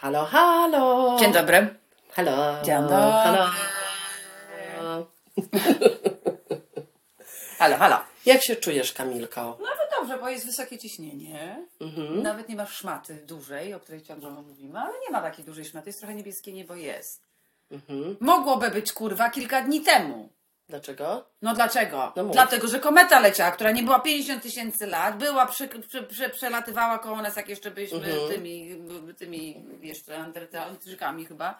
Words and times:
Halo, 0.00 0.24
halo. 0.24 1.16
Dzień 1.18 1.32
dobry. 1.32 1.74
Halo. 2.10 2.62
Dzień 2.62 2.82
dobry. 2.82 2.96
Halo. 2.96 3.46
Halo, 7.58 7.76
halo. 7.76 7.96
Jak 8.26 8.42
się 8.44 8.56
czujesz, 8.56 8.92
Kamilko? 8.92 9.58
Nawet 9.60 9.90
dobrze, 10.00 10.18
bo 10.18 10.28
jest 10.28 10.46
wysokie 10.46 10.78
ciśnienie. 10.78 11.66
Nawet 12.22 12.48
nie 12.48 12.56
masz 12.56 12.76
szmaty 12.76 13.14
dużej, 13.14 13.74
o 13.74 13.80
której 13.80 14.02
ciągle 14.02 14.30
mówimy, 14.30 14.78
ale 14.78 14.92
nie 15.00 15.10
ma 15.10 15.20
takiej 15.22 15.44
dużej 15.44 15.64
szmaty. 15.64 15.88
Jest 15.88 15.98
trochę 16.00 16.14
niebieskie 16.14 16.52
niebo, 16.52 16.74
jest. 16.74 17.28
Mogłoby 18.20 18.70
być, 18.70 18.92
kurwa, 18.92 19.30
kilka 19.30 19.62
dni 19.62 19.80
temu. 19.80 20.28
Dlaczego? 20.68 21.24
No 21.42 21.54
dlaczego? 21.54 22.12
No 22.16 22.24
mów. 22.24 22.32
Dlatego, 22.32 22.68
że 22.68 22.80
kometa 22.80 23.20
leciała, 23.20 23.50
która 23.50 23.70
nie 23.70 23.82
była 23.82 24.00
50 24.00 24.42
tysięcy 24.42 24.86
lat, 24.86 25.18
była, 25.18 25.46
przy, 25.46 25.68
przy, 25.68 26.02
przy, 26.02 26.28
przelatywała 26.30 26.98
koło 26.98 27.22
nas, 27.22 27.36
jak 27.36 27.48
jeszcze 27.48 27.70
byliśmy 27.70 28.00
tymi, 28.28 28.76
tymi 29.18 29.64
jeszcze 29.80 30.16
Antarktykami 30.18 31.26
chyba. 31.26 31.58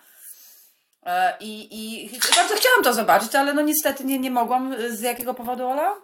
E, 1.06 1.36
I, 1.40 1.68
I 2.04 2.10
bardzo 2.36 2.54
chciałam 2.54 2.84
to 2.84 2.94
zobaczyć, 2.94 3.34
ale 3.34 3.54
no 3.54 3.62
niestety 3.62 4.04
nie, 4.04 4.18
nie 4.18 4.30
mogłam. 4.30 4.74
Z 4.90 5.00
jakiego 5.00 5.34
powodu, 5.34 5.66
Ola? 5.66 5.94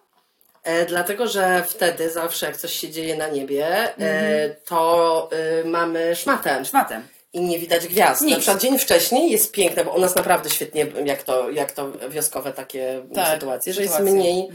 E, 0.62 0.86
dlatego, 0.86 1.28
że 1.28 1.62
wtedy 1.68 2.10
zawsze 2.10 2.46
jak 2.46 2.56
coś 2.56 2.72
się 2.72 2.90
dzieje 2.90 3.16
na 3.16 3.28
niebie, 3.28 3.66
e, 3.68 3.92
Mhm. 3.96 4.54
to 4.64 5.28
e, 5.32 5.64
mamy 5.64 6.16
szmatę. 6.16 6.64
Szmatem. 6.64 7.08
I 7.34 7.40
nie 7.40 7.58
widać 7.58 7.88
gwiazd. 7.88 8.22
Nic. 8.22 8.30
Na 8.30 8.36
przykład 8.36 8.60
dzień 8.62 8.78
wcześniej 8.78 9.30
jest 9.30 9.52
piękne, 9.52 9.84
bo 9.84 9.90
u 9.90 10.00
nas 10.00 10.16
naprawdę 10.16 10.50
świetnie, 10.50 10.86
jak 11.04 11.22
to, 11.22 11.50
jak 11.50 11.72
to 11.72 11.92
wioskowe 12.08 12.52
takie 12.52 13.02
Tak, 13.14 13.34
sytuacje, 13.34 13.72
że 13.72 13.82
jest 13.82 14.00
mniej, 14.00 14.48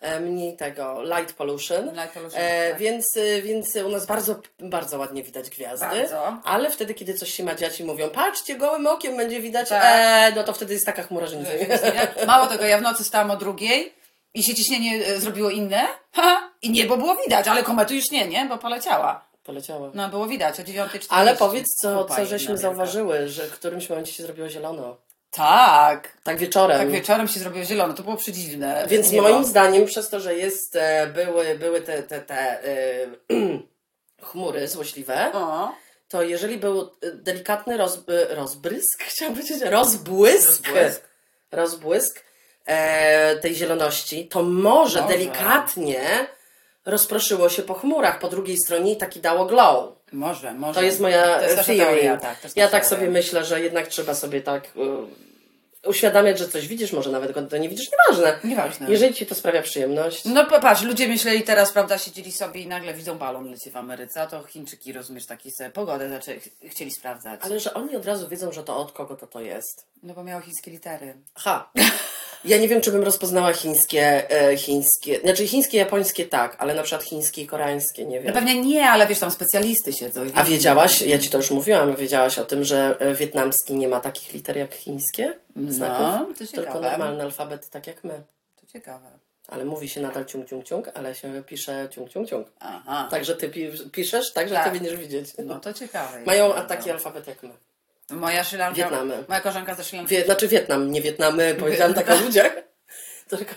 e, 0.00 0.20
mniej 0.20 0.56
tego 0.56 1.02
light 1.02 1.32
pollution. 1.32 1.84
Light 1.84 2.12
pollution, 2.14 2.40
E, 2.40 2.70
tak. 2.70 2.78
więc, 2.78 3.16
e, 3.16 3.42
więc 3.42 3.76
u 3.76 3.88
nas 3.88 4.06
bardzo, 4.06 4.40
bardzo 4.58 4.98
ładnie 4.98 5.22
widać 5.22 5.50
gwiazdy. 5.50 5.86
Bardzo. 5.86 6.36
Ale 6.44 6.70
wtedy, 6.70 6.94
kiedy 6.94 7.14
coś 7.14 7.34
się 7.34 7.44
ma 7.44 7.54
dziać 7.54 7.80
i 7.80 7.84
mówią, 7.84 8.10
patrzcie, 8.10 8.56
gołym 8.56 8.86
okiem 8.86 9.16
będzie 9.16 9.40
widać, 9.40 9.68
Tak. 9.68 9.82
e, 9.84 10.32
no 10.36 10.44
to 10.44 10.52
wtedy 10.52 10.72
jest 10.74 10.86
taka 10.86 11.02
chmura, 11.02 11.26
że 11.26 11.36
nic 11.36 11.48
nie 11.48 12.26
Mało 12.26 12.46
tego, 12.46 12.64
ja 12.64 12.78
w 12.78 12.82
nocy 12.82 13.04
stałam 13.04 13.30
o 13.30 13.36
drugiej 13.36 13.94
i 14.34 14.42
się 14.42 14.54
ciśnienie 14.54 15.06
e, 15.06 15.20
zrobiło 15.20 15.50
inne 15.50 15.86
ha, 16.12 16.50
i 16.62 16.70
niebo 16.70 16.96
było 16.96 17.16
widać, 17.16 17.48
ale 17.48 17.62
komety 17.62 17.94
już 17.94 18.10
nie, 18.10 18.28
nie, 18.28 18.46
bo 18.46 18.58
poleciała. 18.58 19.31
Poleciało. 19.44 19.90
No 19.94 20.08
było 20.08 20.26
widać 20.26 20.60
o 20.60 20.62
9.40. 20.62 21.06
Ale 21.08 21.36
powiedz, 21.36 21.66
co, 21.80 22.04
co 22.04 22.26
żeśmy 22.26 22.58
zauważyły, 22.58 23.28
że 23.28 23.46
w 23.46 23.52
którymś 23.52 23.88
momencie 23.90 24.12
się 24.12 24.22
zrobiło 24.22 24.48
zielono. 24.48 24.96
Tak. 25.30 26.18
Tak 26.24 26.38
wieczorem. 26.38 26.78
Tak 26.78 26.90
wieczorem 26.90 27.28
się 27.28 27.40
zrobiło 27.40 27.64
zielono, 27.64 27.94
to 27.94 28.02
było 28.02 28.16
przedziwne. 28.16 28.84
Więc 28.88 29.12
moim 29.12 29.44
zdaniem, 29.44 29.86
przez 29.86 30.08
to, 30.08 30.20
że 30.20 30.34
jest, 30.34 30.76
e, 30.76 31.06
były, 31.06 31.58
były 31.58 31.80
te, 31.80 32.02
te, 32.02 32.20
te 32.20 32.64
e, 32.64 33.06
chmury 34.22 34.68
złośliwe, 34.68 35.30
O, 35.34 35.72
to 36.08 36.22
jeżeli 36.22 36.56
był 36.56 36.80
e, 36.80 37.10
delikatny 37.12 37.76
roz, 37.76 37.98
e, 38.08 38.34
rozbrysk, 38.34 39.02
chciałam 39.10 39.34
powiedzieć, 39.34 39.62
rozbłysk, 39.62 40.66
Rozbłysk. 40.66 41.02
rozbłysk 41.50 42.24
e, 42.66 43.36
tej 43.36 43.54
zieloności, 43.54 44.28
to 44.28 44.42
może, 44.42 45.02
Może. 45.02 45.14
delikatnie 45.14 46.26
rozproszyło 46.84 47.48
się 47.48 47.62
po 47.62 47.74
chmurach 47.74 48.18
po 48.18 48.28
drugiej 48.28 48.56
stronie 48.58 48.92
i 48.92 48.96
taki 48.96 49.20
dało 49.20 49.44
glow. 49.46 49.92
może, 50.12 50.54
może. 50.54 50.80
To 50.80 50.86
jest 50.86 51.00
moja 51.00 51.38
To 51.38 51.42
jest 51.44 51.58
e, 51.68 51.76
teoria, 51.76 52.16
tak, 52.16 52.40
to 52.40 52.46
jest 52.46 52.56
ja 52.56 52.68
tak 52.68 52.86
sobie 52.86 53.10
myślę, 53.10 53.44
że 53.44 53.60
jednak 53.60 53.88
trzeba 53.88 54.14
sobie 54.14 54.40
tak 54.40 54.64
e, 54.66 55.88
uświadamiać, 55.88 56.38
że 56.38 56.48
coś 56.48 56.68
widzisz, 56.68 56.92
może 56.92 57.10
nawet 57.10 57.32
go 57.32 57.42
to 57.42 57.56
nie 57.58 57.68
widzisz, 57.68 57.88
nieważne. 57.92 58.38
Nieważne. 58.44 58.90
Jeżeli 58.90 59.14
ci 59.14 59.26
to 59.26 59.34
sprawia 59.34 59.62
przyjemność. 59.62 60.24
No 60.24 60.46
popatrz, 60.46 60.82
ludzie 60.82 61.08
myśleli 61.08 61.42
teraz, 61.42 61.72
prawda, 61.72 61.98
siedzieli 61.98 62.32
sobie 62.32 62.60
i 62.60 62.66
nagle 62.66 62.94
widzą 62.94 63.18
balon 63.18 63.50
leci 63.50 63.70
w 63.70 63.76
Ameryce, 63.76 64.22
a 64.22 64.26
to 64.26 64.42
Chińczyki, 64.42 64.92
rozumiesz, 64.92 65.26
taki 65.26 65.50
sobie 65.50 65.70
pogodę 65.70 66.08
zaczęli, 66.08 66.40
ch- 66.40 66.48
chcieli 66.70 66.90
sprawdzać. 66.90 67.40
Ale 67.42 67.60
że 67.60 67.74
oni 67.74 67.96
od 67.96 68.06
razu 68.06 68.28
wiedzą, 68.28 68.52
że 68.52 68.64
to 68.64 68.76
od 68.76 68.92
kogo 68.92 69.16
to 69.16 69.26
to 69.26 69.40
jest. 69.40 69.86
No 70.02 70.14
bo 70.14 70.24
miało 70.24 70.40
chińskie 70.42 70.70
litery. 70.70 71.14
Aha. 71.34 71.70
Ja 72.44 72.58
nie 72.58 72.68
wiem, 72.68 72.80
czy 72.80 72.92
bym 72.92 73.02
rozpoznała 73.02 73.52
chińskie, 73.52 74.30
e, 74.30 74.56
chińskie, 74.56 75.20
znaczy 75.20 75.46
chińskie, 75.46 75.78
japońskie 75.78 76.26
tak, 76.26 76.56
ale 76.58 76.74
na 76.74 76.82
przykład 76.82 77.02
chińskie 77.04 77.42
i 77.42 77.46
koreańskie, 77.46 78.04
nie 78.06 78.16
No 78.18 78.22
wiem. 78.24 78.32
pewnie 78.34 78.60
nie, 78.62 78.88
ale 78.90 79.06
wiesz, 79.06 79.18
tam 79.18 79.30
specjalisty 79.30 79.92
siedzą. 79.92 80.24
i- 80.24 80.32
A 80.34 80.44
wiedziałaś, 80.44 81.02
ja 81.02 81.18
ci 81.18 81.30
to 81.30 81.38
już 81.38 81.50
mówiłam, 81.50 81.96
wiedziałaś 81.96 82.38
o 82.38 82.44
tym, 82.44 82.64
że 82.64 82.96
e, 82.98 83.14
wietnamski 83.14 83.74
nie 83.76 83.88
ma 83.88 84.00
takich 84.00 84.32
liter 84.32 84.56
jak 84.56 84.74
chińskie 84.74 85.34
znaków? 85.68 85.98
No, 86.06 86.26
to 86.26 86.34
Tylko 86.34 86.46
ciekawe. 86.56 86.80
normalny 86.90 87.22
alfabet, 87.22 87.68
tak 87.70 87.86
jak 87.86 88.04
my. 88.04 88.22
To 88.60 88.66
ciekawe. 88.66 89.08
Ale 89.48 89.64
mówi 89.64 89.88
się 89.88 90.00
nadal 90.00 90.24
ciung, 90.24 90.48
ciung, 90.48 90.64
ciung, 90.64 90.88
ale 90.94 91.14
się 91.14 91.42
pisze 91.46 91.88
ciung, 91.90 92.10
ciung, 92.10 92.28
ciung. 92.28 92.46
Aha. 92.60 93.08
Także 93.10 93.36
ty 93.36 93.48
pi 93.48 93.70
piszesz, 93.92 94.32
tak, 94.32 94.48
że 94.48 94.54
Tak. 94.54 94.64
ty 94.64 94.70
będziesz 94.80 94.96
widzieć. 94.96 95.26
No 95.44 95.60
to 95.60 95.72
ciekawe. 95.72 96.20
Mają 96.26 96.52
taki 96.68 96.90
alfabet 96.90 97.26
jak 97.26 97.42
my. 97.42 97.50
Moja 98.10 98.44
Szylanka, 98.44 98.76
Wietnamy. 98.76 99.24
moja 99.28 99.40
koleżanka 99.40 99.74
ze 99.74 99.84
Szylanki. 99.84 100.10
Wie, 100.14 100.24
znaczy 100.24 100.48
Wietnam, 100.48 100.90
nie 100.90 101.02
Wietnamy, 101.02 101.54
powiedziałam 101.54 101.94
tak 101.94 102.10
o 102.10 102.14
ludziach. 102.16 102.52
Tylko 103.30 103.54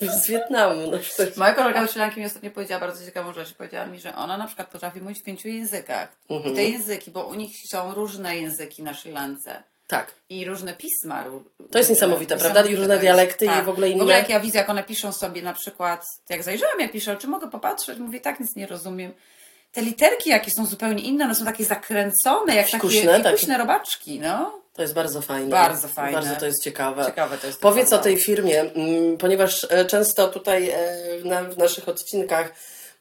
z 0.00 0.26
Wietnamu. 0.28 0.90
No, 0.90 0.98
przecież- 0.98 1.36
Moja 1.36 1.54
koleżanka 1.54 1.86
ze 1.86 1.92
Szylanki 1.92 2.20
mi 2.20 2.26
ostatnio 2.26 2.50
powiedziała 2.50 2.80
bardzo 2.80 3.04
ciekawą 3.04 3.32
rzecz. 3.32 3.54
Powiedziała 3.54 3.86
mi, 3.86 4.00
że 4.00 4.14
ona 4.16 4.36
na 4.36 4.46
przykład 4.46 4.68
potrafi 4.68 5.00
mówić 5.00 5.18
w 5.20 5.22
pięciu 5.22 5.48
językach. 5.48 6.08
Mhm. 6.30 6.52
I 6.52 6.56
te 6.56 6.64
języki, 6.64 7.10
bo 7.10 7.26
u 7.26 7.34
nich 7.34 7.56
są 7.70 7.94
różne 7.94 8.36
języki 8.36 8.82
na 8.82 8.94
Szylance. 8.94 9.62
tak. 9.86 10.12
I 10.28 10.44
różne 10.44 10.74
pisma. 10.74 11.24
To 11.70 11.78
jest 11.78 11.90
niesamowite, 11.90 12.36
prawda? 12.36 12.62
I 12.64 12.76
różne 12.76 12.98
dialekty 12.98 13.44
i 13.44 13.48
Tak. 13.48 13.64
w 13.64 13.68
ogóle 13.68 13.88
W 13.88 13.90
ogóle 13.92 14.04
inne. 14.04 14.18
jak 14.18 14.28
ja 14.28 14.40
widzę, 14.40 14.58
jak 14.58 14.70
one 14.70 14.82
piszą 14.82 15.12
sobie 15.12 15.42
na 15.42 15.52
przykład, 15.52 16.04
jak 16.28 16.42
zajrzałam, 16.42 16.80
jak 16.80 16.92
piszą, 16.92 17.16
czy 17.16 17.26
mogę 17.26 17.50
popatrzeć? 17.50 17.98
Mówię, 17.98 18.20
tak, 18.20 18.40
nic 18.40 18.56
nie 18.56 18.66
rozumiem. 18.66 19.12
Te 19.76 19.82
literki, 19.82 20.30
jakie 20.30 20.50
są 20.50 20.66
zupełnie 20.66 21.02
inne, 21.02 21.24
one 21.24 21.34
są 21.34 21.44
takie 21.44 21.64
zakręcone, 21.64 22.54
jak 22.54 22.66
Fikuśne, 22.66 23.00
takie 23.00 23.22
takie. 23.22 23.36
fikuśne 23.36 23.58
robaczki, 23.58 24.20
no. 24.20 24.62
To 24.74 24.82
jest 24.82 24.94
bardzo 24.94 25.22
fajne. 25.22 25.50
Bardzo 25.50 25.88
fajne. 25.88 26.12
Bardzo 26.12 26.40
to 26.40 26.46
jest 26.46 26.62
ciekawe. 26.62 27.04
Ciekawe 27.06 27.38
to 27.38 27.46
jest. 27.46 27.60
Powiedz 27.60 27.92
o 27.92 27.98
tej 27.98 28.18
firmie, 28.18 28.60
mm, 28.60 29.18
ponieważ 29.18 29.66
e, 29.70 29.84
często 29.84 30.28
tutaj 30.28 30.70
e, 30.70 30.78
w 31.50 31.58
naszych 31.58 31.88
odcinkach 31.88 32.52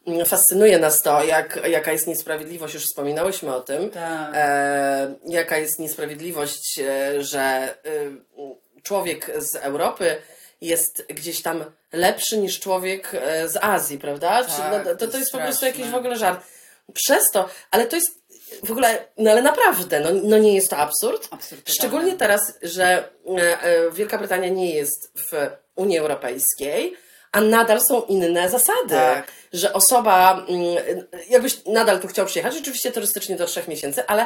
mm, 0.07 0.25
fascynuje 0.25 0.79
nas 0.79 1.01
to, 1.01 1.23
jak, 1.23 1.59
jaka 1.69 1.91
jest 1.91 2.07
niesprawiedliwość, 2.07 2.73
już 2.73 2.85
wspominałyśmy 2.85 3.55
o 3.55 3.61
tym, 3.61 3.89
Tak. 3.89 4.31
e, 4.33 5.15
jaka 5.25 5.57
jest 5.57 5.79
niesprawiedliwość, 5.79 6.79
że 7.19 7.75
człowiek 8.83 9.31
z 9.37 9.55
Europy 9.55 10.15
jest 10.61 11.05
gdzieś 11.09 11.41
tam 11.41 11.65
lepszy 11.93 12.37
niż 12.37 12.59
człowiek 12.59 13.11
z 13.45 13.57
Azji, 13.61 13.97
prawda? 13.97 14.43
Czy, 14.43 14.57
Tak, 14.57 14.71
no, 14.71 14.91
to, 14.91 14.95
to 14.95 15.11
to 15.11 15.17
jest 15.17 15.31
po 15.31 15.37
prostu 15.37 15.65
jakiś 15.65 15.87
w 15.87 15.95
ogóle 15.95 16.17
żart. 16.17 16.54
Przez 16.93 17.23
to, 17.33 17.49
ale 17.71 17.85
to 17.85 17.95
jest 17.95 18.25
w 18.63 18.71
ogóle, 18.71 19.07
no 19.17 19.31
ale 19.31 19.41
naprawdę, 19.41 19.99
no, 19.99 20.09
no 20.23 20.37
nie 20.37 20.55
jest 20.55 20.69
to 20.69 20.77
absurd? 20.77 21.27
Absurd. 21.31 21.69
Szczególnie 21.69 22.13
teraz, 22.13 22.53
że 22.61 23.09
e, 23.37 23.61
e, 23.63 23.91
Wielka 23.91 24.17
Brytania 24.17 24.49
nie 24.49 24.75
jest 24.75 25.11
w 25.17 25.49
Unii 25.75 25.97
Europejskiej, 25.97 26.97
a 27.31 27.41
nadal 27.41 27.79
są 27.89 28.01
inne 28.01 28.49
zasady. 28.49 28.89
Tak. 28.89 29.31
Że 29.53 29.73
osoba, 29.73 30.45
mm, 30.47 30.77
jakbyś 31.29 31.65
nadal 31.65 31.99
tu 31.99 32.07
chciał 32.07 32.25
przyjechać, 32.25 32.57
oczywiście 32.57 32.91
turystycznie 32.91 33.35
do 33.35 33.45
trzech 33.45 33.67
miesięcy, 33.67 34.07
ale 34.07 34.25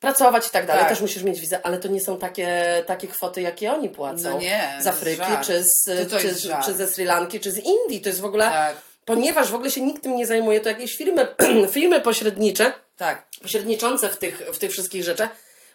pracować 0.00 0.46
i 0.46 0.50
tak 0.50 0.66
dalej, 0.66 0.82
Tak. 0.82 0.90
też 0.90 1.00
musisz 1.00 1.22
mieć 1.22 1.40
wizę, 1.40 1.60
ale 1.62 1.78
to 1.78 1.88
nie 1.88 2.00
są 2.00 2.18
takie, 2.18 2.82
takie 2.86 3.08
kwoty, 3.08 3.42
jakie 3.42 3.72
oni 3.72 3.88
płacą. 3.88 4.30
No 4.30 4.38
nie, 4.38 4.78
z 4.80 4.86
Afryki, 4.86 5.32
czy, 5.44 5.64
z, 5.64 5.84
czy, 6.10 6.34
czy 6.64 6.74
ze 6.74 6.86
Sri 6.86 7.04
Lanki, 7.04 7.40
czy 7.40 7.52
z 7.52 7.58
Indii. 7.58 8.00
To 8.00 8.08
jest 8.08 8.20
w 8.20 8.24
ogóle, 8.24 8.44
Tak. 8.44 8.76
Ponieważ 9.08 9.48
w 9.50 9.54
ogóle 9.54 9.70
się 9.70 9.80
nikt 9.80 10.02
tym 10.02 10.16
nie 10.16 10.26
zajmuje, 10.26 10.60
to 10.60 10.68
jakieś 10.68 10.96
firmy, 10.96 11.26
firmy 11.76 12.00
pośrednicze, 12.00 12.72
Tak. 12.96 13.26
pośredniczące 13.42 14.08
w 14.08 14.16
tych, 14.16 14.42
w 14.52 14.58
tych 14.58 14.70
wszystkich 14.72 15.04
rzeczach 15.04 15.30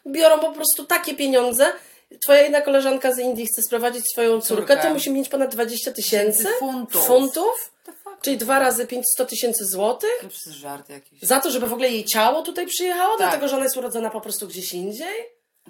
biorą 0.07 0.39
po 0.39 0.51
prostu 0.51 0.85
takie 0.85 1.15
pieniądze. 1.15 1.65
Twoja 2.23 2.41
jedna 2.41 2.61
koleżanka 2.61 3.13
z 3.13 3.19
Indii 3.19 3.45
chce 3.47 3.61
sprowadzić 3.61 4.03
swoją 4.13 4.41
córkę, 4.41 4.67
Córkę. 4.73 4.87
to 4.87 4.93
musi 4.93 5.11
mieć 5.11 5.29
ponad 5.29 5.51
20 5.51 5.91
tysięcy 5.91 6.47
Funtów. 6.59 7.07
funtów, 7.07 7.71
czyli 8.21 8.37
dwa 8.37 8.59
razy 8.59 8.87
500 8.87 9.29
tysięcy 9.29 9.65
złotych. 9.65 10.19
To 10.21 10.51
żart 10.51 10.89
jakiś. 10.89 11.19
Za 11.21 11.39
to, 11.39 11.51
żeby 11.51 11.67
w 11.67 11.73
ogóle 11.73 11.89
jej 11.89 12.05
ciało 12.05 12.41
tutaj 12.41 12.67
przyjechało, 12.67 13.17
Tak. 13.17 13.27
dlatego 13.27 13.47
że 13.47 13.55
ona 13.55 13.63
jest 13.63 13.77
urodzona 13.77 14.09
po 14.09 14.21
prostu 14.21 14.47
gdzieś 14.47 14.73
indziej? 14.73 15.15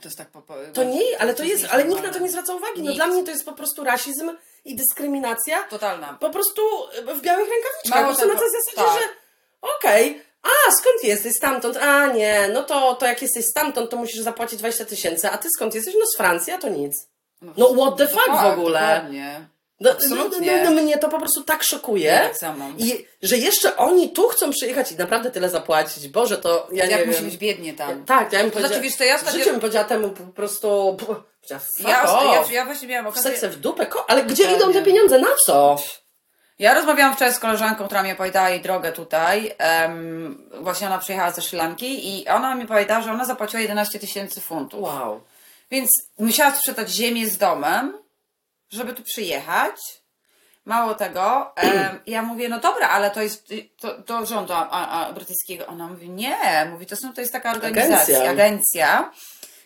To 0.02 0.08
jest 0.08 0.18
tak 0.18 0.28
po, 0.30 0.42
po, 0.42 0.54
To 0.74 0.84
nie, 0.84 1.02
ale 1.20 1.34
to 1.34 1.44
jest, 1.44 1.66
ale 1.72 1.86
nikt 1.86 2.04
na 2.04 2.10
to 2.10 2.20
nie 2.20 2.30
zwraca 2.30 2.54
uwagi. 2.56 2.74
No 2.82 2.82
Nikt. 2.92 2.96
dla 2.96 3.08
mnie 3.08 3.24
to 3.24 3.32
jest 3.32 3.46
po 3.46 3.54
prostu 3.54 3.84
rasizm 3.84 4.32
i 4.66 4.76
dyskryminacja 4.76 5.64
Totalna. 5.64 6.18
po 6.20 6.30
prostu 6.30 6.62
w 7.16 7.22
białych 7.22 7.50
rękawiczkach. 7.50 7.90
Mało 7.90 8.02
po 8.02 8.08
prostu 8.08 8.28
na 8.34 8.40
tej 8.40 8.50
zasadzie, 8.52 8.92
tak. 8.94 9.02
że 9.02 9.08
okej, 9.78 10.22
a 10.44 10.72
skąd 10.72 11.04
jesteś 11.04 11.36
stamtąd? 11.36 11.78
A 11.78 12.08
nie, 12.08 12.50
no 12.54 12.64
to, 12.64 12.96
to 12.96 13.06
jak 13.06 13.22
jesteś 13.22 13.46
stamtąd, 13.46 13.90
to 13.90 13.98
musisz 13.98 14.22
zapłacić 14.22 14.60
20 14.60 14.86
tysięcy, 14.86 15.30
a 15.30 15.38
ty 15.38 15.48
skąd 15.56 15.76
jesteś? 15.76 15.96
No 16.00 16.06
z 16.06 16.18
Francji, 16.18 16.54
a 16.54 16.58
to 16.58 16.70
nic. 16.70 17.08
No 17.58 17.74
what 17.74 17.98
the 17.98 18.08
fuck 18.08 18.24
w 18.24 18.36
tak, 18.36 18.58
ogóle? 18.58 18.80
Dokładnie. 18.96 19.48
No, 19.80 19.92
Absolutnie. 19.92 20.58
No, 20.58 20.64
no, 20.64 20.76
no, 20.76 20.82
mnie 20.82 20.98
to 20.98 21.10
po 21.10 21.20
prostu 21.20 21.44
tak 21.44 21.64
szokuje. 21.64 22.06
Ja 22.06 22.24
tak 22.24 22.38
samo. 22.38 22.70
I 22.78 23.06
że 23.22 23.38
jeszcze 23.38 23.78
oni 23.78 24.10
tu 24.10 24.28
chcą 24.28 24.52
przyjechać 24.52 24.92
i 24.92 24.96
naprawdę 24.96 25.32
tyle 25.32 25.50
zapłacić. 25.50 26.08
Boże, 26.08 26.38
to 26.38 26.68
ja 26.72 26.86
nie 26.86 26.92
Jak 26.92 27.00
wiem. 27.00 27.10
musi 27.10 27.22
być 27.22 27.38
biednie 27.38 27.74
tam. 27.74 28.06
Tak, 28.06 28.34
ja 28.34 28.40
bym 28.40 28.48
To 28.52 28.54
powiedziała, 28.54 28.68
znaczy, 28.68 28.82
wiesz 28.82 28.96
co, 28.96 29.04
ja 29.04 29.16
ostatnio- 29.16 29.32
życie 29.40 29.52
bym 29.52 29.60
powiedziała 29.60 29.86
temu 29.86 30.10
po 30.10 30.24
prostu, 30.24 30.98
Ja, 31.50 31.60
ja, 32.34 32.44
ja 32.52 32.66
właśnie 32.66 32.88
miałam 32.88 33.08
okazję... 33.08 33.50
W 33.50 33.60
dupę, 33.60 33.86
ko- 33.86 34.10
ale 34.10 34.24
gdzie 34.24 34.56
idą 34.56 34.74
te 34.74 34.84
pieniądze, 34.84 35.20
na 35.20 35.28
co? 35.46 35.76
Ja 36.60 36.74
rozmawiałam 36.74 37.16
wczoraj 37.16 37.34
z 37.34 37.40
koleżanką, 37.40 37.86
która 37.86 38.04
mi 38.04 38.12
opowiadała 38.12 38.50
jej 38.50 38.62
drogę 38.62 38.92
tutaj. 38.92 39.56
Um, 39.82 40.50
właśnie 40.62 40.88
ona 40.88 40.98
przyjechała 40.98 41.32
ze 41.32 41.42
Sri 41.42 41.58
Lanki 41.58 42.20
i 42.20 42.28
ona 42.28 42.56
mi 42.56 42.68
powiedziała, 42.68 43.02
że 43.02 43.12
ona 43.12 43.26
zapłaciła 43.26 43.62
11 43.62 44.00
tysięcy 44.00 44.42
funtów. 44.42 44.82
Wow. 44.82 45.22
Więc 45.72 45.90
musiała 46.20 46.56
sprzedać 46.56 46.90
ziemię 46.90 47.28
z 47.30 47.38
domem, 47.38 47.98
żeby 48.72 48.94
tu 48.94 49.04
przyjechać. 49.04 49.76
Mało 50.66 50.96
tego, 50.96 51.52
em, 51.56 52.00
ja 52.08 52.22
mówię, 52.22 52.50
no 52.50 52.60
dobra, 52.60 52.90
ale 52.90 53.12
to 53.12 53.22
jest 53.22 53.54
to, 53.80 54.02
to 54.02 54.26
rządu 54.26 54.54
a, 54.54 54.70
a, 54.70 55.14
brytyjskiego. 55.14 55.68
Ona 55.68 55.88
mówi, 55.88 56.10
nie, 56.10 56.68
mówi, 56.72 56.86
to, 56.86 56.96
są, 56.96 57.14
to 57.14 57.22
jest 57.22 57.34
taka 57.34 57.52
organizacja, 57.52 58.18
Agencja. 58.18 58.32
agencja, 58.32 59.12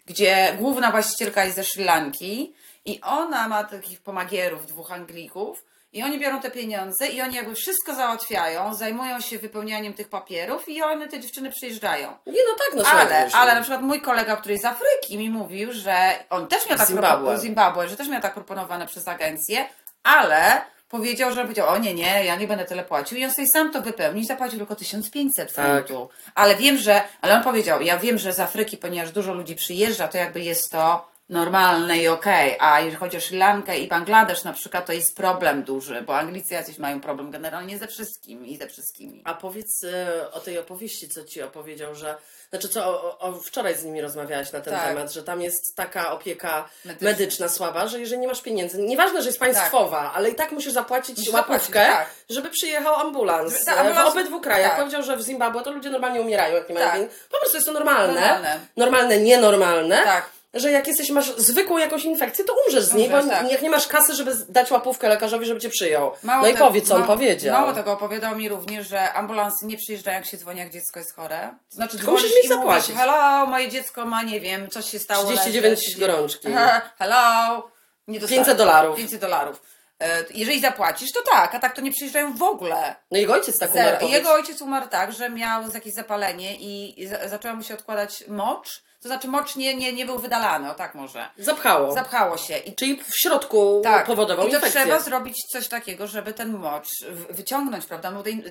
gdzie 0.07 0.55
główna 0.59 0.91
właścicielka 0.91 1.43
jest 1.43 1.55
ze 1.55 1.63
Sri 1.63 1.83
Lanki 1.83 2.53
i 2.85 3.01
ona 3.01 3.47
ma 3.47 3.63
takich 3.63 4.01
pomagierów, 4.01 4.67
dwóch 4.67 4.91
Anglików 4.91 5.63
i 5.93 6.03
oni 6.03 6.19
biorą 6.19 6.41
te 6.41 6.51
pieniądze 6.51 7.07
i 7.07 7.21
oni 7.21 7.35
jakby 7.35 7.55
wszystko 7.55 7.95
załatwiają, 7.95 8.73
zajmują 8.73 9.21
się 9.21 9.39
wypełnianiem 9.39 9.93
tych 9.93 10.09
papierów 10.09 10.69
i 10.69 10.81
one, 10.81 11.07
te 11.07 11.19
dziewczyny 11.19 11.51
przyjeżdżają. 11.51 12.07
Nie, 12.25 12.41
no 12.49 12.55
tak, 12.57 12.75
no 12.75 12.83
Ale, 12.99 13.29
ale 13.33 13.51
no. 13.51 13.55
na 13.55 13.61
przykład 13.61 13.81
mój 13.81 14.01
kolega, 14.01 14.35
który 14.35 14.53
jest 14.53 14.63
z 14.63 14.67
Afryki, 14.67 15.17
mi 15.17 15.29
mówił, 15.29 15.73
że 15.73 16.25
on 16.29 16.47
też 16.47 16.69
miał 16.69 16.77
tak 16.77 16.87
Zimbabwe. 16.87 17.37
Zimbabwe, 17.37 17.89
że 17.89 17.97
też 17.97 18.07
miał 18.07 18.21
tak 18.21 18.33
proponowane 18.33 18.87
przez 18.87 19.07
agencję, 19.07 19.69
ale 20.03 20.61
powiedział, 20.89 21.31
że 21.31 21.41
powiedział, 21.41 21.69
o 21.69 21.77
nie, 21.77 21.93
nie, 21.93 22.25
ja 22.25 22.35
nie 22.35 22.47
będę 22.47 22.65
tyle 22.65 22.83
płacił 22.83 23.17
i 23.17 23.25
on 23.25 23.31
sobie 23.31 23.47
sam 23.53 23.71
to 23.71 23.81
wypełnił 23.81 24.23
i 24.23 24.25
zapłacił 24.25 24.57
tylko 24.57 24.75
1500 24.75 25.53
Tak. 25.53 25.87
funtów. 25.87 26.11
Ale 26.35 26.55
wiem, 26.55 26.77
że, 26.77 27.01
ale 27.21 27.35
on 27.35 27.43
powiedział, 27.43 27.81
ja 27.81 27.97
wiem, 27.97 28.17
że 28.17 28.33
z 28.33 28.39
Afryki, 28.39 28.77
ponieważ 28.77 29.11
dużo 29.11 29.33
ludzi 29.33 29.55
przyjeżdża, 29.55 30.07
to 30.07 30.17
jakby 30.17 30.39
jest 30.39 30.71
to 30.71 31.07
normalne 31.29 31.97
i 31.97 32.07
okej, 32.07 32.55
a 32.59 32.79
jeżeli 32.79 32.95
chodzi 32.97 33.17
o 33.17 33.21
Sri 33.21 33.37
Lankę 33.37 33.79
i 33.79 33.87
Bangladesz 33.87 34.43
na 34.43 34.53
przykład, 34.53 34.85
to 34.85 34.93
jest 34.93 35.15
problem 35.15 35.63
duży, 35.63 36.01
bo 36.01 36.17
Anglicy 36.17 36.53
jacyś 36.53 36.77
mają 36.77 37.01
problem 37.01 37.31
generalnie 37.31 37.77
ze 37.77 37.87
wszystkim 37.87 38.45
i 38.45 38.57
ze 38.57 38.67
wszystkimi. 38.67 39.21
A 39.25 39.33
powiedz 39.33 39.83
e, 39.83 40.31
o 40.31 40.39
tej 40.39 40.59
opowieści, 40.59 41.09
co 41.09 41.23
ci 41.23 41.41
opowiedział, 41.41 41.95
że. 41.95 42.15
Znaczy, 42.49 42.69
co 42.69 42.85
o, 42.85 43.19
o, 43.19 43.33
wczoraj 43.33 43.75
z 43.77 43.83
nimi 43.83 44.01
rozmawiałaś 44.01 44.51
na 44.51 44.61
ten 44.61 44.73
Tak. 44.73 44.87
temat, 44.87 45.11
że 45.13 45.23
tam 45.23 45.41
jest 45.41 45.75
taka 45.75 46.11
opieka 46.11 46.69
Medyczna. 46.85 47.09
medyczna, 47.09 47.49
słaba, 47.49 47.87
że 47.87 47.99
jeżeli 47.99 48.21
nie 48.21 48.27
masz 48.27 48.41
pieniędzy, 48.41 48.77
nieważne, 48.81 49.21
że 49.21 49.27
jest 49.29 49.39
państwowa, 49.39 50.11
ale 50.15 50.29
i 50.29 50.35
tak 50.35 50.51
musisz 50.51 50.73
zapłacić 50.73 51.17
Musisz 51.17 51.33
łapówkę, 51.33 51.85
tak. 51.85 52.09
żeby 52.29 52.49
przyjechał 52.49 52.95
ambulans. 52.95 53.65
Tak, 53.65 53.77
E, 53.77 53.81
ambulans- 53.81 54.05
W 54.05 54.11
obydwu 54.11 54.41
krajach. 54.41 54.69
tak. 54.71 54.79
Powiedział, 54.79 55.03
że 55.03 55.17
w 55.17 55.21
Zimbabwe 55.21 55.61
to 55.63 55.71
ludzie 55.71 55.89
normalnie 55.89 56.21
umierają, 56.21 56.55
jak 56.55 56.69
nie 56.69 56.75
mają 56.75 56.85
Tak. 56.87 56.95
pieniędzy. 56.95 57.15
Po 57.31 57.37
prostu 57.39 57.57
jest 57.57 57.67
to 57.67 57.73
normalne. 57.73 58.21
Normalne. 58.21 58.59
Normalne, 58.77 59.17
nienormalne. 59.17 59.97
Tak. 60.03 60.29
Że 60.53 60.71
jak 60.71 60.87
jesteś, 60.87 61.09
masz 61.09 61.35
zwykłą 61.37 61.77
jakąś 61.77 62.05
infekcję, 62.05 62.45
to 62.45 62.53
umrzesz 62.65 62.83
z 62.83 62.93
niej, 62.93 63.09
bo 63.09 63.15
Umrzesz, 63.17 63.31
tak. 63.31 63.51
jak 63.51 63.61
nie 63.61 63.69
masz 63.69 63.87
kasy, 63.87 64.15
żeby 64.15 64.35
dać 64.49 64.71
łapówkę 64.71 65.09
lekarzowi, 65.09 65.45
żeby 65.45 65.59
cię 65.59 65.69
przyjął. 65.69 66.11
Mało 66.23 66.41
no 66.43 66.47
i 66.49 66.53
tego- 66.53 66.67
powiedz, 66.67 66.87
co 66.87 66.95
on 66.95 67.03
powiedział. 67.03 67.59
Mało 67.61 67.73
tego, 67.73 67.91
opowiadał 67.93 68.35
mi 68.35 68.49
również, 68.49 68.87
że 68.87 69.13
ambulansy 69.13 69.65
nie 69.65 69.77
przyjeżdżają, 69.77 70.15
jak 70.17 70.25
się 70.25 70.37
dzwoni, 70.37 70.59
jak 70.59 70.69
dziecko 70.73 70.99
jest 70.99 71.15
chore. 71.15 71.49
Znaczy, 71.69 71.97
Tylko 71.97 72.11
musisz 72.11 72.27
dzwonisz 72.29 72.43
mieć 72.49 72.51
i 72.51 72.55
mówisz, 72.55 72.67
zapłacić. 72.83 72.95
hello, 72.95 73.45
moje 73.45 73.69
dziecko 73.69 74.05
ma, 74.05 74.23
nie 74.23 74.39
wiem, 74.39 74.69
coś 74.69 74.89
się 74.91 74.99
stało. 74.99 75.23
39 75.23 75.87
leży, 75.87 75.99
gorączki. 75.99 76.47
He- 76.53 76.81
Hello. 76.99 77.71
Nie 78.07 78.19
dostałem. 78.19 78.43
500 78.45 78.57
dolarów. 78.57 78.97
500 78.97 79.21
dolarów. 79.21 79.61
E, 80.01 80.23
Jeżeli 80.33 80.59
zapłacisz, 80.61 81.11
to 81.11 81.19
tak, 81.31 81.55
a 81.55 81.59
tak 81.59 81.75
to 81.75 81.81
nie 81.81 81.91
przyjeżdżają 81.91 82.33
w 82.37 82.43
ogóle. 82.43 82.95
No 83.11 83.17
jego 83.17 83.33
ojciec 83.33 83.59
tak 83.59 83.75
umarł. 83.75 83.97
Powiedz. 83.99 84.13
jego 84.13 84.31
ojciec 84.31 84.61
umarł 84.61 84.87
tak, 84.87 85.11
że 85.13 85.29
miał 85.29 85.63
jakieś 85.73 85.93
zapalenie 85.93 86.55
i 86.55 87.07
za- 87.07 87.27
zaczęła 87.29 87.53
mu 87.55 87.63
się 87.63 87.73
odkładać 87.73 88.23
mocz. 88.27 88.83
To 89.07 89.13
znaczy 89.13 89.27
mocz 89.27 89.55
nie, 89.55 89.75
nie, 89.75 89.93
nie 89.93 90.05
był 90.05 90.19
wydalany, 90.19 90.71
o 90.71 90.73
tak 90.75 90.95
może. 90.95 91.29
Zapchało. 91.37 91.91
Zapchało 91.93 92.37
się 92.37 92.57
i 92.57 92.75
Czyli 92.75 93.03
w 93.03 93.15
środku 93.21 93.81
tak. 93.83 94.05
powodował 94.05 94.47
I 94.47 94.49
to 94.51 94.55
infekcję. 94.55 94.81
trzeba 94.81 94.99
zrobić 94.99 95.35
coś 95.51 95.67
takiego, 95.67 96.07
żeby 96.07 96.33
ten 96.33 96.57
mocz 96.57 96.87
wyciągnąć, 97.29 97.85
prawda? 97.85 98.11
No, 98.11 98.23
tej- 98.23 98.43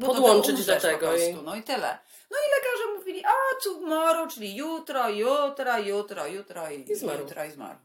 Podłączyć 0.00 0.64
do 0.66 0.74
po 0.74 0.80
tego 0.80 0.98
prostu. 1.08 1.28
i- 1.30 1.42
No 1.44 1.56
i 1.56 1.62
tyle. 1.62 1.98
No 2.30 2.38
i 2.38 2.48
lekarze 2.54 2.98
mówili, 2.98 3.24
a 3.24 3.30
tomorrow, 3.64 4.34
czyli 4.34 4.56
jutro, 4.56 5.08
jutro, 5.08 5.78
jutro, 5.78 6.26
jutro 6.26 6.70
i, 6.70 6.90
I 6.92 6.94
zmarł. 6.96 7.18
Jutro 7.18 7.44
i 7.44 7.50
zmarł. 7.50 7.78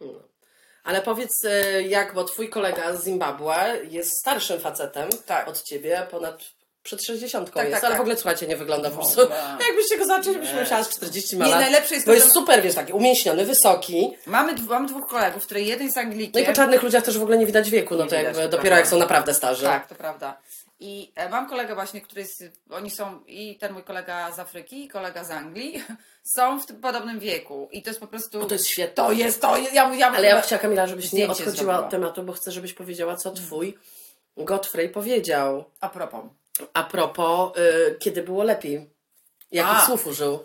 No. 0.00 0.06
Ale 0.84 1.02
powiedz, 1.02 1.44
e, 1.44 1.82
jak, 1.82 2.14
bo 2.14 2.24
twój 2.24 2.48
kolega 2.48 2.96
z 2.96 3.04
Zimbabwe 3.04 3.78
jest 3.88 4.18
starszym 4.18 4.60
facetem 4.60 5.08
Tak. 5.26 5.48
od 5.48 5.62
ciebie, 5.62 6.06
ponad 6.10 6.40
przed 6.82 7.04
60 7.04 7.50
Tak, 7.52 7.64
jest, 7.64 7.74
tak, 7.74 7.84
ale 7.84 7.90
tak. 7.92 7.98
w 7.98 8.00
ogóle 8.00 8.16
słuchajcie, 8.16 8.46
nie 8.46 8.56
wygląda 8.56 8.90
po 8.90 8.94
W 8.96 8.98
prostu. 8.98 9.20
Jakbyście 9.68 9.98
go 9.98 10.04
zobaczyli, 10.04 10.38
byśmy 10.38 10.54
Nie. 10.54 10.60
myślała 10.60 10.84
z 10.84 10.88
40 10.88 11.36
ma 11.36 11.44
Nie, 11.44 11.50
lat. 11.50 11.60
najlepsze 11.60 11.94
jest 11.94 12.06
Bo 12.06 12.10
to, 12.12 12.14
jest 12.14 12.26
że- 12.26 12.32
super, 12.32 12.62
wiesz, 12.62 12.74
taki 12.74 12.92
umięśniony, 12.92 13.44
wysoki. 13.44 14.10
Mamy, 14.26 14.54
mamy 14.68 14.88
dwóch 14.88 15.06
kolegów, 15.08 15.44
który 15.46 15.62
jeden 15.62 15.86
jest 15.86 15.98
Anglikiem. 15.98 16.32
No 16.34 16.40
i 16.40 16.44
po 16.46 16.52
czarnych 16.56 16.82
ludziach 16.82 17.04
też 17.04 17.18
w 17.18 17.22
ogóle 17.22 17.38
nie 17.38 17.46
widać 17.46 17.70
wieku, 17.70 17.94
no 17.94 17.98
to 18.00 18.04
widać, 18.04 18.22
jakby 18.24 18.40
to 18.42 18.48
dopiero 18.48 18.60
prawda. 18.62 18.76
jak 18.78 18.86
są 18.88 18.98
naprawdę 18.98 19.34
starzy. 19.34 19.62
Tak, 19.64 19.88
to 19.88 19.94
prawda. 19.94 20.40
I 20.82 21.12
e, 21.14 21.28
mam 21.28 21.48
kolegę 21.48 21.74
właśnie, 21.74 22.00
który 22.00 22.20
jest, 22.20 22.44
oni 22.70 22.90
są, 22.90 23.20
i 23.26 23.58
ten 23.58 23.72
mój 23.72 23.82
kolega 23.82 24.32
z 24.32 24.38
Afryki, 24.38 24.84
i 24.84 24.88
kolega 24.88 25.24
z 25.24 25.30
Anglii, 25.30 25.84
są 26.36 26.60
w 26.60 26.66
tym 26.66 26.80
podobnym 26.80 27.18
wieku. 27.20 27.68
I 27.72 27.82
to 27.82 27.90
jest 27.90 28.00
po 28.00 28.06
prostu... 28.06 28.40
O, 28.40 28.44
to 28.44 28.54
jest 28.54 28.66
świetne. 28.66 28.94
To 29.04 29.12
jest, 29.12 29.40
to 29.40 29.56
jest, 29.56 29.74
ja, 29.74 29.94
ja, 29.94 30.10
Ale 30.10 30.26
ja 30.28 30.34
bym 30.34 30.42
chciała, 30.44 30.62
Kamila, 30.62 30.86
żebyś 30.86 31.12
nie 31.12 31.24
odchodziła 31.28 31.52
zrobiła. 31.54 31.78
od 31.78 31.90
tematu, 31.90 32.22
bo 32.22 32.32
chcę, 32.32 32.52
żebyś 32.52 32.72
powiedziała, 32.72 33.16
co 33.16 33.30
twój 33.30 33.78
Godfrey 34.36 34.88
powiedział. 34.88 35.64
A 35.80 35.88
propos. 35.88 36.20
A 36.74 36.82
propos, 36.82 37.58
y, 37.58 37.96
kiedy 37.98 38.22
było 38.22 38.44
lepiej. 38.44 38.90
Jakich 39.52 39.82
A. 39.82 39.86
słów 39.86 40.06
użył? 40.06 40.38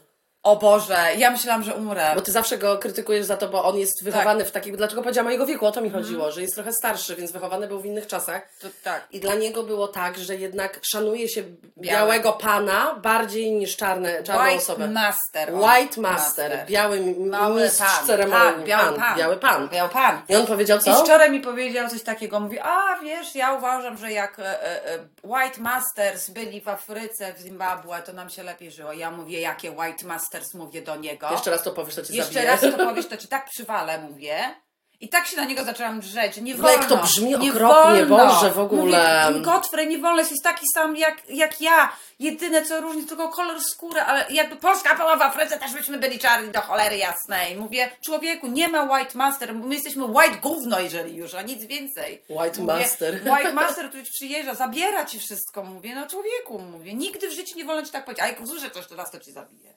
O 0.45 0.55
Boże, 0.55 0.97
ja 1.17 1.31
myślałam, 1.31 1.63
że 1.63 1.73
umrę. 1.75 2.11
Bo 2.15 2.21
ty 2.21 2.31
zawsze 2.31 2.57
go 2.57 2.77
krytykujesz 2.77 3.25
za 3.25 3.37
to, 3.37 3.49
bo 3.49 3.63
on 3.63 3.77
jest 3.77 4.03
wychowany 4.03 4.45
w 4.45 4.51
takich. 4.51 4.75
Dlaczego 4.77 5.01
powiedziałam 5.01 5.27
o 5.27 5.31
jego 5.31 5.45
wieku? 5.45 5.65
O 5.65 5.71
to 5.71 5.81
mi 5.81 5.89
chodziło, 5.89 6.31
że 6.31 6.41
jest 6.41 6.55
trochę 6.55 6.73
starszy, 6.73 7.15
więc 7.15 7.31
wychowany 7.31 7.67
był 7.67 7.79
w 7.79 7.85
innych 7.85 8.07
czasach. 8.07 8.41
To, 8.61 8.67
tak. 8.83 9.07
I 9.11 9.19
dla 9.19 9.35
niego 9.35 9.63
było 9.63 9.87
tak, 9.87 10.17
że 10.17 10.35
jednak 10.35 10.79
szanuje 10.83 11.29
się 11.29 11.43
białego 11.77 12.33
pana 12.33 12.95
bardziej 13.01 13.51
niż 13.51 13.77
czarne, 13.77 14.23
czarną 14.23 14.43
White 14.43 14.57
osobę. 14.57 14.87
Master. 14.87 15.53
White 15.53 16.01
Master, 16.01 16.65
biały 16.67 16.97
m- 16.97 17.27
Mały 17.29 17.61
mistrz 17.63 17.79
pan, 17.97 18.07
ceremonii. 18.07 18.53
pan, 18.55 18.63
biały 18.63 18.97
pan. 18.97 19.17
Biały 19.17 19.37
pan. 19.37 19.69
Biały 19.69 19.89
pan. 19.89 20.21
I 20.29 20.35
on 20.35 20.45
powiedział 20.47 20.77
I 20.79 20.81
co? 20.81 21.03
wczoraj 21.03 21.31
mi 21.31 21.39
powiedział 21.39 21.89
coś 21.89 22.03
takiego, 22.03 22.39
mówi, 22.39 22.59
a 22.59 22.99
wiesz, 23.03 23.35
ja 23.35 23.53
uważam, 23.53 23.97
że 23.97 24.11
jak 24.11 24.39
e, 24.39 24.63
e, 24.93 24.99
White 25.23 25.61
Masters 25.61 26.29
byli 26.29 26.61
w 26.61 26.67
Afryce, 26.69 27.33
w 27.33 27.39
Zimbabwe, 27.39 28.01
to 28.05 28.13
nam 28.13 28.29
się 28.29 28.43
lepiej 28.43 28.71
żyło. 28.71 28.93
Ja 28.93 29.11
mówię, 29.11 29.41
jakie 29.41 29.71
White 29.71 30.05
Masters, 30.05 30.34
mówię 30.53 30.81
do 30.81 30.95
niego. 30.95 31.31
Jeszcze 31.31 31.51
raz 31.51 31.63
to 31.63 31.71
powiesz, 31.71 31.95
to 31.95 32.01
cię 32.05 32.13
Jeszcze 32.13 32.33
zabiję. 32.33 32.51
raz 32.51 32.61
to 32.61 32.71
powiesz, 32.71 33.07
to 33.07 33.17
ci 33.17 33.27
tak 33.27 33.49
przywalę, 33.49 33.97
mówię. 34.01 34.55
I 34.99 35.09
tak 35.09 35.27
się 35.27 35.37
na 35.37 35.45
niego 35.45 35.63
zaczęłam 35.63 35.99
drzeć. 35.99 36.37
Nie 36.37 36.55
No 36.55 36.61
wolno. 36.63 36.77
jak 36.81 36.89
to 36.89 36.97
brzmi 36.97 37.37
nie 37.39 37.51
okropnie, 37.53 38.05
wolno. 38.05 38.33
Boże, 38.33 38.51
w 38.51 38.59
ogóle. 38.59 39.25
Mówię, 39.29 39.41
Godfrey, 39.41 39.87
nie 39.87 39.97
wolno, 39.97 40.19
jest 40.19 40.43
taki 40.43 40.65
sam 40.73 40.95
jak, 40.97 41.29
jak 41.29 41.61
ja. 41.61 41.91
Jedyne 42.19 42.65
co 42.65 42.81
różni, 42.81 43.03
tylko 43.03 43.29
kolor 43.29 43.61
skóry, 43.63 44.01
ale 44.01 44.25
jakby 44.29 44.55
Polska 44.55 44.95
była 44.95 45.15
w 45.15 45.21
Afryce, 45.21 45.59
też 45.59 45.73
byśmy 45.73 45.97
byli 45.97 46.19
czarni 46.19 46.51
do 46.51 46.61
cholery 46.61 46.97
jasnej. 46.97 47.55
Mówię, 47.55 47.91
człowieku, 48.05 48.47
nie 48.47 48.67
ma 48.67 48.83
White 48.83 49.17
Master, 49.17 49.53
my 49.55 49.75
jesteśmy 49.75 50.05
White 50.05 50.37
gówno, 50.41 50.79
jeżeli 50.79 51.15
już, 51.15 51.33
a 51.33 51.41
nic 51.41 51.63
więcej. 51.63 52.21
White 52.29 52.61
mówię, 52.61 52.73
Master. 52.79 53.21
White 53.33 53.53
Master 53.53 53.91
tu 53.91 54.03
ci 54.03 54.11
przyjeżdża, 54.11 54.53
zabiera 54.55 55.05
ci 55.05 55.19
wszystko, 55.19 55.63
mówię, 55.63 55.95
no 55.95 56.07
człowieku, 56.07 56.59
mówię, 56.59 56.93
nigdy 56.93 57.27
w 57.29 57.33
życiu 57.33 57.57
nie 57.57 57.65
wolno 57.65 57.85
ci 57.85 57.91
tak 57.91 58.05
powiedzieć, 58.05 58.23
a 58.23 58.27
jak 58.27 58.41
usłyszę 58.41 58.69
coś, 58.69 58.87
to 58.87 58.95
raz 58.95 59.11
to 59.11 59.19
cię 59.19 59.31
zabije. 59.31 59.75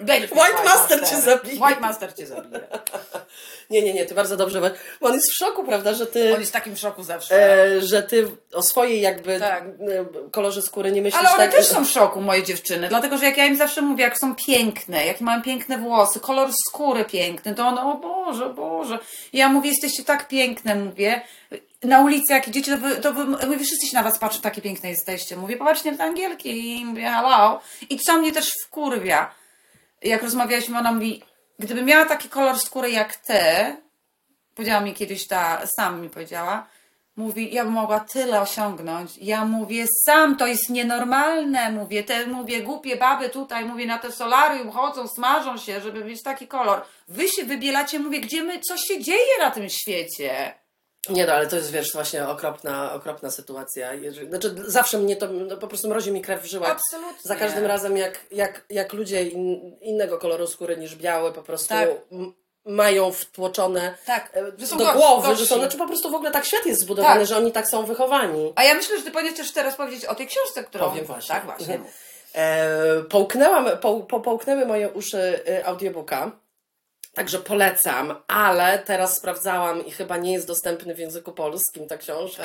Miał 0.00 0.16
White 0.18 0.64
Master 0.64 1.08
cię 1.08 1.16
zabije. 1.16 1.60
White 1.60 1.80
Master 1.80 2.14
cię 2.14 2.26
zabije. 2.26 2.60
Nie, 3.70 3.82
nie, 3.82 3.94
nie, 3.94 4.06
ty 4.06 4.14
bardzo 4.14 4.36
dobrze. 4.36 4.60
Bo 5.00 5.08
on 5.08 5.14
jest 5.14 5.30
w 5.30 5.36
szoku, 5.36 5.64
prawda, 5.64 5.94
że 5.94 6.06
ty. 6.06 6.34
On 6.34 6.40
jest 6.40 6.52
w 6.52 6.54
takim 6.54 6.76
szoku 6.76 7.02
zawsze. 7.02 7.62
E, 7.64 7.80
że 7.80 8.02
ty 8.02 8.28
o 8.54 8.62
swojej 8.62 9.00
jakby 9.00 9.40
Tak. 9.40 9.64
e, 9.64 10.30
kolorze 10.30 10.62
skóry 10.62 10.92
nie 10.92 10.97
myślisz 11.02 11.20
Ale 11.20 11.28
one 11.28 11.44
tak. 11.44 11.54
też 11.54 11.66
są 11.66 11.84
w 11.84 11.88
szoku, 11.88 12.20
moje 12.20 12.42
dziewczyny, 12.42 12.88
dlatego 12.88 13.18
że 13.18 13.24
jak 13.24 13.36
ja 13.36 13.46
im 13.46 13.56
zawsze 13.56 13.82
mówię, 13.82 14.04
jak 14.04 14.18
są 14.18 14.34
piękne, 14.34 15.06
jak 15.06 15.20
mają 15.20 15.42
piękne 15.42 15.78
włosy, 15.78 16.20
kolor 16.20 16.50
skóry 16.68 17.04
piękny, 17.04 17.54
to 17.54 17.66
one, 17.66 17.82
o 17.82 17.94
Boże, 17.94 18.50
Boże. 18.50 18.98
I 19.32 19.38
ja 19.38 19.48
mówię, 19.48 19.70
jesteście 19.70 20.04
tak 20.04 20.28
piękne, 20.28 20.74
mówię. 20.74 21.20
Na 21.82 22.00
ulicy, 22.00 22.32
jak 22.32 22.48
idziecie, 22.48 22.76
to 22.76 22.78
wy, 22.78 22.96
to 22.96 23.12
wy 23.12 23.24
mówię, 23.24 23.64
wszyscy 23.64 23.86
się 23.86 23.96
na 23.96 24.02
was 24.02 24.18
patrzą, 24.18 24.40
takie 24.40 24.62
piękne 24.62 24.88
jesteście. 24.88 25.36
Mówię, 25.36 25.56
popatrzcie 25.56 25.92
na 25.92 25.98
te 25.98 26.04
angielki 26.04 26.80
i 26.80 26.84
mówię, 26.84 27.02
hello. 27.02 27.60
I 27.90 27.98
co 27.98 28.18
mnie 28.18 28.32
też 28.32 28.52
wkurwia, 28.66 29.34
jak 30.02 30.22
rozmawialiśmy, 30.22 30.78
ona 30.78 30.92
mówi, 30.92 31.22
gdyby 31.58 31.82
miała 31.82 32.04
taki 32.04 32.28
kolor 32.28 32.58
skóry 32.58 32.90
jak 32.90 33.16
ty, 33.16 33.40
powiedziała 34.54 34.80
mi 34.80 34.94
kiedyś 34.94 35.26
ta, 35.26 35.66
sam 35.66 36.00
mi 36.00 36.10
powiedziała, 36.10 36.66
mówi, 37.18 37.54
ja 37.54 37.64
bym 37.64 37.72
mogła 37.72 38.00
tyle 38.00 38.40
osiągnąć. 38.40 39.18
Ja 39.18 39.44
mówię, 39.44 39.86
sam 40.04 40.36
to 40.36 40.46
jest 40.46 40.70
nienormalne, 40.70 41.72
mówię, 41.72 42.04
te, 42.04 42.26
mówię, 42.26 42.62
głupie 42.62 42.96
baby 42.96 43.28
tutaj, 43.28 43.64
mówię, 43.64 43.86
na 43.86 43.98
te 43.98 44.12
solarium 44.12 44.70
chodzą, 44.70 45.08
smażą 45.08 45.56
się, 45.56 45.80
żeby 45.80 46.04
mieć 46.04 46.22
taki 46.22 46.48
kolor. 46.48 46.82
Wy 47.08 47.28
się 47.28 47.44
wybielacie, 47.44 47.98
mówię, 47.98 48.20
gdzie 48.20 48.42
my, 48.42 48.60
co 48.60 48.76
się 48.76 49.02
dzieje 49.02 49.38
na 49.40 49.50
tym 49.50 49.68
świecie? 49.68 50.54
Nie 51.10 51.26
no, 51.26 51.32
ale 51.32 51.46
to 51.46 51.56
jest 51.56 51.70
wiesz, 51.70 51.92
właśnie 51.92 52.28
okropna, 52.28 52.92
okropna 52.92 53.30
sytuacja. 53.30 53.90
Znaczy, 54.28 54.54
zawsze 54.66 54.98
mnie 54.98 55.16
to 55.16 55.28
no, 55.28 55.56
po 55.56 55.68
prostu 55.68 55.88
mrozi 55.88 56.12
mi 56.12 56.22
krew 56.22 56.42
w 56.42 56.46
żyłach. 56.46 56.70
Absolutnie. 56.70 57.22
Za 57.22 57.36
każdym 57.36 57.66
razem, 57.66 57.96
jak, 57.96 58.26
jak, 58.30 58.64
jak 58.70 58.92
ludzie 58.92 59.22
in, 59.22 59.76
innego 59.80 60.18
koloru 60.18 60.46
skóry 60.46 60.76
niż 60.76 60.96
biały 60.96 61.32
po 61.32 61.42
prostu 61.42 61.68
Tak. 61.68 61.88
Mają 62.68 63.12
wtłoczone 63.12 63.94
Tak, 64.06 64.30
e, 64.32 64.76
do 64.76 64.92
głowy, 64.92 65.36
że 65.36 65.46
są, 65.46 65.58
znaczy 65.58 65.78
po 65.78 65.86
prostu 65.86 66.10
w 66.10 66.14
ogóle 66.14 66.30
tak 66.30 66.46
świat 66.46 66.66
jest 66.66 66.80
zbudowany, 66.80 67.20
Tak. 67.20 67.28
że 67.28 67.36
oni 67.36 67.52
tak 67.52 67.68
są 67.68 67.84
wychowani. 67.84 68.52
A 68.56 68.64
ja 68.64 68.74
myślę, 68.74 68.98
że 68.98 69.04
ty 69.04 69.10
powinieneś 69.10 69.38
też 69.38 69.52
teraz 69.52 69.76
powiedzieć 69.76 70.04
o 70.04 70.14
tej 70.14 70.26
książce, 70.26 70.64
którą... 70.64 70.90
Powiem 70.90 71.04
właśnie. 71.04 71.34
Tak, 71.34 71.44
właśnie. 71.44 71.74
Mhm. 71.74 71.92
E, 72.34 73.02
połknęłam, 73.02 73.68
po, 73.80 74.00
po, 74.00 74.20
połknęły 74.20 74.66
moje 74.66 74.88
uszy 74.88 75.40
e, 75.48 75.66
audiobooka, 75.66 76.32
także 77.14 77.38
polecam, 77.38 78.22
ale 78.26 78.78
teraz 78.78 79.16
sprawdzałam 79.16 79.86
i 79.86 79.90
chyba 79.90 80.16
nie 80.16 80.32
jest 80.32 80.46
dostępny 80.46 80.94
w 80.94 80.98
języku 80.98 81.32
polskim 81.32 81.86
ta 81.86 81.96
książka. 81.96 82.42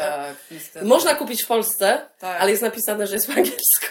Tak. 0.74 0.84
Można 0.84 1.16
kupić 1.16 1.44
w 1.44 1.48
Polsce, 1.48 2.02
Tak. 2.20 2.42
ale 2.42 2.52
jest 2.52 2.64
napisane, 2.64 3.08
że 3.08 3.14
jest 3.14 3.28
po 3.28 3.34
angielsku. 3.34 3.86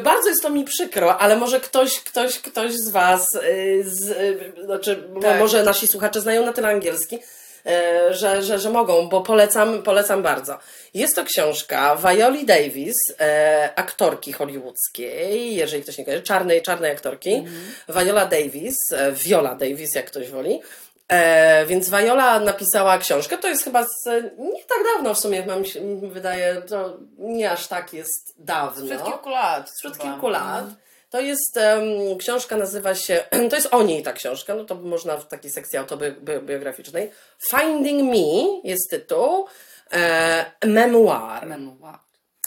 Bardzo 0.00 0.28
jest 0.28 0.42
to 0.42 0.50
mi 0.50 0.64
przykro, 0.64 1.18
ale 1.18 1.36
może 1.36 1.60
ktoś, 1.60 2.00
ktoś, 2.00 2.38
ktoś 2.38 2.72
z 2.72 2.88
Was, 2.90 3.34
y, 3.34 3.84
z, 3.86 4.10
y, 4.10 4.64
znaczy 4.64 5.04
Tak. 5.22 5.38
może 5.40 5.62
nasi 5.62 5.86
słuchacze 5.86 6.20
znają 6.20 6.46
na 6.46 6.52
tyle 6.52 6.68
angielski, 6.68 7.16
y, 7.16 8.14
że, 8.14 8.42
że, 8.42 8.58
że 8.58 8.70
mogą, 8.70 9.08
bo 9.08 9.20
polecam, 9.20 9.82
polecam 9.82 10.22
bardzo. 10.22 10.58
Jest 10.94 11.14
to 11.16 11.24
książka 11.24 11.96
Violi 11.96 12.44
Davis, 12.44 12.96
e, 13.20 13.70
aktorki 13.76 14.32
hollywoodzkiej, 14.32 15.54
jeżeli 15.54 15.82
ktoś 15.82 15.98
nie 15.98 16.04
kojarzy, 16.04 16.22
czarnej, 16.22 16.62
czarnej 16.62 16.90
aktorki. 16.90 17.32
Mhm. 17.32 18.04
Viola 18.04 18.26
Davis, 18.26 18.76
e, 18.92 19.12
Viola 19.12 19.54
Davis, 19.54 19.94
jak 19.94 20.06
ktoś 20.06 20.28
woli. 20.28 20.60
E, 21.08 21.66
więc 21.66 21.90
Viola 21.90 22.40
napisała 22.40 22.98
książkę, 22.98 23.38
to 23.38 23.48
jest 23.48 23.64
chyba 23.64 23.84
z, 23.84 24.06
nie 24.38 24.64
tak 24.64 24.78
dawno 24.94 25.14
w 25.14 25.18
sumie, 25.18 25.46
mam 25.46 25.64
się, 25.64 25.80
mi 25.80 26.10
wydaje, 26.10 26.62
to 26.68 26.96
nie 27.18 27.50
aż 27.50 27.66
tak 27.66 27.92
jest 27.92 28.34
dawno. 28.38 28.86
Sprzed 28.86 29.04
kilku 29.04 29.30
lat. 29.30 29.70
Sprzed 29.70 29.96
chyba. 29.96 30.04
kilku 30.04 30.28
lat. 30.28 30.64
To 31.10 31.20
jest, 31.20 31.56
em, 31.56 32.18
książka 32.18 32.56
nazywa 32.56 32.94
się, 32.94 33.24
to 33.50 33.56
jest 33.56 33.68
o 33.74 33.82
niej 33.82 34.02
ta 34.02 34.12
książka, 34.12 34.54
no 34.54 34.64
to 34.64 34.74
można 34.74 35.16
w 35.16 35.28
takiej 35.28 35.50
sekcji 35.50 35.78
autobiograficznej. 35.78 37.10
Finding 37.50 38.10
Me 38.10 38.60
jest 38.64 38.90
tytuł, 38.90 39.46
e, 39.92 40.44
memoir. 40.66 41.46
Memoir. 41.46 41.98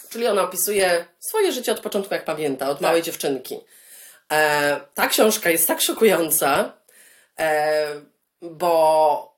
Czyli 0.09 0.27
ona 0.27 0.43
opisuje 0.43 1.05
swoje 1.19 1.51
życie 1.51 1.71
od 1.71 1.79
początku, 1.79 2.13
jak 2.13 2.25
pamięta, 2.25 2.69
od 2.69 2.77
Tak. 2.77 2.81
małej 2.81 3.01
dziewczynki. 3.01 3.59
E, 4.31 4.79
ta 4.93 5.07
książka 5.07 5.49
jest 5.49 5.67
tak 5.67 5.81
szokująca, 5.81 6.73
e, 7.39 7.87
bo 8.41 9.35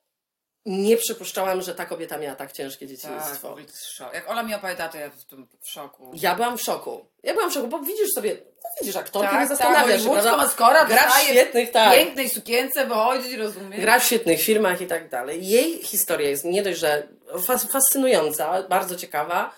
nie 0.66 0.96
przypuszczałam, 0.96 1.62
że 1.62 1.74
ta 1.74 1.86
kobieta 1.86 2.18
miała 2.18 2.36
tak 2.36 2.52
ciężkie 2.52 2.86
Tak, 2.86 2.96
dzieciństwo. 2.96 3.56
szok. 3.94 4.14
Jak 4.14 4.30
Ola 4.30 4.42
mi 4.42 4.54
opowiada, 4.54 4.88
to 4.88 4.98
ja 4.98 5.04
jestem 5.14 5.48
w 5.60 5.70
szoku. 5.70 6.10
Ja 6.14 6.34
byłam 6.34 6.58
w 6.58 6.62
szoku. 6.62 7.04
Ja 7.22 7.34
byłam 7.34 7.50
w 7.50 7.54
szoku, 7.54 7.68
bo 7.68 7.78
widzisz 7.78 8.08
sobie, 8.14 8.36
no 8.64 8.70
widzisz 8.80 8.96
aktorki, 8.96 9.30
Tak, 9.30 9.40
nie 9.40 9.46
zastanawiasz 9.46 10.04
tak, 10.04 10.22
się, 10.24 10.36
maskora 10.36 10.84
Gra 10.84 11.10
w 11.10 11.20
świetnych, 11.22 11.70
tak. 11.70 11.94
pięknej 11.94 12.28
sukience, 12.28 12.86
bo 12.86 12.94
chodzi, 12.94 13.36
rozumiem. 13.36 13.80
Gra 13.80 13.98
w 13.98 14.04
świetnych 14.04 14.40
filmach 14.40 14.80
i 14.80 14.86
tak 14.86 15.08
dalej. 15.08 15.48
Jej 15.48 15.82
historia 15.82 16.28
jest 16.28 16.44
nie 16.44 16.62
dość, 16.62 16.78
że 16.78 17.08
fas- 17.32 17.72
fascynująca, 17.72 18.62
bardzo 18.62 18.96
ciekawa, 18.96 19.54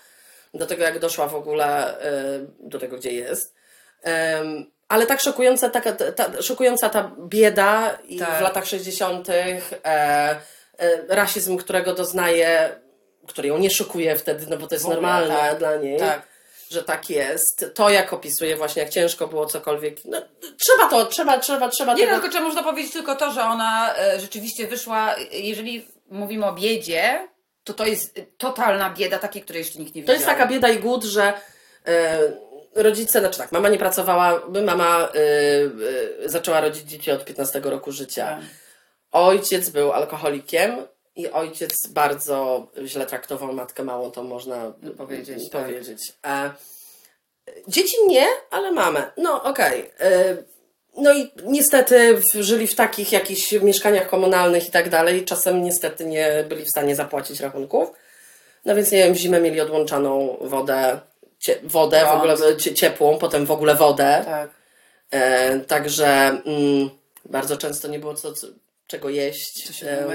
do 0.53 0.65
tego 0.67 0.83
jak 0.83 0.99
doszła 0.99 1.27
w 1.27 1.35
ogóle 1.35 1.99
y, 2.05 2.47
do 2.59 2.79
tego, 2.79 2.97
gdzie 2.97 3.11
jest. 3.11 3.55
Em, 4.01 4.71
ale 4.91 5.05
tak 5.05 5.21
szokująca, 5.21 5.69
taka, 5.69 5.91
ta, 5.93 6.11
ta, 6.11 6.41
szokująca 6.41 6.89
ta 6.89 7.11
bieda 7.27 7.97
Tak. 8.19 8.37
w 8.39 8.41
latach 8.41 8.65
60. 8.67 9.29
E, 9.29 9.61
e, 9.85 10.39
rasizm, 11.07 11.57
którego 11.57 11.93
doznaje, 11.93 12.69
który 13.27 13.47
ją 13.47 13.57
nie 13.57 13.69
szokuje 13.69 14.15
wtedy, 14.15 14.45
no 14.49 14.57
bo 14.57 14.67
to 14.67 14.75
jest 14.75 14.85
ogóle, 14.85 15.01
normalne 15.01 15.35
tak. 15.35 15.59
dla 15.59 15.75
niej. 15.75 15.99
Tak. 15.99 16.21
Że 16.69 16.83
tak 16.83 17.09
jest. 17.09 17.65
To 17.73 17.89
jak 17.89 18.13
opisuje 18.13 18.55
właśnie, 18.55 18.81
jak 18.81 18.91
ciężko 18.91 19.27
było 19.27 19.45
cokolwiek. 19.45 20.05
No, 20.05 20.21
trzeba 20.65 20.89
to, 20.89 21.05
trzeba, 21.05 21.39
trzeba, 21.39 21.69
trzeba 21.69 21.93
Nie, 21.93 21.99
tego 21.99 22.13
tylko 22.13 22.29
trzeba 22.29 22.45
można 22.45 22.63
powiedzieć 22.63 22.93
tylko 22.93 23.15
to, 23.15 23.31
że 23.31 23.43
ona 23.43 23.95
e, 23.97 24.19
rzeczywiście 24.19 24.67
wyszła, 24.67 25.15
jeżeli 25.31 25.87
mówimy 26.09 26.45
o 26.45 26.53
biedzie, 26.53 27.27
to 27.63 27.73
to 27.73 27.85
jest 27.85 28.21
totalna 28.37 28.89
bieda, 28.89 29.19
takiej, 29.19 29.41
której 29.41 29.59
jeszcze 29.59 29.79
nikt 29.79 29.95
nie 29.95 30.01
To 30.01 30.05
widział. 30.05 30.15
jest 30.15 30.25
taka 30.25 30.47
bieda 30.47 30.69
i 30.69 30.79
głód, 30.79 31.03
że 31.03 31.33
e, 31.87 32.19
rodzice, 32.75 33.19
znaczy 33.19 33.37
tak, 33.37 33.51
mama 33.51 33.69
nie 33.69 33.77
pracowała, 33.77 34.39
by 34.39 34.61
mama 34.61 34.99
e, 34.99 35.19
e, 36.25 36.29
zaczęła 36.29 36.61
rodzić 36.61 36.83
dzieci 36.83 37.11
od 37.11 37.25
15 37.25 37.59
roku 37.59 37.91
życia. 37.91 38.27
Tak. 38.27 38.39
Ojciec 39.11 39.69
był 39.69 39.91
alkoholikiem 39.91 40.77
i 41.15 41.29
ojciec 41.29 41.87
bardzo 41.87 42.67
źle 42.85 43.05
traktował 43.05 43.53
matkę 43.53 43.83
małą, 43.83 44.11
to 44.11 44.23
można 44.23 44.73
powiedzieć, 44.97 45.49
tak. 45.49 45.61
powiedzieć. 45.61 46.13
E, 46.25 46.51
dzieci 47.67 47.95
nie, 48.07 48.27
ale 48.51 48.71
mamę. 48.71 49.11
No 49.17 49.43
okej. 49.43 49.91
E, 49.99 50.37
No 50.97 51.13
i 51.13 51.31
niestety 51.43 52.21
żyli 52.39 52.67
w 52.67 52.75
takich 52.75 53.11
jakichś 53.11 53.51
mieszkaniach 53.51 54.09
komunalnych 54.09 54.67
i 54.67 54.71
tak 54.71 54.89
dalej. 54.89 55.25
Czasem 55.25 55.63
niestety 55.63 56.05
nie 56.05 56.45
byli 56.49 56.65
w 56.65 56.69
stanie 56.69 56.95
zapłacić 56.95 57.39
rachunków. 57.39 57.91
No 58.65 58.75
więc 58.75 58.91
nie 58.91 58.97
wiem, 58.97 59.13
w 59.13 59.17
zimę 59.17 59.41
mieli 59.41 59.61
odłączaną 59.61 60.37
wodę, 60.41 60.99
cie, 61.41 61.59
wodę 61.63 61.99
w 61.99 62.03
Prąd. 62.03 62.17
ogóle 62.17 62.57
cie, 62.57 62.73
ciepłą, 62.73 63.17
potem 63.17 63.45
w 63.45 63.51
ogóle 63.51 63.75
wodę. 63.75 64.21
Tak. 64.25 64.49
E, 65.11 65.59
także 65.59 66.07
mm, 66.45 66.89
bardzo 67.25 67.57
często 67.57 67.87
nie 67.87 67.99
było 67.99 68.13
co, 68.13 68.33
co, 68.33 68.47
czego 68.87 69.09
jeść. 69.09 69.67
Co 69.67 69.73
się 69.73 70.07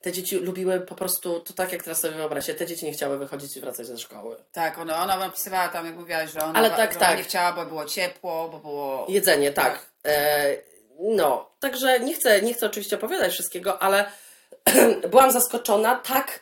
te 0.00 0.12
dzieci 0.12 0.36
lubiły 0.36 0.80
po 0.80 0.94
prostu, 0.94 1.40
to 1.40 1.52
tak 1.52 1.72
jak 1.72 1.82
teraz 1.82 2.00
sobie 2.00 2.14
wyobraźcie, 2.14 2.54
te 2.54 2.66
dzieci 2.66 2.86
nie 2.86 2.92
chciały 2.92 3.18
wychodzić 3.18 3.56
i 3.56 3.60
wracać 3.60 3.86
ze 3.86 3.98
szkoły. 3.98 4.36
Tak, 4.52 4.78
ona, 4.78 5.02
ona 5.02 5.26
opisywała 5.26 5.68
tam, 5.68 5.86
jak 5.86 5.96
mówiłaś, 5.96 6.32
że 6.32 6.40
ona, 6.40 6.58
Ale 6.58 6.70
tak, 6.70 6.96
tak. 6.96 7.18
nie 7.18 7.24
chciała, 7.24 7.52
bo 7.52 7.66
było 7.66 7.84
ciepło, 7.84 8.48
bo 8.48 8.58
było... 8.58 9.06
Jedzenie, 9.08 9.52
tak. 9.52 9.86
E, 10.06 10.56
no, 11.00 11.50
także 11.60 12.00
nie 12.00 12.14
chcę, 12.14 12.42
nie 12.42 12.54
chcę 12.54 12.66
oczywiście 12.66 12.96
opowiadać 12.96 13.32
wszystkiego, 13.32 13.82
ale 13.82 14.04
byłam 15.10 15.32
zaskoczona 15.32 15.96
tak, 15.96 16.40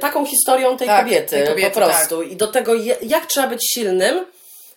taką 0.00 0.26
historią 0.26 0.76
tej 0.76 0.88
Tak, 0.88 1.04
kobiety, 1.04 1.36
tej 1.36 1.46
kobiety, 1.46 1.70
po 1.70 1.86
prostu. 1.86 2.22
I 2.22 2.36
do 2.36 2.46
tego, 2.46 2.72
jak 3.02 3.26
trzeba 3.26 3.46
być 3.46 3.70
silnym, 3.72 4.26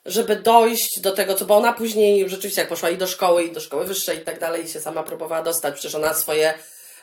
żeby 0.06 0.36
dojść 0.36 1.00
do 1.02 1.12
tego, 1.12 1.36
co, 1.36 1.46
bo 1.46 1.58
ona 1.58 1.74
później 1.74 2.30
rzeczywiście 2.30 2.62
jak 2.62 2.70
poszła 2.70 2.90
i 2.90 2.98
do 2.98 3.08
szkoły, 3.08 3.44
i 3.44 3.52
do 3.52 3.60
szkoły 3.60 3.86
wyższej 3.86 4.18
i 4.18 4.22
tak 4.22 4.40
dalej, 4.40 4.66
i 4.66 4.70
się 4.70 4.80
sama 4.82 5.04
próbowała 5.04 5.44
dostać, 5.44 5.74
przecież 5.74 5.96
ona 5.96 6.14
swoje 6.14 6.54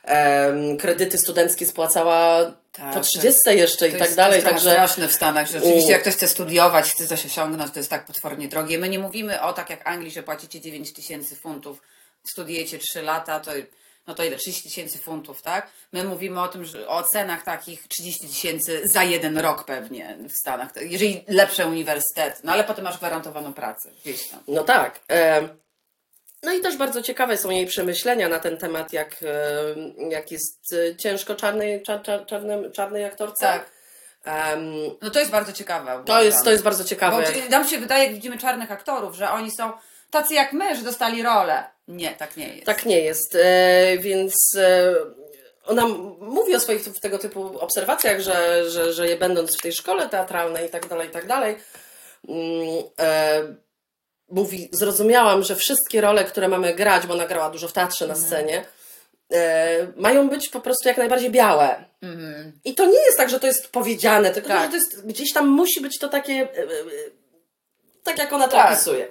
em, 0.04 0.76
kredyty 0.76 1.18
studenckie 1.18 1.66
spłacała 1.66 2.52
Tak, 2.72 2.94
po 2.94 3.00
to 3.00 3.04
30 3.04 3.40
jeszcze 3.46 3.88
i 3.88 3.92
To 3.92 3.98
tak 3.98 4.06
jest, 4.06 4.16
dalej, 4.16 4.42
to 4.42 4.48
jest 4.48 4.54
także... 4.54 4.70
straszne 4.70 5.08
w 5.08 5.12
Stanach, 5.12 5.46
że 5.46 5.60
rzeczywiście 5.60 5.92
jak 5.92 6.00
ktoś 6.00 6.14
chce 6.14 6.28
studiować, 6.28 6.90
chce 6.90 7.06
coś 7.06 7.26
osiągnąć, 7.26 7.72
to 7.72 7.78
jest 7.78 7.90
tak 7.90 8.06
potwornie 8.06 8.48
drogie. 8.48 8.78
My 8.78 8.88
nie 8.88 8.98
mówimy 8.98 9.42
o 9.42 9.52
tak 9.52 9.70
jak 9.70 9.88
Anglii, 9.88 10.10
że 10.10 10.22
płacicie 10.22 10.60
9 10.60 10.92
tysięcy 10.92 11.36
funtów, 11.36 11.82
studiujecie 12.30 12.78
3 12.78 13.02
lata, 13.02 13.40
to 13.40 13.50
no 14.08 14.14
to 14.14 14.24
ile? 14.24 14.36
30 14.36 14.62
tysięcy 14.62 14.98
funtów, 14.98 15.42
tak? 15.42 15.70
My 15.92 16.04
mówimy 16.04 16.40
o 16.42 16.48
tym, 16.48 16.64
że 16.64 16.88
o 16.88 17.02
cenach 17.02 17.42
takich 17.44 17.88
30 17.88 18.28
tysięcy 18.28 18.80
za 18.84 19.04
jeden 19.04 19.38
rok 19.38 19.64
pewnie 19.64 20.18
w 20.28 20.32
Stanach, 20.32 20.68
jeżeli 20.80 21.24
lepsze 21.28 21.66
uniwersytety, 21.66 22.40
no 22.44 22.52
ale 22.52 22.64
potem 22.64 22.84
masz 22.84 22.98
gwarantowaną 22.98 23.52
pracę 23.54 23.90
gdzieś 24.02 24.28
tam. 24.28 24.40
No 24.48 24.64
tak. 24.64 25.00
E, 25.10 25.48
No 26.42 26.52
i 26.52 26.60
też 26.60 26.76
bardzo 26.76 27.02
ciekawe 27.02 27.36
są 27.36 27.50
jej 27.50 27.66
przemyślenia 27.66 28.28
na 28.28 28.38
ten 28.38 28.56
temat, 28.56 28.92
jak, 28.92 29.16
e, 29.22 30.08
jak 30.10 30.32
jest 30.32 30.72
e, 30.72 30.96
ciężko 30.96 31.34
czarnej, 31.34 31.82
czar, 31.82 32.02
czar, 32.02 32.26
czarnym, 32.26 32.72
czarnej 32.72 33.04
aktorce. 33.04 33.46
Tak. 33.46 33.70
Em, 34.24 34.72
No 35.02 35.10
to 35.10 35.18
jest 35.18 35.30
bardzo 35.30 35.52
ciekawe. 35.52 36.02
to, 36.06 36.22
jest, 36.22 36.44
to 36.44 36.50
jest 36.50 36.62
bardzo 36.64 36.82
Bo 36.82 36.88
ciekawe. 36.88 37.24
nam 37.50 37.68
się 37.68 37.78
wydaje, 37.78 38.04
jak 38.04 38.14
widzimy 38.14 38.38
czarnych 38.38 38.72
aktorów, 38.72 39.14
że 39.14 39.30
oni 39.30 39.50
są 39.50 39.72
tacy 40.10 40.34
jak 40.34 40.52
my, 40.52 40.76
że 40.76 40.82
dostali 40.82 41.22
rolę. 41.22 41.64
Nie, 41.88 42.10
tak 42.10 42.36
nie 42.36 42.48
jest. 42.48 42.66
Tak 42.66 42.86
nie 42.86 43.00
jest. 43.00 43.34
E, 43.34 43.98
więc 43.98 44.34
e, 44.56 44.94
ona 45.66 45.86
mówi 46.20 46.54
o 46.54 46.60
swoich 46.60 47.00
tego 47.00 47.18
typu 47.18 47.58
obserwacjach, 47.58 48.20
że, 48.20 48.70
że, 48.70 48.92
że 48.92 49.08
je 49.08 49.16
będąc 49.16 49.58
w 49.58 49.62
tej 49.62 49.72
szkole 49.72 50.08
teatralnej 50.08 50.66
i 50.66 50.70
tak 50.70 50.88
dalej, 50.88 51.08
i 51.08 51.10
tak 51.10 51.26
dalej, 51.26 51.56
mm, 52.28 52.84
e, 53.00 53.42
mówi, 54.28 54.68
zrozumiałam, 54.72 55.42
że 55.42 55.56
wszystkie 55.56 56.00
role, 56.00 56.24
które 56.24 56.48
mamy 56.48 56.74
grać, 56.74 57.06
bo 57.06 57.14
ona 57.14 57.26
grała 57.26 57.50
dużo 57.50 57.68
w 57.68 57.72
teatrze 57.72 58.06
na 58.06 58.14
scenie, 58.14 58.64
e, 59.32 59.86
mają 59.96 60.28
być 60.28 60.48
po 60.48 60.60
prostu 60.60 60.88
jak 60.88 60.98
najbardziej 60.98 61.30
białe. 61.30 61.84
I 62.64 62.74
to 62.74 62.86
nie 62.86 63.04
jest 63.06 63.16
tak, 63.18 63.30
że 63.30 63.40
to 63.40 63.46
jest 63.46 63.68
powiedziane, 63.72 64.30
tylko 64.30 64.48
Tak. 64.48 64.62
że 64.62 64.68
to 64.68 64.74
jest, 64.74 65.06
gdzieś 65.06 65.32
tam 65.32 65.48
musi 65.48 65.80
być 65.80 65.98
to 65.98 66.08
takie, 66.08 66.32
e, 66.34 66.66
tak 68.04 68.18
jak 68.18 68.32
ona 68.32 68.48
to 68.48 68.56
Tak. 68.56 68.72
opisuje. 68.72 69.08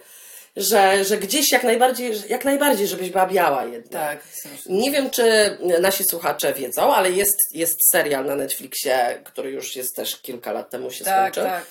Że, 0.60 1.04
że 1.06 1.18
gdzieś 1.18 1.52
jak 1.52 1.64
najbardziej, 1.64 2.14
jak 2.30 2.46
najbardziej, 2.46 2.88
żebyś 2.88 3.10
była 3.10 3.26
biała 3.28 3.66
jednak. 3.66 3.92
Tak. 3.92 4.20
Nie 4.66 4.92
wiem, 4.92 5.10
czy 5.10 5.58
nasi 5.82 6.04
słuchacze 6.04 6.54
wiedzą, 6.54 6.94
ale 6.96 7.12
jest, 7.12 7.38
jest 7.52 7.90
serial 7.92 8.26
na 8.26 8.36
Netflixie, 8.36 9.22
który 9.24 9.52
już 9.52 9.76
jest 9.76 9.96
też 9.96 10.22
kilka 10.22 10.52
lat 10.52 10.70
temu 10.70 10.92
się 10.92 11.06
Tak, 11.06 11.34
skończył. 11.34 11.44
tak. 11.44 11.66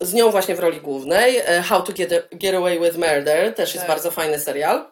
Z 0.00 0.12
nią 0.14 0.30
właśnie 0.30 0.54
w 0.54 0.58
roli 0.58 0.80
głównej. 0.80 1.36
e, 1.36 1.62
How 1.62 1.82
to 1.82 1.92
Get, 1.92 2.28
get 2.32 2.54
Away 2.54 2.80
with 2.80 2.96
Murder, 2.96 3.54
też 3.54 3.74
jest 3.74 3.86
Tak. 3.86 3.88
bardzo 3.88 4.10
fajny 4.10 4.40
serial. 4.40 4.90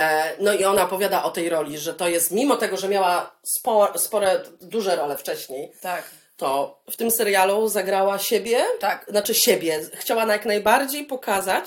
E, 0.00 0.32
No 0.40 0.52
i 0.52 0.64
ona 0.64 0.82
opowiada 0.84 1.22
o 1.24 1.30
tej 1.30 1.48
roli, 1.48 1.78
że 1.78 1.94
to 1.94 2.08
jest, 2.08 2.30
mimo 2.30 2.56
tego, 2.56 2.76
że 2.76 2.88
miała 2.88 3.36
spore, 3.58 3.98
spore 3.98 4.40
duże 4.60 4.96
role 4.96 5.16
wcześniej, 5.16 5.72
Tak. 5.80 6.02
to 6.36 6.80
w 6.90 6.96
tym 6.96 7.10
serialu 7.10 7.68
zagrała 7.68 8.18
siebie, 8.18 8.64
Tak. 8.80 9.06
znaczy 9.08 9.34
siebie. 9.34 9.80
Chciała 9.94 10.26
na 10.26 10.32
jak 10.32 10.46
najbardziej 10.46 11.04
pokazać 11.04 11.64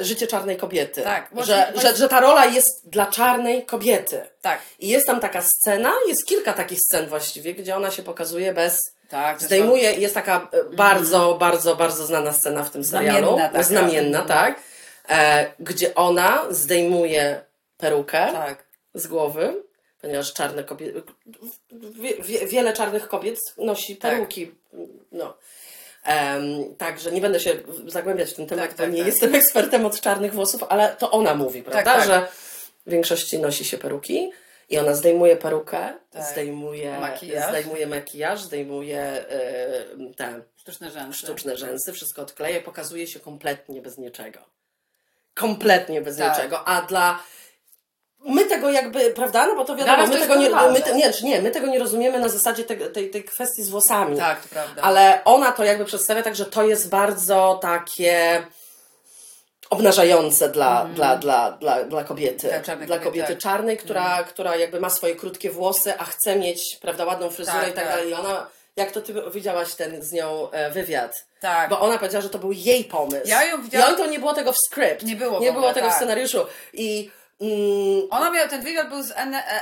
życie 0.00 0.26
czarnej 0.26 0.56
kobiety. 0.56 1.02
Tak, 1.02 1.24
że, 1.24 1.32
właśnie- 1.34 1.80
że, 1.90 1.96
że 1.96 2.08
ta 2.08 2.20
rola 2.20 2.46
jest 2.46 2.88
dla 2.90 3.06
czarnej 3.06 3.66
kobiety. 3.66 4.22
Tak. 4.40 4.58
I 4.78 4.88
jest 4.88 5.06
tam 5.06 5.20
taka 5.20 5.42
scena, 5.42 5.92
jest 6.08 6.26
kilka 6.26 6.52
takich 6.52 6.78
scen 6.80 7.06
właściwie, 7.08 7.54
gdzie 7.54 7.76
ona 7.76 7.90
się 7.90 8.02
pokazuje 8.02 8.52
bez. 8.52 8.78
Tak, 9.08 9.38
to 9.38 9.44
Zdejmuje, 9.44 9.92
jest 9.92 10.14
taka 10.14 10.48
e, 10.52 10.64
bardzo, 10.76 11.36
bardzo, 11.40 11.76
bardzo 11.76 12.06
znana 12.06 12.32
scena 12.32 12.62
w 12.64 12.70
tym 12.70 12.84
serialu. 12.84 13.26
Znamienna 13.26 13.48
taka. 13.48 13.62
Znamienna, 13.62 14.22
tak. 14.22 14.60
E, 15.08 15.46
gdzie 15.60 15.94
ona 15.94 16.44
zdejmuje 16.50 17.40
perukę 17.76 18.28
Tak. 18.32 18.64
z 18.94 19.06
głowy, 19.06 19.62
ponieważ 20.00 20.32
czarne 20.32 20.64
kobiety. 20.64 21.02
Wie, 21.72 22.14
wie, 22.22 22.46
wiele 22.46 22.72
czarnych 22.72 23.08
kobiet 23.08 23.38
nosi 23.58 23.96
Tak. 23.96 24.10
peruki. 24.12 24.54
No. 25.12 25.34
Em, 26.04 26.74
także 26.78 27.12
nie 27.12 27.20
będę 27.20 27.40
się 27.40 27.50
zagłębiać 27.86 28.30
w 28.30 28.34
ten 28.34 28.46
temat, 28.46 28.64
Tak, 28.68 28.76
bo 28.76 28.82
tak, 28.82 28.92
nie 28.92 28.98
tak. 28.98 29.06
jestem 29.06 29.34
ekspertem 29.40 29.86
od 29.86 30.00
czarnych 30.00 30.34
włosów, 30.34 30.62
ale 30.68 30.96
to 30.98 31.10
ona 31.10 31.34
mówi, 31.34 31.62
prawda? 31.62 31.94
tak. 31.94 32.06
Że 32.06 32.26
w 32.86 32.90
większości 32.90 33.38
nosi 33.38 33.64
się 33.64 33.78
peruki 33.78 34.32
i 34.70 34.78
ona 34.78 34.94
zdejmuje 34.94 35.36
perukę, 35.36 35.92
Tak. 36.10 36.22
zdejmuje 36.32 36.98
Makijaż. 37.00 37.48
zdejmuje 37.50 37.86
makijaż, 37.86 38.42
zdejmuje 38.42 39.00
e, 39.00 40.14
te 40.16 40.40
Sztuczne 40.56 40.90
rzęsy. 40.90 41.18
sztuczne 41.18 41.56
rzęsy, 41.56 41.92
wszystko 41.92 42.22
odkleja, 42.22 42.60
pokazuje 42.60 43.06
się 43.06 43.20
kompletnie 43.20 43.82
bez 43.82 43.98
niczego. 43.98 44.38
Kompletnie 45.34 46.00
bez 46.00 46.16
Tak. 46.16 46.36
niczego. 46.36 46.68
A 46.68 46.82
dla. 46.82 47.18
My 48.26 48.44
tego 48.44 48.70
jakby, 48.70 49.10
prawda? 49.10 49.46
No 49.46 49.56
bo 49.56 49.64
to 49.64 49.76
wiadomo, 49.76 50.06
my 50.06 50.18
tego 50.18 50.34
nie, 50.34 50.50
my 50.50 50.80
te, 50.80 50.94
nie, 50.94 51.12
nie, 51.22 51.42
my 51.42 51.50
tego 51.50 51.66
nie 51.66 51.78
rozumiemy 51.78 52.18
na 52.18 52.28
zasadzie 52.28 52.64
tego, 52.64 52.90
tej, 52.90 53.10
tej 53.10 53.24
kwestii 53.24 53.62
z 53.62 53.68
włosami. 53.68 54.16
Tak, 54.18 54.42
to 54.42 54.48
prawda. 54.48 54.82
Ale 54.82 55.20
ona 55.24 55.52
to 55.52 55.64
jakby 55.64 55.84
przedstawia 55.84 56.22
tak, 56.22 56.36
że 56.36 56.46
to 56.46 56.62
jest 56.66 56.88
bardzo 56.88 57.58
takie 57.62 58.46
obnażające 59.70 60.48
dla, 60.48 60.84
dla, 60.84 61.16
dla, 61.16 61.52
dla, 61.52 61.84
dla 61.84 62.04
kobiety. 62.04 62.48
Dla 62.48 62.60
czarnej 62.60 62.86
dla 62.86 62.98
kobiety, 62.98 63.10
kobiety 63.10 63.32
tak. 63.32 63.42
czarnej, 63.42 63.76
która, 63.76 64.24
która 64.24 64.56
jakby 64.56 64.80
ma 64.80 64.90
swoje 64.90 65.16
krótkie 65.16 65.50
włosy, 65.50 65.98
a 65.98 66.04
chce 66.04 66.36
mieć, 66.36 66.78
prawda, 66.82 67.04
ładną 67.04 67.30
fryzurę 67.30 67.60
Tak, 67.60 67.68
i 67.70 67.72
tak 67.72 67.84
tak. 67.84 67.94
dalej. 67.94 68.10
I 68.10 68.14
ona, 68.14 68.46
jak 68.76 68.90
to 68.90 69.00
ty 69.00 69.14
widziałaś 69.34 69.74
ten 69.74 70.02
z 70.02 70.12
nią 70.12 70.50
e, 70.50 70.70
wywiad? 70.70 71.24
Tak. 71.40 71.70
Bo 71.70 71.80
ona 71.80 71.98
powiedziała, 71.98 72.22
że 72.22 72.30
to 72.30 72.38
był 72.38 72.52
jej 72.52 72.84
pomysł. 72.84 73.26
Ja 73.28 73.44
ją 73.44 73.62
widziałam- 73.62 73.90
I 73.90 73.92
on 73.92 73.98
to 73.98 74.06
nie 74.06 74.18
było 74.18 74.34
tego 74.34 74.52
w 74.52 74.56
skrypt. 74.66 75.02
Nie 75.02 75.16
było 75.16 75.38
w 75.38 75.42
Nie 75.42 75.50
ogóle, 75.50 75.62
było 75.62 75.74
tego 75.74 75.86
w 75.86 75.90
tak. 75.90 75.96
scenariuszu. 75.98 76.46
I 76.72 77.10
mm, 77.44 78.08
Ona 78.10 78.30
miała, 78.30 78.48
ten 78.48 78.62
wywiad 78.62 78.88
był 78.88 79.02
z 79.02 79.12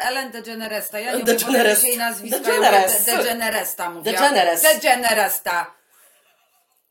Ellen 0.04 0.30
DeGeneresta. 0.30 0.98
Ja 1.00 1.12
nie 1.16 1.24
DeGeneres. 1.24 1.78
mówię 1.78 1.88
jej 1.90 1.98
nazwiska. 1.98 2.38
DeGeneres. 2.38 3.06
Ja 3.06 3.90
mówię 3.90 4.12
De- 4.62 5.81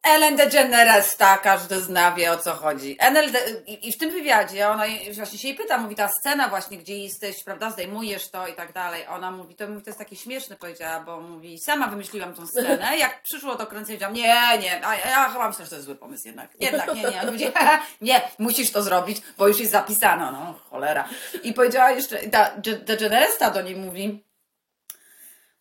Mówię. 0.03 0.35
DeGeneres. 0.35 0.35
Ellen 0.35 0.35
DeGeneresta, 0.35 1.37
każdy 1.37 1.81
zna, 1.81 2.11
wie 2.11 2.31
o 2.31 2.37
co 2.37 2.53
chodzi. 2.53 2.95
Enel 2.99 3.31
de, 3.31 3.39
i, 3.67 3.89
I 3.89 3.91
w 3.91 3.97
tym 3.97 4.11
wywiadzie 4.11 4.69
ona 4.69 4.83
właśnie 5.15 5.39
się 5.39 5.47
jej 5.47 5.57
pyta, 5.57 5.77
mówi 5.77 5.95
ta 5.95 6.07
scena 6.07 6.49
właśnie, 6.49 6.77
gdzie 6.77 6.97
jesteś, 6.97 7.43
prawda, 7.43 7.69
zdejmujesz 7.69 8.29
to 8.29 8.47
i 8.47 8.53
tak 8.53 8.73
dalej. 8.73 9.07
Ona 9.07 9.31
mówi, 9.31 9.55
to, 9.55 9.67
mówi, 9.67 9.81
to 9.81 9.89
jest 9.89 9.99
takie 9.99 10.15
śmieszne, 10.15 10.55
powiedziała, 10.55 10.99
bo 10.99 11.21
mówi, 11.21 11.59
sama 11.59 11.87
wymyśliłam 11.87 12.33
tą 12.33 12.47
scenę, 12.47 12.97
jak 12.97 13.21
przyszło 13.23 13.55
to 13.55 13.67
kręcenie, 13.67 13.97
powiedziałam, 13.97 14.15
nie, 14.15 14.57
nie, 14.63 14.87
a 14.87 14.95
ja 14.95 15.29
chyba 15.29 15.47
myślę, 15.47 15.65
że 15.65 15.69
to 15.69 15.75
jest 15.75 15.85
zły 15.85 15.95
pomysł 15.95 16.27
jednak. 16.27 16.51
Jednak, 16.59 16.95
nie, 16.95 17.01
nie. 17.01 17.21
Ona 17.21 17.31
mówi, 17.31 17.45
nie, 18.01 18.21
musisz 18.39 18.71
to 18.71 18.83
zrobić, 18.83 19.21
bo 19.37 19.47
już 19.47 19.59
jest 19.59 19.71
zapisano, 19.71 20.31
no, 20.31 20.59
cholera. 20.69 21.09
I 21.43 21.53
powiedziała 21.53 21.91
jeszcze, 21.91 22.17
ta 22.17 22.51
DeGeneresta 22.57 23.51
do 23.51 23.61
niej 23.61 23.75
mówi, 23.75 24.23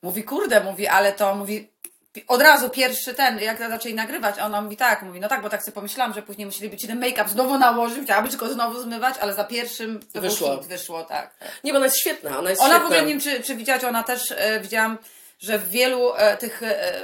Mówi, 0.02 0.24
kurde, 0.24 0.64
mówi, 0.64 0.86
ale 0.86 1.12
to 1.12 1.34
mówi. 1.34 1.69
Od 2.28 2.42
razu 2.42 2.70
pierwszy 2.70 3.14
ten, 3.14 3.38
jak 3.38 3.58
zaczęli 3.58 3.94
nagrywać, 3.94 4.38
a 4.38 4.46
ona 4.46 4.60
mówi 4.60 4.76
tak, 4.76 5.02
mówi, 5.02 5.20
no 5.20 5.28
tak, 5.28 5.42
bo 5.42 5.48
tak 5.50 5.62
sobie 5.62 5.72
pomyślałam, 5.74 6.14
że 6.14 6.22
później 6.22 6.46
musieliby 6.46 6.76
ci 6.76 6.86
ten 6.88 7.00
make-up 7.00 7.28
znowu 7.28 7.58
nałożyć, 7.58 8.04
chciałaby 8.04 8.28
tylko 8.28 8.48
znowu 8.48 8.82
zmywać, 8.82 9.14
ale 9.20 9.34
za 9.34 9.44
pierwszym 9.44 10.00
to 10.12 10.20
Wyszło. 10.20 10.56
Hit, 10.58 10.66
wyszło, 10.66 11.04
tak. 11.04 11.34
nie, 11.64 11.72
bo 11.72 11.76
ona 11.76 11.86
jest 11.86 11.98
świetna. 12.00 12.38
Ona 12.38 12.50
jest 12.50 12.62
Ona 12.62 12.68
w 12.70 12.72
świetna. 12.72 12.86
ogóle, 12.86 13.02
nie 13.02 13.08
wiem, 13.08 13.20
czy, 13.20 13.42
czy 13.42 13.54
widziałaś, 13.56 13.84
ona 13.84 14.02
też 14.02 14.34
e, 14.36 14.60
widziałam, 14.60 14.98
że 15.38 15.58
w 15.58 15.68
wielu 15.68 16.14
e, 16.16 16.36
tych, 16.36 16.62
e, 16.62 17.00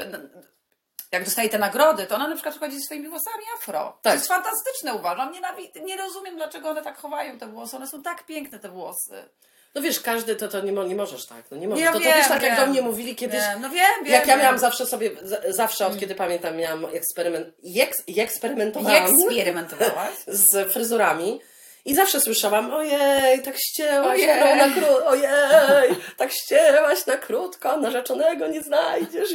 jak 1.13 1.25
dostaje 1.25 1.49
te 1.49 1.59
nagrody, 1.59 2.07
to 2.07 2.15
ona 2.15 2.29
na 2.29 2.35
przykład 2.35 2.55
przychodzi 2.55 2.77
ze 2.79 2.83
swoimi 2.85 3.09
włosami 3.09 3.45
afro. 3.57 3.81
To 3.81 3.99
Tak. 4.03 4.15
jest 4.15 4.29
fantastyczne, 4.29 4.95
uważam. 4.95 5.33
Nienawi- 5.33 5.83
nie 5.85 5.97
rozumiem, 5.97 6.37
dlaczego 6.37 6.69
one 6.71 6.83
tak 6.83 6.99
chowają 6.99 7.39
te 7.39 7.47
włosy. 7.47 7.77
One 7.77 7.87
są 7.87 8.03
tak 8.03 8.27
piękne, 8.27 8.59
te 8.59 8.69
włosy. 8.69 9.29
No 9.77 9.83
wiesz, 9.83 10.01
każdy 10.01 10.37
to, 10.37 10.49
to 10.49 10.61
nie, 10.61 10.73
mo- 10.73 10.85
nie 10.85 10.95
możesz 10.95 11.27
tak. 11.27 11.45
No 11.51 11.57
nie 11.57 11.69
możesz. 11.69 11.85
Ja 11.85 11.93
to, 11.93 11.99
to 11.99 12.05
wiem, 12.05 12.15
wiesz, 12.17 12.29
tak 12.29 12.43
jak 12.43 12.57
wiem. 12.57 12.65
do 12.67 12.73
mnie 12.73 12.83
mówili 12.83 13.17
kiedyś. 13.17 13.41
Nie, 13.41 13.57
no 13.61 13.71
wiem, 13.71 13.91
wiem. 14.05 14.13
Jak 14.13 14.27
ja 14.27 14.35
wiem. 14.35 14.43
miałam 14.45 14.59
zawsze 14.59 14.87
sobie, 14.87 15.11
zawsze 15.49 15.87
od 15.87 16.01
kiedy 16.01 16.15
pamiętam, 16.15 16.57
miałam 16.57 16.87
eksperyment, 16.95 17.49
i, 17.63 17.81
eks, 17.81 17.97
i 18.07 18.21
eksperymentowałam 18.21 19.05
Eksperymentowałaś? 19.05 20.15
z 20.27 20.73
fryzurami 20.73 21.41
i 21.85 21.95
zawsze 21.95 22.21
słyszałam, 22.21 22.75
ojej, 22.75 23.43
tak 23.43 23.55
ścięłaś 23.59 24.21
Ojej. 24.21 24.57
na 24.59 24.75
krótko, 24.75 25.07
ojej, 25.07 25.97
tak 26.17 26.33
ścięłaś 26.33 27.07
na 27.07 27.17
krótko, 27.17 27.77
narzeczonego 27.77 28.47
nie 28.47 28.63
znajdziesz. 28.63 29.31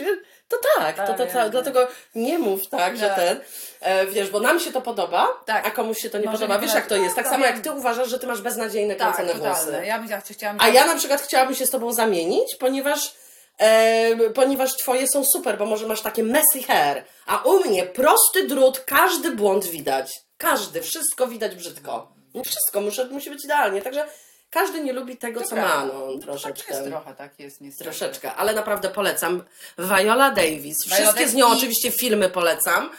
To 0.52 0.58
tak, 0.80 0.96
to, 0.98 1.14
to, 1.14 1.26
to, 1.26 1.34
wiem. 1.34 1.50
dlatego 1.52 1.88
nie 2.16 2.40
mów 2.40 2.68
tak, 2.70 2.98
że 2.98 3.08
Tak. 3.08 3.16
ten, 3.16 3.40
e, 3.82 4.08
wiesz, 4.08 4.30
bo 4.30 4.40
nam 4.40 4.60
się 4.60 4.72
to 4.72 4.82
podoba, 4.82 5.28
Tak. 5.46 5.68
a 5.68 5.72
komuś 5.72 5.98
się 5.98 6.10
to 6.10 6.18
nie 6.18 6.26
Może 6.26 6.38
podoba. 6.38 6.56
nie 6.56 6.62
Wiesz, 6.62 6.76
jak 6.76 6.88
to 6.88 6.96
jest, 6.96 7.16
tak 7.16 7.26
No, 7.26 7.32
samo 7.32 7.44
wiem. 7.46 7.56
jak 7.56 7.64
ty 7.64 7.72
uważasz, 7.72 8.10
że 8.10 8.20
ty 8.20 8.28
masz 8.28 8.42
beznadziejne 8.42 8.96
Tak, 8.96 9.16
kręcone 9.16 9.40
włosy. 9.40 9.82
Ja 9.86 9.98
bym 9.98 10.08
chciała, 10.08 10.22
chciałam... 10.32 10.58
A 10.60 10.68
ja 10.70 10.86
na 10.86 10.96
przykład 10.96 11.22
chciałabym 11.22 11.56
się 11.56 11.66
z 11.66 11.70
tobą 11.70 11.94
zamienić, 11.94 12.56
ponieważ, 12.56 13.14
e, 13.60 14.16
ponieważ 14.36 14.78
twoje 14.78 15.08
są 15.08 15.24
super, 15.36 15.58
bo 15.58 15.66
może 15.66 15.88
masz 15.88 16.02
takie 16.02 16.24
messy 16.24 16.64
hair, 16.68 17.04
a 17.26 17.38
u 17.38 17.60
mnie 17.60 17.84
prosty 17.84 18.48
drut, 18.48 18.80
każdy 18.80 19.32
błąd 19.32 19.66
widać. 19.66 20.12
Każdy, 20.38 20.82
wszystko 20.82 21.28
widać 21.28 21.56
brzydko. 21.56 22.12
Wszystko 22.46 22.82
muszę, 22.82 23.06
musi 23.06 23.30
być 23.30 23.46
idealnie, 23.46 23.82
także 23.82 24.06
każdy 24.52 24.82
nie 24.84 24.94
lubi 24.94 25.18
tego, 25.18 25.40
To 25.42 25.48
co 25.48 25.56
prawda. 25.56 25.94
ma, 25.94 25.94
no, 25.94 26.14
Tak 26.14 26.22
troszeczkę. 26.22 26.74
jest 26.74 26.86
trochę, 26.90 27.14
tak 27.16 27.40
jest 27.40 27.62
niestety. 27.62 27.84
Troszeczkę, 27.84 28.34
ale 28.34 28.54
naprawdę 28.54 28.90
polecam. 28.90 29.44
Viola 29.78 30.32
Davis. 30.32 30.78
Wszystkie 30.86 31.06
Davis 31.14 31.30
z 31.32 31.34
nią 31.34 31.48
oczywiście 31.48 31.92
filmy 31.92 32.30
polecam. 32.30 32.90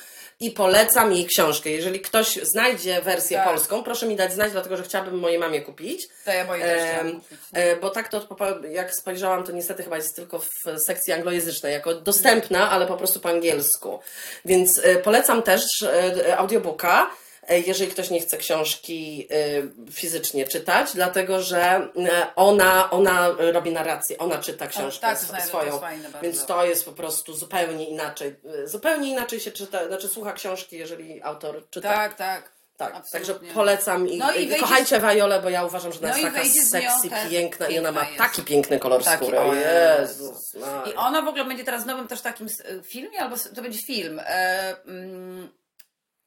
I 0.40 0.50
polecam 0.50 1.12
jej 1.12 1.26
książkę. 1.26 1.70
Jeżeli 1.70 2.00
ktoś 2.00 2.34
znajdzie 2.42 3.00
wersję 3.02 3.36
Tak. 3.38 3.48
polską, 3.48 3.82
proszę 3.82 4.06
mi 4.06 4.16
dać 4.16 4.32
znać, 4.32 4.52
dlatego 4.52 4.76
że 4.76 4.82
chciałabym 4.82 5.18
mojej 5.18 5.38
mamie 5.38 5.62
kupić. 5.62 6.08
To 6.24 6.30
ja 6.32 6.44
moje 6.44 6.64
też 6.64 7.00
kupić. 7.12 7.38
e, 7.52 7.76
bo 7.76 7.90
tak 7.90 8.08
to 8.08 8.26
jak 8.70 8.90
spojrzałam, 9.00 9.44
to 9.44 9.52
niestety 9.52 9.82
chyba 9.82 9.96
jest 9.96 10.16
tylko 10.16 10.38
w 10.38 10.48
sekcji 10.86 11.12
anglojęzycznej, 11.12 11.72
jako 11.72 11.94
dostępna, 11.94 12.70
ale 12.70 12.86
po 12.86 12.96
prostu 12.96 13.20
po 13.20 13.28
angielsku. 13.28 14.00
Więc 14.44 14.80
e, 14.84 14.96
polecam 14.96 15.42
też 15.42 15.62
e, 15.82 16.38
audiobooka, 16.38 17.10
jeżeli 17.48 17.90
ktoś 17.90 18.10
nie 18.10 18.20
chce 18.20 18.36
książki 18.36 19.28
e, 19.30 19.90
fizycznie 19.92 20.44
czytać, 20.48 20.90
dlatego 20.94 21.42
że 21.42 21.60
e, 21.62 21.90
ona, 22.36 22.90
ona 22.90 23.28
robi 23.38 23.72
narrację, 23.72 24.18
ona 24.18 24.38
czyta 24.38 24.66
książkę 24.66 25.00
tak, 25.06 25.18
to 25.20 25.24
sw- 25.26 25.36
to 25.40 25.46
swoją. 25.46 25.78
bardzo. 25.78 26.08
Więc 26.22 26.46
to 26.46 26.64
jest 26.64 26.84
po 26.84 26.92
prostu 26.92 27.34
zupełnie 27.34 27.84
inaczej. 27.88 28.36
e, 28.64 28.68
Zupełnie 28.68 29.10
inaczej 29.10 29.40
się 29.40 29.50
czyta, 29.50 29.86
znaczy 29.86 30.08
słucha 30.08 30.32
książki, 30.32 30.76
jeżeli 30.76 31.22
autor 31.22 31.64
czyta. 31.70 31.88
Tak, 31.94 32.14
tak. 32.14 32.52
Tak, 32.76 32.94
absolutnie. 32.94 33.32
także 33.34 33.54
polecam 33.54 34.08
i, 34.08 34.18
No 34.18 34.32
i 34.32 34.34
wejdzie- 34.34 34.58
kochajcie 34.60 35.00
Violę, 35.00 35.40
bo 35.42 35.50
ja 35.50 35.64
uważam, 35.64 35.92
że 35.92 35.98
ona 35.98 36.08
No 36.08 36.16
jest 36.16 36.34
taka 36.34 36.44
sexy, 36.48 37.10
też 37.10 37.30
piękna 37.30 37.66
i 37.68 37.78
ona 37.78 37.92
ma 37.92 38.00
piękna 38.00 38.24
jest. 38.24 38.34
taki 38.36 38.42
piękny 38.48 38.78
kolor 38.78 39.04
Taki, 39.04 39.22
skóry. 39.24 39.38
o 39.40 39.54
Jezus. 39.54 40.54
I 40.90 40.94
ona 40.94 41.22
w 41.22 41.28
ogóle 41.28 41.44
będzie 41.44 41.64
teraz 41.64 41.82
w 41.82 41.86
nowym 41.86 42.08
też 42.08 42.20
takim 42.20 42.46
filmie, 42.84 43.20
albo 43.20 43.36
to 43.54 43.62
będzie 43.62 43.78
film. 43.82 44.20
E, 44.26 44.76
mm, 44.86 45.48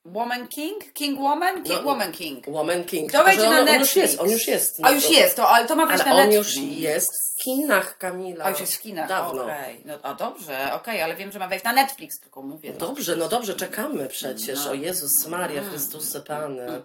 Woman 0.06 0.48
King? 0.48 0.94
King 0.94 1.20
Woman? 1.20 1.64
King, 1.64 1.76
No, 1.84 1.84
Woman 1.92 2.12
King. 2.12 2.48
Woman 2.48 2.84
King. 2.84 3.12
To 3.12 3.32
że 3.32 3.38
na 3.38 3.48
on, 3.50 3.54
on 3.54 3.60
już 3.60 3.66
Netflix. 3.68 3.96
jest, 3.96 4.20
on 4.22 4.30
już 4.30 4.48
jest. 4.48 4.80
A 4.84 4.92
już 4.92 5.10
jest, 5.10 5.36
to, 5.36 5.50
ale 5.50 5.68
to 5.68 5.76
ma 5.76 5.86
wejść 5.86 6.04
Ale 6.04 6.16
na 6.16 6.22
on 6.24 6.32
już 6.32 6.56
Netflix. 6.56 6.80
jest 6.82 7.10
w 7.40 7.44
kinach, 7.44 7.98
Kamila. 7.98 8.46
A 8.46 8.50
już 8.50 8.60
jest 8.60 8.76
w 8.76 8.82
kinach, 8.82 9.10
Dawno. 9.10 9.44
okej. 9.44 9.82
No, 9.86 9.94
a 10.04 10.14
dobrze, 10.14 10.74
okej, 10.74 11.02
ale 11.02 11.16
wiem, 11.16 11.32
że 11.32 11.40
ma 11.40 11.48
wejść 11.48 11.66
na 11.66 11.74
Netflix, 11.74 12.20
tylko 12.20 12.42
mówię. 12.42 12.72
no. 12.80 12.88
Dobrze, 12.88 13.16
no 13.16 13.28
dobrze, 13.30 13.54
czekamy 13.56 14.08
przecież. 14.08 14.66
No. 14.66 14.72
O 14.72 14.74
Jezus 14.74 15.28
Maria, 15.28 15.64
Chrystusy 15.64 16.22
Pany. 16.22 16.82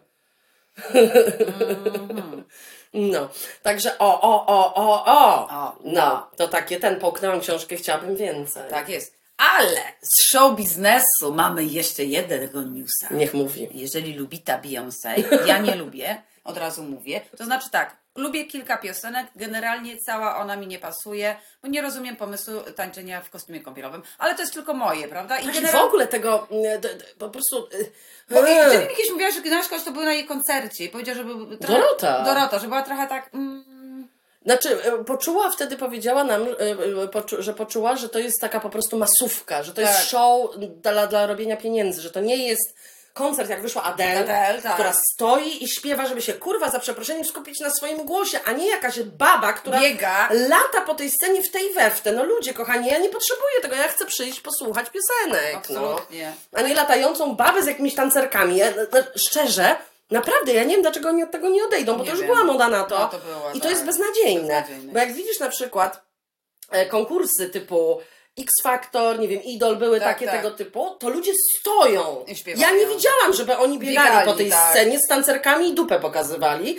No, 2.94 3.28
także 3.62 3.98
o, 3.98 4.20
o, 4.20 4.46
o, 4.46 4.74
o, 4.74 5.04
o. 5.04 5.48
O, 5.48 5.76
No, 5.84 6.30
to 6.36 6.48
takie, 6.48 6.80
ten 6.80 7.00
połknęłam 7.00 7.40
książkę, 7.40 7.76
chciałabym 7.76 8.16
więcej. 8.16 8.62
Tak 8.70 8.88
jest. 8.88 9.19
Ale 9.40 9.80
z 10.02 10.32
show 10.32 10.56
biznesu 10.56 11.34
mamy 11.34 11.64
jeszcze 11.64 12.04
jednego 12.04 12.62
newsa. 12.62 13.08
Niech 13.10 13.34
mówi. 13.34 13.68
Jeżeli 13.72 14.14
lubi 14.14 14.38
ta 14.38 14.58
Beyoncé, 14.58 15.22
ja 15.46 15.58
nie 15.58 15.74
lubię, 15.74 16.22
od 16.44 16.56
razu 16.58 16.82
mówię. 16.82 17.20
To 17.38 17.44
znaczy 17.44 17.70
tak, 17.70 17.96
lubię 18.16 18.44
kilka 18.44 18.76
piosenek, 18.78 19.26
generalnie 19.36 19.96
cała 20.06 20.36
ona 20.36 20.56
mi 20.56 20.66
nie 20.66 20.78
pasuje, 20.78 21.36
bo 21.62 21.68
nie 21.68 21.82
rozumiem 21.82 22.16
pomysłu 22.16 22.60
tańczenia 22.76 23.20
w 23.20 23.30
kostiumie 23.30 23.60
kąpielowym, 23.60 24.02
ale 24.18 24.34
to 24.34 24.40
jest 24.40 24.54
tylko 24.54 24.74
moje, 24.74 25.08
prawda? 25.08 25.38
I 25.38 25.44
Tak, 25.44 25.54
generalnie... 25.54 25.80
w 25.82 25.86
ogóle 25.88 26.06
tego 26.06 26.46
mm, 26.50 26.80
d, 26.80 26.94
d, 26.94 27.04
po 27.18 27.30
prostu. 27.30 27.68
Bo 28.30 28.46
i- 28.46 28.50
eee. 28.50 28.70
ty 28.70 28.78
mi 28.78 28.96
kiedyś 28.96 29.10
mówiłaś, 29.12 29.34
że 29.34 29.40
Gnaśka, 29.40 29.78
to 29.78 29.90
był 29.90 30.02
na 30.04 30.12
jej 30.12 30.26
koncercie 30.26 30.84
i 30.84 30.88
powiedział, 30.88 31.14
że 31.14 31.24
był 31.24 31.56
trochę... 31.56 31.74
Dorota. 31.80 32.24
Dorota, 32.24 32.58
że 32.58 32.66
była 32.68 32.82
trochę 32.82 33.06
tak... 33.06 33.30
Mm, 33.34 33.69
Znaczy, 34.44 34.82
e, 34.84 35.04
poczuła 35.04 35.50
wtedy, 35.50 35.76
powiedziała 35.76 36.24
nam, 36.24 36.42
e, 36.42 36.46
e, 37.38 37.42
że 37.42 37.54
poczuła, 37.54 37.96
że 37.96 38.08
to 38.08 38.18
jest 38.18 38.40
taka 38.40 38.60
po 38.60 38.70
prostu 38.70 38.98
masówka, 38.98 39.62
że 39.62 39.72
to 39.72 39.82
Tak. 39.82 39.90
jest 39.90 40.10
show 40.10 40.50
dla, 40.82 41.06
dla 41.06 41.26
robienia 41.26 41.56
pieniędzy, 41.56 42.02
że 42.02 42.10
to 42.10 42.20
nie 42.20 42.36
jest 42.48 42.74
koncert, 43.14 43.50
jak 43.50 43.62
wyszła 43.62 43.82
Adele, 43.82 44.20
Adele, 44.20 44.62
tak. 44.62 44.74
która 44.74 44.92
stoi 44.92 45.64
i 45.64 45.68
śpiewa, 45.68 46.06
żeby 46.06 46.22
się 46.22 46.32
kurwa 46.32 46.70
za 46.70 46.80
przeproszeniem 46.80 47.24
skupić 47.24 47.60
na 47.60 47.70
swoim 47.70 48.06
głosie, 48.06 48.40
a 48.44 48.52
nie 48.52 48.68
jakaś 48.68 49.00
baba, 49.00 49.52
która 49.52 49.80
Biega. 49.80 50.28
lata 50.32 50.80
po 50.86 50.94
tej 50.94 51.10
scenie 51.10 51.42
w 51.42 51.50
tej 51.50 51.74
we 51.74 51.90
w 51.90 52.00
te. 52.00 52.12
No 52.12 52.24
ludzie, 52.24 52.54
kochani, 52.54 52.88
ja 52.88 52.98
nie 52.98 53.08
potrzebuję 53.08 53.60
tego, 53.62 53.74
ja 53.74 53.88
chcę 53.88 54.06
przyjść 54.06 54.40
posłuchać 54.40 54.86
piosenek. 54.90 55.54
Absolutnie. 55.56 56.32
No. 56.52 56.58
A 56.58 56.62
nie 56.62 56.74
latającą 56.74 57.34
babę 57.34 57.62
z 57.62 57.66
jakimiś 57.66 57.94
tancerkami. 57.94 58.56
Ja, 58.56 58.66
no, 58.92 58.98
szczerze, 59.16 59.76
Naprawdę, 60.10 60.52
ja 60.52 60.64
nie 60.64 60.72
wiem, 60.74 60.82
dlaczego 60.82 61.08
oni 61.08 61.22
od 61.22 61.30
tego 61.30 61.48
nie 61.48 61.64
odejdą, 61.64 61.92
bo 61.96 61.98
Nie 61.98 62.04
to 62.04 62.10
już 62.10 62.20
wiem. 62.20 62.30
była 62.30 62.44
moda 62.44 62.68
na 62.68 62.84
to. 62.84 62.98
No, 62.98 63.08
to 63.08 63.18
było, 63.18 63.50
I 63.50 63.56
to 63.56 63.60
tak. 63.60 63.70
jest 63.70 63.84
beznadziejne. 63.84 64.60
Beznadziejne. 64.62 64.92
Bo 64.92 64.98
jak 64.98 65.12
widzisz 65.12 65.40
na 65.40 65.48
przykład 65.48 66.02
e, 66.70 66.86
konkursy 66.86 67.50
typu 67.50 68.00
X 68.38 68.52
Factor, 68.62 69.18
nie 69.18 69.28
wiem, 69.28 69.42
Idol, 69.42 69.76
były 69.76 70.00
Tak, 70.00 70.08
takie 70.08 70.26
tak. 70.26 70.36
tego 70.36 70.50
typu, 70.50 70.90
to 70.98 71.08
ludzie 71.08 71.32
stoją. 71.60 72.24
Ja 72.56 72.70
nie 72.70 72.86
widziałam, 72.86 73.32
żeby 73.32 73.56
oni 73.56 73.78
biegali 73.78 74.08
Biegali, 74.08 74.26
po 74.30 74.34
tej 74.36 74.50
tak. 74.50 74.70
scenie 74.70 74.98
z 74.98 75.08
tancerkami 75.08 75.68
i 75.68 75.74
dupę 75.74 76.00
pokazywali, 76.00 76.78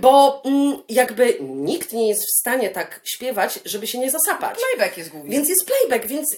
bo 0.00 0.42
mm, 0.44 0.82
jakby 0.88 1.36
nikt 1.40 1.92
nie 1.92 2.08
jest 2.08 2.22
w 2.22 2.38
stanie 2.40 2.70
tak 2.70 3.00
śpiewać, 3.04 3.58
żeby 3.64 3.86
się 3.86 3.98
nie 3.98 4.10
zasapać. 4.10 4.58
Playback 4.58 4.96
jest 4.98 5.10
główny. 5.10 5.30
Więc 5.30 5.48
jest 5.48 5.66
playback, 5.66 6.06
więc 6.08 6.36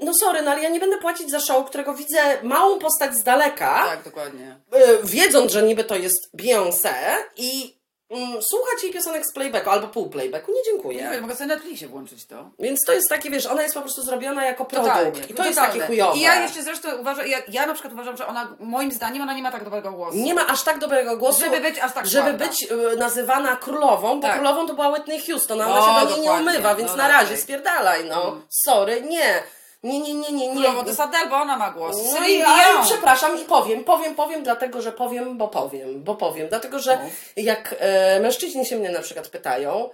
no 0.00 0.12
sorry, 0.20 0.42
no 0.42 0.50
ale 0.50 0.62
ja 0.62 0.68
nie 0.68 0.80
będę 0.80 0.98
płacić 0.98 1.30
za 1.30 1.40
show, 1.40 1.66
którego 1.66 1.94
widzę 1.94 2.18
małą 2.42 2.78
postać 2.78 3.14
z 3.14 3.22
daleka, 3.22 3.84
Tak, 3.90 4.02
dokładnie. 4.02 4.56
y, 4.76 4.98
wiedząc, 5.04 5.52
że 5.52 5.62
niby 5.62 5.84
to 5.84 5.94
jest 5.96 6.36
Beyoncé 6.36 6.94
i 7.36 7.76
mm, 8.10 8.42
słuchać 8.42 8.82
jej 8.82 8.92
piosenek 8.92 9.26
z 9.26 9.32
playbacku 9.32 9.70
albo 9.70 9.88
pół 9.88 10.10
playbacku, 10.10 10.50
nie 10.52 10.58
Nie 10.58 10.64
dziękuję. 10.64 11.08
wiem, 11.12 11.20
mogę 11.22 11.34
sobie 11.34 11.46
na 11.46 11.54
Netflixie 11.54 11.88
włączyć 11.88 12.26
to. 12.26 12.50
Więc 12.58 12.80
to 12.86 12.92
jest 12.92 13.08
takie, 13.08 13.30
wiesz, 13.30 13.46
ona 13.46 13.62
jest 13.62 13.74
po 13.74 13.80
prostu 13.80 14.02
zrobiona 14.02 14.44
jako 14.44 14.64
Totalnie. 14.64 15.10
produkt 15.12 15.30
i 15.30 15.34
to 15.34 15.44
jest 15.44 15.58
takie 15.58 15.80
chujowe. 15.80 16.18
I 16.18 16.20
ja 16.20 16.42
jeszcze 16.42 16.62
zresztą 16.62 16.88
uważam, 17.00 17.26
ja, 17.26 17.38
ja 17.48 17.66
na 17.66 17.72
przykład 17.74 17.92
uważam, 17.94 18.16
że 18.16 18.26
ona, 18.26 18.56
moim 18.60 18.92
zdaniem, 18.92 19.22
ona 19.22 19.34
nie 19.34 19.42
ma 19.42 19.52
tak 19.52 19.64
dobrego 19.64 19.92
głosu. 19.92 20.16
Nie 20.16 20.34
ma 20.34 20.46
aż 20.46 20.62
tak 20.62 20.78
dobrego 20.78 21.16
głosu, 21.16 21.40
Żeby 21.40 21.60
być 21.60 21.78
aż 21.78 21.92
tak 21.94 22.06
żeby 22.06 22.32
być 22.32 22.66
y, 22.92 22.96
nazywana 22.96 23.56
królową, 23.56 24.20
bo 24.20 24.26
Tak. 24.26 24.34
królową 24.34 24.66
to 24.66 24.74
była 24.74 24.88
Whitney 24.88 25.20
Houston, 25.26 25.60
a 25.60 25.66
ona 25.66 25.76
No, 25.80 26.00
się 26.00 26.06
do 26.06 26.12
niej 26.16 26.20
nie 26.26 26.32
umywa, 26.32 26.74
więc 26.74 26.90
No, 26.90 26.96
na 26.96 27.08
razie 27.08 27.36
spierdalaj, 27.36 28.04
no. 28.04 28.28
Mm. 28.28 28.42
Sorry, 28.66 29.02
nie. 29.02 29.42
Nie, 29.84 30.00
nie, 30.00 30.14
nie, 30.14 30.32
nie, 30.32 30.46
nie. 30.48 30.52
Królową 30.52 30.82
to 30.82 30.88
jest 30.88 31.00
Adele, 31.00 31.26
bo 31.30 31.36
ona 31.36 31.56
ma 31.56 31.70
głos. 31.70 31.96
No 32.04 32.12
Celine 32.12 32.38
i 32.38 32.42
ale 32.42 32.72
Dion. 32.72 32.84
przepraszam 32.84 33.40
i 33.42 33.44
powiem, 33.44 33.84
powiem, 33.84 34.14
powiem, 34.14 34.42
dlatego 34.42 34.82
że 34.82 34.92
powiem, 34.92 35.38
bo 35.38 35.48
powiem, 35.48 36.02
bo 36.04 36.14
powiem. 36.14 36.48
Dlatego, 36.48 36.78
że 36.78 36.96
No. 36.96 37.10
jak 37.36 37.74
e, 37.78 38.20
mężczyźni 38.20 38.66
się 38.66 38.76
mnie 38.76 38.90
na 38.90 39.00
przykład 39.02 39.28
pytają, 39.28 39.90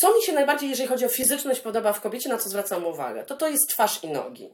co 0.00 0.14
mi 0.14 0.22
się 0.22 0.32
najbardziej, 0.32 0.70
jeżeli 0.70 0.88
chodzi 0.88 1.06
o 1.06 1.08
fizyczność, 1.08 1.60
podoba 1.60 1.92
w 1.92 2.00
kobiecie, 2.00 2.28
na 2.28 2.38
co 2.38 2.48
zwracam 2.48 2.86
uwagę, 2.86 3.24
to 3.24 3.36
to 3.36 3.48
jest 3.48 3.68
twarz 3.70 4.04
i 4.04 4.08
nogi. 4.08 4.50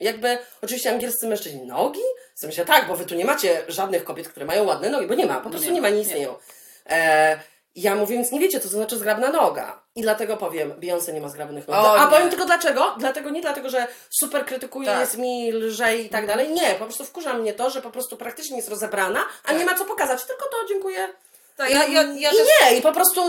Jakby, 0.00 0.38
oczywiście 0.62 0.90
angielscy 0.90 1.26
mężczyźni, 1.28 1.62
nogi? 1.66 2.00
W 2.36 2.40
sensie 2.40 2.64
tak, 2.64 2.88
bo 2.88 2.96
wy 2.96 3.06
tu 3.06 3.14
nie 3.14 3.24
macie 3.24 3.62
żadnych 3.68 4.04
kobiet, 4.04 4.28
które 4.28 4.46
mają 4.46 4.64
ładne 4.64 4.90
nogi, 4.90 5.06
bo 5.06 5.14
nie 5.14 5.26
ma, 5.26 5.40
po 5.40 5.50
prostu 5.50 5.66
Nie 5.68 5.74
nie, 5.74 5.80
ma, 5.82 5.88
nie 5.88 5.94
nie. 5.96 6.02
istnieją. 6.02 6.34
E, 6.90 7.38
ja 7.76 7.94
mówię, 7.94 8.16
więc 8.16 8.32
nie 8.32 8.40
wiecie, 8.40 8.60
co 8.60 8.68
to 8.68 8.74
znaczy 8.74 8.98
zgrabna 8.98 9.30
noga. 9.30 9.82
I 9.96 10.02
dlatego 10.02 10.36
powiem, 10.36 10.72
Beyoncé 10.72 11.14
nie 11.14 11.20
ma 11.20 11.28
zgrabnych 11.28 11.68
nóg. 11.68 11.76
O, 11.76 11.94
A 12.00 12.04
nie. 12.04 12.10
powiem 12.10 12.30
tylko 12.30 12.44
dlaczego? 12.44 12.94
Dlatego 12.98 13.30
nie 13.30 13.40
dlatego, 13.40 13.70
że 13.70 13.86
super 14.10 14.46
krytykuje, 14.46 14.86
Tak. 14.86 15.00
jest 15.00 15.18
mi 15.18 15.52
lżej 15.52 16.06
i 16.06 16.08
tak 16.08 16.26
dalej. 16.26 16.48
Nie, 16.48 16.70
po 16.74 16.84
prostu 16.84 17.04
wkurza 17.04 17.34
mnie 17.34 17.52
to, 17.54 17.70
że 17.70 17.82
po 17.82 17.90
prostu 17.90 18.16
praktycznie 18.16 18.56
jest 18.56 18.68
rozebrana, 18.68 19.24
a 19.44 19.52
nie 19.52 19.64
ma 19.64 19.74
co 19.74 19.84
pokazać. 19.84 20.24
Tylko 20.24 20.44
to, 20.44 20.56
dziękuję. 20.68 21.08
Tak, 21.56 21.70
ja, 21.70 21.84
ja, 21.84 22.02
ja 22.02 22.30
I 22.30 22.36
też... 22.36 22.48
nie, 22.62 22.76
i 22.76 22.82
po 22.82 22.92
prostu 22.92 23.20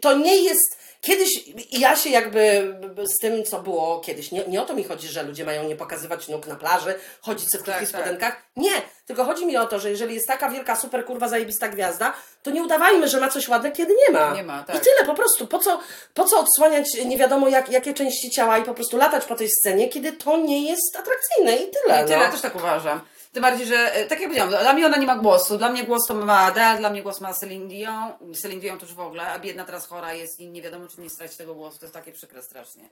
to 0.00 0.12
nie 0.16 0.36
jest. 0.36 0.78
Kiedyś 1.00 1.28
ja 1.72 1.96
się 1.96 2.10
jakby 2.10 2.74
z 3.04 3.18
tym, 3.18 3.44
co 3.44 3.62
było 3.62 4.00
kiedyś, 4.00 4.32
nie, 4.32 4.44
nie 4.48 4.62
o 4.62 4.64
to 4.64 4.74
mi 4.74 4.84
chodzi, 4.84 5.08
że 5.08 5.22
ludzie 5.22 5.44
mają 5.44 5.64
nie 5.64 5.76
pokazywać 5.76 6.28
nóg 6.28 6.46
na 6.46 6.56
plaży, 6.56 6.94
chodzić 7.20 7.50
sobie 7.50 7.62
w 7.62 7.64
krótkich 7.64 7.88
Tak, 7.88 7.92
tak. 7.92 8.00
spodenkach. 8.00 8.42
Nie, 8.56 8.72
tylko 9.06 9.24
chodzi 9.24 9.46
mi 9.46 9.56
o 9.56 9.66
to, 9.66 9.80
że 9.80 9.90
jeżeli 9.90 10.14
jest 10.14 10.26
taka 10.26 10.50
wielka, 10.50 10.76
super 10.76 11.04
kurwa, 11.04 11.28
zajebista 11.28 11.68
gwiazda, 11.68 12.14
to 12.42 12.50
nie 12.50 12.62
udawajmy, 12.62 13.08
że 13.08 13.20
ma 13.20 13.28
coś 13.28 13.48
ładne, 13.48 13.72
kiedy 13.72 13.94
nie 13.94 14.18
ma. 14.18 14.34
Nie 14.34 14.42
ma, 14.42 14.62
tak. 14.62 14.76
I 14.76 14.78
tyle, 14.78 15.06
po 15.06 15.14
prostu. 15.14 15.46
Po 15.46 15.58
co, 15.58 15.80
po 16.14 16.24
co 16.24 16.40
odsłaniać 16.40 16.86
nie 17.04 17.18
wiadomo 17.18 17.48
jak, 17.48 17.68
jakie 17.68 17.94
części 17.94 18.30
ciała 18.30 18.58
i 18.58 18.62
po 18.62 18.74
prostu 18.74 18.96
latać 18.96 19.24
po 19.24 19.34
tej 19.34 19.48
scenie, 19.48 19.88
kiedy 19.88 20.12
to 20.12 20.36
nie 20.36 20.68
jest 20.70 20.96
atrakcyjne 20.96 21.56
i 21.56 21.70
tyle. 21.70 22.02
I 22.02 22.04
tyle, 22.04 22.16
no. 22.16 22.22
ja 22.22 22.30
też 22.30 22.40
tak 22.40 22.56
uważam. 22.56 23.00
Tym 23.38 23.42
bardziej, 23.42 23.66
że 23.66 23.92
e, 23.94 24.04
tak 24.06 24.20
jak 24.20 24.28
powiedziałam, 24.28 24.62
dla 24.62 24.72
mnie 24.72 24.86
ona 24.86 24.96
nie 24.96 25.06
ma 25.06 25.16
głosu. 25.16 25.58
Dla 25.58 25.68
mnie 25.68 25.84
głos 25.84 26.06
to 26.08 26.14
ma 26.14 26.38
Adele, 26.40 26.78
dla 26.78 26.90
mnie 26.90 27.02
głos 27.02 27.20
ma 27.20 27.34
Celine 27.34 27.68
Dion. 27.68 28.34
Celine 28.42 28.60
Dion 28.60 28.78
to 28.78 28.86
już 28.86 28.94
w 28.94 29.00
ogóle, 29.00 29.22
a 29.26 29.38
biedna 29.38 29.64
teraz 29.64 29.86
chora 29.86 30.12
jest 30.14 30.40
i 30.40 30.48
nie 30.50 30.62
wiadomo, 30.62 30.88
czy 30.88 31.00
nie 31.00 31.10
straci 31.10 31.36
tego 31.36 31.54
głosu. 31.54 31.78
To 31.78 31.84
jest 31.84 31.94
takie 31.94 32.12
przykre 32.12 32.42
strasznie. 32.42 32.88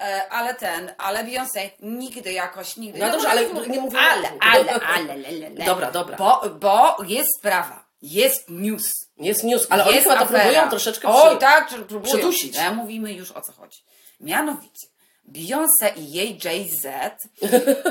E, 0.00 0.28
ale 0.28 0.54
ten, 0.54 0.92
ale 0.98 1.24
Beyoncé 1.24 1.70
nigdy 1.80 2.32
jakoś, 2.32 2.76
nigdy. 2.76 2.98
No 3.00 3.10
dobrze, 3.10 3.28
ale 3.28 3.46
nie 3.46 3.80
mówię- 3.80 3.98
Ale, 3.98 4.28
ale, 4.40 4.72
ale, 4.72 4.82
ale, 4.86 5.12
ale. 5.12 5.64
Dobra, 5.66 5.90
dobra. 5.90 6.16
Bo, 6.16 6.42
bo 6.60 6.96
jest 7.06 7.28
sprawa, 7.38 7.84
jest 8.02 8.50
news. 8.50 8.92
Jest 9.16 9.44
news, 9.44 9.66
ale 9.70 9.84
oni 9.84 9.94
jest 9.94 10.08
chyba 10.08 10.20
to 10.20 10.26
próbują 10.26 10.70
troszeczkę 10.70 11.08
O, 11.08 11.28
przy... 11.30 11.38
tak, 11.38 11.70
że 11.70 11.78
próbują. 11.78 12.14
przydusić. 12.14 12.58
Ale 12.58 12.74
mówimy 12.74 13.12
już 13.12 13.32
o 13.32 13.40
co 13.40 13.52
chodzi. 13.52 13.78
Mianowicie, 14.20 14.86
Beyoncé 15.24 15.88
i 15.96 16.12
jej 16.12 16.38
Jay-Z, 16.44 16.86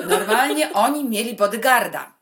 normalnie 0.10 0.74
oni 0.86 1.04
mieli 1.04 1.36
bodyguarda. 1.36 2.13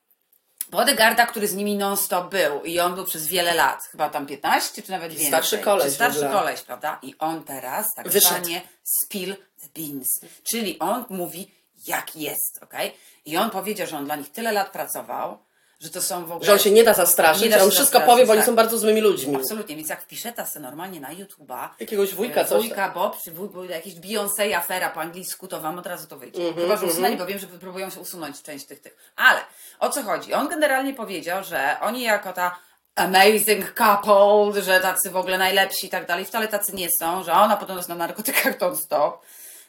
Bodyguarda, 0.69 1.25
który 1.25 1.47
z 1.47 1.55
nimi 1.55 1.77
non-stop 1.77 2.31
był 2.31 2.63
i 2.63 2.79
on 2.79 2.95
był 2.95 3.05
przez 3.05 3.27
wiele 3.27 3.53
lat, 3.53 3.83
chyba 3.91 4.09
tam 4.09 4.25
15 4.25 4.81
czy 4.81 4.91
nawet 4.91 5.09
więcej. 5.09 5.27
Starszy 5.27 5.57
koleś 5.57 5.93
starszy 5.93 6.29
koleś, 6.31 6.61
prawda? 6.61 6.99
I 7.01 7.15
on 7.19 7.43
teraz 7.43 7.85
tak 7.95 8.11
zwanie 8.11 8.61
spill 8.83 9.35
the 9.35 9.81
beans, 9.81 10.07
czyli 10.43 10.79
on 10.79 11.05
mówi 11.09 11.51
jak 11.87 12.15
jest, 12.15 12.59
okej? 12.61 12.93
I 13.25 13.37
on 13.37 13.49
powiedział, 13.49 13.87
że 13.87 13.97
on 13.97 14.05
dla 14.05 14.15
nich 14.15 14.31
tyle 14.31 14.51
lat 14.51 14.71
pracował, 14.71 15.37
że 15.79 15.89
to 15.89 16.01
są 16.01 16.25
w 16.25 16.31
ogóle... 16.31 16.45
Że 16.45 16.53
on 16.53 16.59
się 16.59 16.71
nie 16.71 16.83
da 16.83 16.93
zastraszyć, 16.93 17.43
Nie 17.43 17.49
da 17.49 17.63
on 17.63 17.71
wszystko 17.71 18.01
powie, 18.01 18.25
bo 18.25 18.31
oni 18.31 18.39
tak. 18.39 18.45
są 18.45 18.55
bardzo 18.55 18.77
złymi 18.77 19.01
ludźmi. 19.01 19.35
Absolutnie, 19.35 19.75
więc 19.75 19.89
jak 19.89 20.01
wpiszę 20.01 20.33
ta 20.33 20.45
se 20.45 20.59
normalnie 20.59 20.99
na 20.99 21.13
YouTube'a, 21.13 21.69
Jakiegoś 21.79 22.13
wujka, 22.13 22.45
coś 22.45 22.61
Wujka 22.61 22.89
Bob, 22.89 23.17
czy 23.23 23.31
wuj, 23.31 23.69
jakieś 23.69 23.95
Beyoncé 23.95 24.55
afera 24.55 24.89
po 24.89 25.01
angielsku, 25.01 25.47
to 25.47 25.61
wam 25.61 25.79
od 25.79 25.85
razu 25.85 26.07
to 26.07 26.17
wyjdzie. 26.17 26.47
Mhm, 26.47 26.67
Chyba, 26.67 26.77
że 26.77 26.85
usunęli, 26.85 27.17
bo 27.17 27.25
wiem, 27.25 27.39
że 27.39 27.47
próbują 27.47 27.89
się 27.89 27.99
usunąć 27.99 28.41
część 28.41 28.65
tych 28.65 28.81
tych. 28.81 28.95
Ale 29.15 29.39
o 29.79 29.89
co 29.89 30.03
chodzi? 30.03 30.33
On 30.33 30.47
generalnie 30.47 30.93
powiedział, 30.93 31.43
że 31.43 31.77
oni 31.81 32.03
jako 32.03 32.33
ta 32.33 32.59
amazing 32.95 33.73
couple, 33.73 34.61
że 34.61 34.79
tacy 34.79 35.09
w 35.09 35.17
ogóle 35.17 35.37
najlepsi 35.37 35.87
i 35.87 35.89
tak 35.89 36.07
dalej, 36.07 36.25
wcale 36.25 36.47
tacy 36.47 36.75
nie 36.75 36.87
są, 36.99 37.23
że 37.23 37.33
ona 37.33 37.57
podobno 37.57 37.77
jest 37.77 37.89
na 37.89 37.95
narkotykach 37.95 38.59
non-stop, 38.59 39.21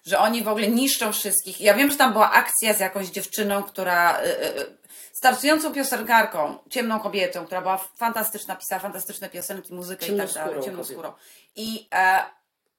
że 0.06 0.18
oni 0.18 0.42
w 0.42 0.48
ogóle 0.48 0.68
niszczą 0.68 1.12
wszystkich. 1.12 1.60
Ja 1.60 1.74
wiem, 1.74 1.90
że 1.90 1.96
tam 1.96 2.12
była 2.12 2.30
akcja 2.30 2.74
z 2.74 2.80
jakąś 2.80 3.06
dziewczyną, 3.06 3.62
która... 3.62 4.20
y, 4.20 4.24
y, 4.24 4.60
y, 4.60 4.79
startującą 5.20 5.72
piosenkarką, 5.72 6.58
ciemną 6.70 7.00
kobietą, 7.00 7.46
która 7.46 7.60
była 7.60 7.78
fantastyczna, 7.78 8.56
pisała 8.56 8.80
fantastyczne 8.80 9.30
piosenki, 9.30 9.74
muzykę 9.74 10.06
i 10.06 10.16
tak 10.16 10.32
dalej, 10.32 10.62
ciemną 10.62 10.84
skórą. 10.84 11.12
I 11.56 11.88
e, 11.94 12.24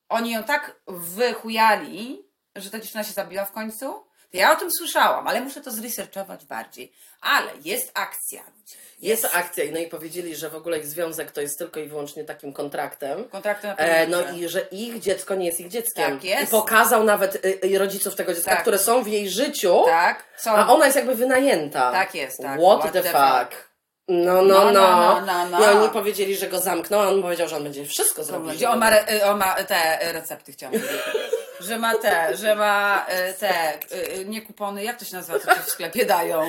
oni 0.09 0.31
ją 0.31 0.43
tak 0.43 0.81
wychujali, 0.87 2.25
że 2.55 2.69
ta 2.69 2.79
dziewczyna 2.79 3.03
się 3.03 3.13
zabiła 3.13 3.45
w 3.45 3.51
końcu. 3.51 4.05
Ja 4.33 4.51
o 4.51 4.55
tym 4.55 4.69
słyszałam, 4.71 5.27
ale 5.27 5.41
muszę 5.41 5.61
to 5.61 5.71
zresearchować 5.71 6.45
bardziej. 6.45 6.91
Ale 7.21 7.51
jest 7.65 7.91
akcja. 7.93 8.41
ludzie. 8.43 8.75
Jest 9.01 9.25
akcja, 9.33 9.63
no 9.71 9.79
i 9.79 9.87
powiedzieli, 9.87 10.35
że 10.35 10.49
w 10.49 10.55
ogóle 10.55 10.77
ich 10.79 10.85
związek 10.87 11.31
to 11.31 11.41
jest 11.41 11.57
tylko 11.57 11.79
i 11.79 11.87
wyłącznie 11.87 12.23
takim 12.23 12.53
kontraktem. 12.53 13.29
Kontrakty 13.29 13.67
na 13.67 13.75
E, 13.75 14.07
no 14.07 14.17
i 14.31 14.47
że 14.49 14.61
ich 14.61 14.99
dziecko 14.99 15.35
nie 15.35 15.45
jest 15.45 15.59
ich 15.59 15.67
dzieckiem. 15.67 16.11
Tak 16.11 16.23
jest. 16.23 16.43
I 16.43 16.47
pokazał 16.47 17.03
nawet 17.03 17.45
y, 17.45 17.59
y, 17.65 17.77
rodziców 17.77 18.15
tego 18.15 18.33
dziecka, 18.33 18.51
Tak. 18.51 18.61
które 18.61 18.77
są 18.79 19.03
w 19.03 19.07
jej 19.07 19.29
życiu, 19.29 19.83
Tak, 19.85 20.23
są. 20.37 20.51
a 20.51 20.67
ona 20.67 20.85
jest 20.85 20.95
jakby 20.97 21.15
wynajęta. 21.15 21.91
Tak 21.91 22.15
jest, 22.15 22.37
tak. 22.41 22.59
What, 22.61 22.79
What 22.79 22.93
the 22.93 23.03
the 23.03 23.09
fuck? 23.09 23.71
No, 24.07 24.41
no, 24.41 24.41
No, 24.41 24.71
no. 24.71 24.71
no, 24.71 25.21
no, 25.25 25.49
no, 25.49 25.57
I 25.71 25.75
no. 25.75 25.81
oni 25.83 25.89
powiedzieli, 25.89 26.35
że 26.35 26.47
go 26.47 26.59
zamkną, 26.59 27.01
a 27.01 27.07
on 27.07 27.21
powiedział, 27.21 27.47
że 27.47 27.55
on 27.55 27.63
będzie 27.63 27.85
wszystko 27.85 28.23
zrobił. 28.23 28.69
On 28.69 28.79
ma, 28.79 28.89
re, 28.89 29.05
y, 29.15 29.25
on 29.25 29.37
ma 29.37 29.55
te 29.63 29.99
recepty, 30.13 30.51
chciałam 30.51 30.73
powiedzieć. 30.79 31.01
Że 31.61 31.77
ma 31.79 31.95
te, 31.95 32.37
że 32.37 32.55
ma 32.55 33.05
y, 33.29 33.33
te, 33.33 33.73
y, 33.73 34.19
y, 34.19 34.25
nie 34.25 34.41
kupony, 34.41 34.83
jak 34.83 34.99
to 34.99 35.05
się 35.05 35.15
nazywa, 35.15 35.39
co 35.39 35.53
ci 35.55 35.61
w 35.61 35.69
sklepie 35.69 36.05
dają? 36.05 36.41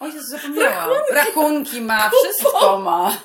O 0.00 0.06
Jezu, 0.06 0.26
zapomniałam. 0.30 0.90
Rachunki 1.10 1.80
ma, 1.80 2.10
wszystko 2.10 2.78
ma. 2.78 3.16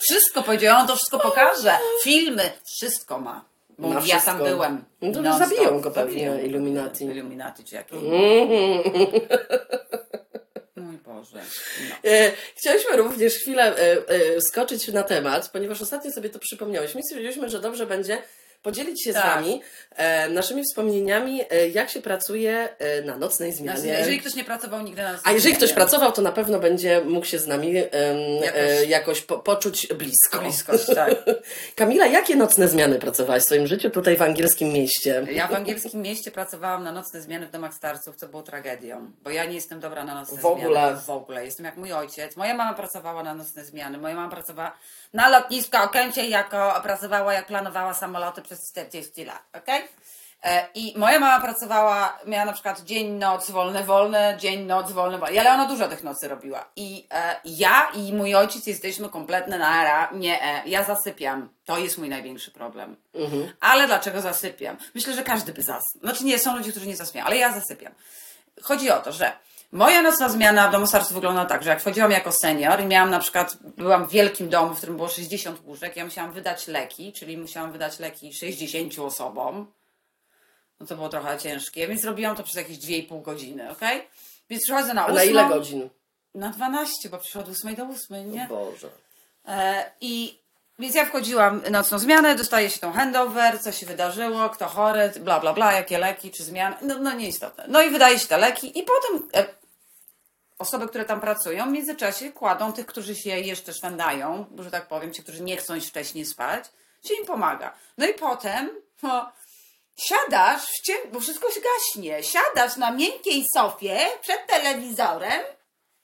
Wszystko 0.00 0.42
powiedział, 0.42 0.80
on 0.80 0.86
to 0.86 0.96
wszystko 0.96 1.18
pokaże. 1.18 1.78
Filmy, 2.02 2.50
wszystko 2.76 3.18
ma. 3.18 3.44
Bo 3.78 3.88
ja 3.88 3.94
tam 3.94 4.08
wszystko. 4.08 4.44
byłem. 4.44 4.84
No 5.02 5.22
to 5.22 5.38
zabiją 5.38 5.80
go 5.80 5.90
pewnie, 5.90 6.30
Zabiją. 6.30 6.46
Illuminati. 6.48 7.04
Illuminati 7.04 7.64
czy 7.64 7.74
jakieś. 7.74 7.98
Mój 10.76 10.96
Boże. 10.96 11.38
No. 11.90 12.10
E, 12.10 12.32
Chcieliśmy 12.56 12.96
również 12.96 13.34
chwilę 13.34 13.76
e, 13.76 14.08
e, 14.08 14.40
skoczyć 14.40 14.88
na 14.88 15.02
temat, 15.02 15.48
ponieważ 15.48 15.82
ostatnio 15.82 16.12
sobie 16.12 16.30
to 16.30 16.38
przypomniałeś. 16.38 16.94
My 16.94 17.02
stwierdziliśmy, 17.02 17.48
że 17.48 17.60
dobrze 17.60 17.86
będzie 17.86 18.22
podzielić 18.66 19.04
się 19.04 19.12
z 19.12 19.14
Tak. 19.14 19.24
Wami 19.24 19.62
e, 19.96 20.28
naszymi 20.28 20.62
wspomnieniami, 20.70 21.42
e, 21.50 21.68
jak 21.68 21.90
się 21.90 22.00
pracuje 22.02 22.68
e, 22.78 23.02
na 23.02 23.16
nocnej 23.16 23.52
zmianie. 23.52 23.88
Jeżeli 23.98 24.20
ktoś 24.20 24.34
nie 24.34 24.44
pracował 24.44 24.80
nigdy 24.82 25.02
na 25.02 25.18
A 25.24 25.32
jeżeli 25.32 25.54
ktoś 25.54 25.72
pracował, 25.72 26.12
to 26.12 26.22
na 26.22 26.32
pewno 26.32 26.58
będzie 26.58 27.00
mógł 27.04 27.26
się 27.26 27.38
z 27.38 27.46
nami 27.46 27.72
Jakoś- 27.74 27.90
jakoś, 28.42 28.88
jakoś 28.88 29.20
po, 29.20 29.38
poczuć 29.38 29.86
blisko. 29.86 30.38
Bliskość, 30.38 30.86
tak. 30.94 31.10
Kamila, 31.76 32.06
jakie 32.06 32.36
nocne 32.36 32.68
zmiany 32.68 32.98
pracowałaś 32.98 33.42
w 33.42 33.46
swoim 33.46 33.66
życiu 33.66 33.90
tutaj 33.90 34.16
w 34.16 34.22
angielskim 34.22 34.68
mieście? 34.72 35.26
Ja 35.32 35.48
w 35.48 35.54
angielskim 35.54 36.02
mieście 36.02 36.30
pracowałam 36.30 36.84
na 36.84 36.92
nocne 36.92 37.20
zmiany 37.20 37.46
w 37.46 37.50
domach 37.50 37.74
starców, 37.74 38.16
co 38.16 38.28
było 38.28 38.42
tragedią, 38.42 39.10
bo 39.24 39.30
ja 39.30 39.44
nie 39.44 39.54
jestem 39.54 39.80
dobra 39.80 40.04
na 40.04 40.14
nocne 40.14 40.38
W 40.38 40.40
zmiany. 40.40 40.56
ogóle? 40.56 40.96
W 41.06 41.10
ogóle. 41.10 41.44
Jestem 41.44 41.66
jak 41.66 41.76
mój 41.76 41.92
ojciec. 41.92 42.36
Moja 42.36 42.54
mama 42.54 42.74
pracowała 42.74 43.22
na 43.22 43.34
nocne 43.34 43.64
zmiany. 43.64 43.98
Moja 43.98 44.14
mama 44.14 44.30
pracowała 44.30 44.72
na 45.12 45.28
lotnisku 45.28 45.76
Okęcie, 45.84 46.26
jako 46.28 46.80
pracowała, 46.82 47.32
jak 47.32 47.46
planowała 47.46 47.94
samoloty 47.94 48.42
przez 48.42 48.55
40 48.70 49.24
lat, 49.24 49.42
okej? 49.52 49.88
E, 50.46 50.68
I 50.74 50.98
moja 50.98 51.20
mama 51.20 51.40
pracowała, 51.40 52.18
miała 52.26 52.44
na 52.44 52.52
przykład 52.52 52.80
dzień, 52.80 53.08
noc, 53.08 53.50
wolne, 53.50 53.84
wolne, 53.84 54.36
dzień, 54.40 54.66
noc, 54.66 54.92
wolne, 54.92 55.18
wolne. 55.18 55.40
Ale 55.40 55.52
ona 55.52 55.66
dużo 55.66 55.88
tych 55.88 56.04
nocy 56.04 56.28
robiła. 56.28 56.70
I 56.76 57.06
e, 57.10 57.40
ja 57.44 57.90
i 57.94 58.12
mój 58.12 58.34
ojciec 58.34 58.66
jesteśmy 58.66 59.08
kompletne 59.08 59.58
nara, 59.58 60.10
nie, 60.14 60.42
e, 60.42 60.68
ja 60.68 60.84
zasypiam. 60.84 61.48
To 61.64 61.78
jest 61.78 61.98
mój 61.98 62.08
największy 62.08 62.50
problem. 62.50 62.96
Ale 63.60 63.86
dlaczego 63.86 64.20
zasypiam? 64.20 64.76
Myślę, 64.94 65.14
że 65.14 65.22
każdy 65.22 65.52
by 65.52 65.62
zasnął. 65.62 66.00
Znaczy 66.02 66.24
nie, 66.24 66.38
są 66.38 66.56
ludzie, 66.56 66.70
którzy 66.70 66.86
nie 66.86 66.96
zasypiają, 66.96 67.26
ale 67.26 67.36
ja 67.36 67.52
zasypiam. 67.52 67.92
Chodzi 68.62 68.90
o 68.90 69.00
to, 69.00 69.12
że 69.12 69.32
moja 69.72 70.02
nocna 70.02 70.28
zmiana 70.28 70.68
w 70.68 70.72
domu 70.72 70.86
starców 70.86 71.12
wyglądała 71.12 71.46
tak, 71.46 71.62
że 71.62 71.70
jak 71.70 71.80
wchodziłam 71.80 72.10
jako 72.10 72.32
senior 72.32 72.80
i 72.80 72.86
miałam 72.86 73.10
na 73.10 73.18
przykład, 73.18 73.56
byłam 73.76 74.06
w 74.06 74.10
wielkim 74.10 74.48
domu, 74.48 74.74
w 74.74 74.76
którym 74.76 74.96
było 74.96 75.08
60 75.08 75.60
łóżek, 75.64 75.96
ja 75.96 76.04
musiałam 76.04 76.32
wydać 76.32 76.68
leki, 76.68 77.12
czyli 77.12 77.38
musiałam 77.38 77.72
wydać 77.72 77.98
leki 77.98 78.34
60 78.34 78.98
osobom. 78.98 79.66
No 80.80 80.86
to 80.86 80.96
było 80.96 81.08
trochę 81.08 81.38
ciężkie, 81.38 81.88
więc 81.88 82.04
robiłam 82.04 82.36
to 82.36 82.42
przez 82.42 82.56
jakieś 82.56 82.78
2,5 82.78 83.22
godziny, 83.22 83.70
ok? 83.70 83.80
Więc 84.50 84.62
przychodzę 84.62 84.94
na 84.94 85.02
A 85.02 85.06
8. 85.06 85.16
na 85.16 85.24
ile 85.24 85.48
godzin? 85.48 85.88
Na 86.34 86.50
12, 86.50 87.08
bo 87.08 87.18
przyszło 87.18 87.40
od 87.40 87.48
8 87.48 87.74
do 87.74 87.84
8, 87.84 88.32
nie? 88.32 88.46
Boże. 88.48 88.88
E, 89.48 89.90
I 90.00 90.38
więc 90.78 90.94
ja 90.94 91.06
wchodziłam 91.06 91.62
nocną 91.70 91.98
zmianę, 91.98 92.34
dostaje 92.34 92.70
się 92.70 92.80
tą 92.80 92.92
handover, 92.92 93.62
co 93.62 93.72
się 93.72 93.86
wydarzyło, 93.86 94.48
kto 94.48 94.66
chory, 94.66 95.12
bla 95.20 95.40
bla 95.40 95.52
bla, 95.52 95.72
jakie 95.72 95.98
leki, 95.98 96.30
czy 96.30 96.44
zmiany, 96.44 96.76
no, 96.82 96.98
no 96.98 97.12
nieistotne. 97.12 97.64
No 97.68 97.82
i 97.82 97.90
wydaje 97.90 98.18
się 98.18 98.26
te 98.26 98.38
leki 98.38 98.78
i 98.78 98.82
potem 98.82 99.28
e, 99.34 99.46
osoby, 100.58 100.88
które 100.88 101.04
tam 101.04 101.20
pracują 101.20 101.68
w 101.68 101.72
międzyczasie 101.72 102.32
kładą 102.32 102.72
tych, 102.72 102.86
którzy 102.86 103.16
się 103.16 103.30
jeszcze 103.30 103.72
szwędają, 103.72 104.46
że 104.58 104.70
tak 104.70 104.88
powiem, 104.88 105.12
ci, 105.12 105.22
którzy 105.22 105.42
nie 105.42 105.56
chcą 105.56 105.74
iść 105.74 105.88
wcześniej 105.88 106.26
spać, 106.26 106.64
się 107.08 107.14
im 107.14 107.26
pomaga. 107.26 107.74
No 107.98 108.06
i 108.06 108.14
potem 108.14 108.70
no, 109.02 109.32
siadasz 109.96 110.62
w 110.62 110.82
ciem, 110.82 110.96
bo 111.12 111.20
wszystko 111.20 111.50
się 111.50 111.60
gaśnie, 111.60 112.22
siadasz 112.22 112.76
na 112.76 112.90
miękkiej 112.90 113.44
sofie 113.54 113.98
przed 114.22 114.46
telewizorem 114.46 115.42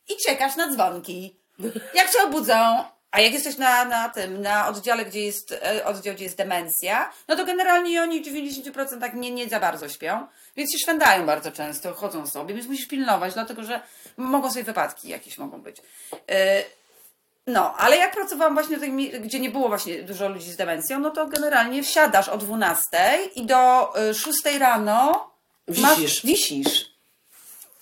i 0.08 0.16
czekasz 0.26 0.56
na 0.56 0.72
dzwonki. 0.72 1.37
Jak 1.94 2.12
cię 2.12 2.22
obudzą, 2.24 2.85
a 3.12 3.20
jak 3.20 3.33
jesteś 3.33 3.57
na, 3.57 3.85
na 3.85 4.09
tym, 4.09 4.42
na 4.42 4.68
oddziale, 4.68 5.05
gdzie 5.05 5.20
jest 5.25 5.53
e, 5.53 5.85
oddział, 5.85 6.14
gdzie 6.14 6.25
jest 6.25 6.37
demencja, 6.37 7.12
no 7.29 7.37
to 7.37 7.44
generalnie 7.44 8.03
oni 8.03 8.20
w 8.20 8.27
90% 8.27 9.01
tak 9.01 9.14
nie, 9.14 9.31
nie 9.31 9.48
za 9.48 9.61
bardzo 9.61 9.88
śpią, 9.88 10.27
więc 10.57 10.72
się 10.72 10.79
szwędają 10.79 11.27
bardzo 11.27 11.53
często, 11.53 11.94
chodzą 11.94 12.27
sobie, 12.27 12.55
więc 12.55 12.66
musisz 12.66 12.87
pilnować, 12.87 13.35
dlatego 13.35 13.64
że 13.64 13.81
mogą 14.16 14.51
sobie 14.51 14.64
wypadki 14.64 15.09
jakieś 15.09 15.38
mogą 15.38 15.61
być. 15.61 15.77
E, 16.31 16.62
No, 17.46 17.75
ale 17.79 17.96
jak 17.96 18.14
pracowałam 18.14 18.55
właśnie 18.55 18.79
gdzie 19.20 19.40
nie 19.40 19.51
było 19.51 19.68
właśnie 19.68 20.03
dużo 20.03 20.29
ludzi 20.29 20.53
z 20.53 20.57
demencją, 20.57 20.98
no 21.01 21.11
to 21.11 21.27
generalnie 21.27 21.83
wsiadasz 21.83 22.29
o 22.29 22.38
12 22.38 23.18
i 23.35 23.46
do 23.46 23.92
y, 24.11 24.14
6 24.14 24.38
rano 24.59 25.31
Wisisz. 25.68 26.22
wisisz. 26.27 26.92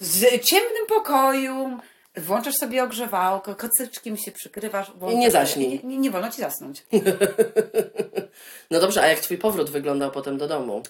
W 0.01 0.21
ciemnym 0.45 0.87
pokoju, 0.88 1.79
włączasz 2.16 2.55
sobie 2.55 2.85
ogrzewałko, 2.85 3.57
kocyczkiem 3.57 4.16
się 4.16 4.33
przykrywasz. 4.33 4.92
włączasz 4.96 5.20
nie 5.20 5.31
zaśnij. 5.31 5.68
Nie, 5.68 5.88
nie, 5.88 5.99
nie 5.99 6.11
wolno 6.11 6.31
ci 6.31 6.40
zasnąć. 6.40 6.87
No 8.70 8.81
dobrze, 8.81 9.03
a 9.03 9.07
jak 9.07 9.20
twój 9.20 9.38
powrót 9.38 9.70
wyglądał 9.70 10.11
potem 10.11 10.38
do 10.38 10.49
domu? 10.49 10.83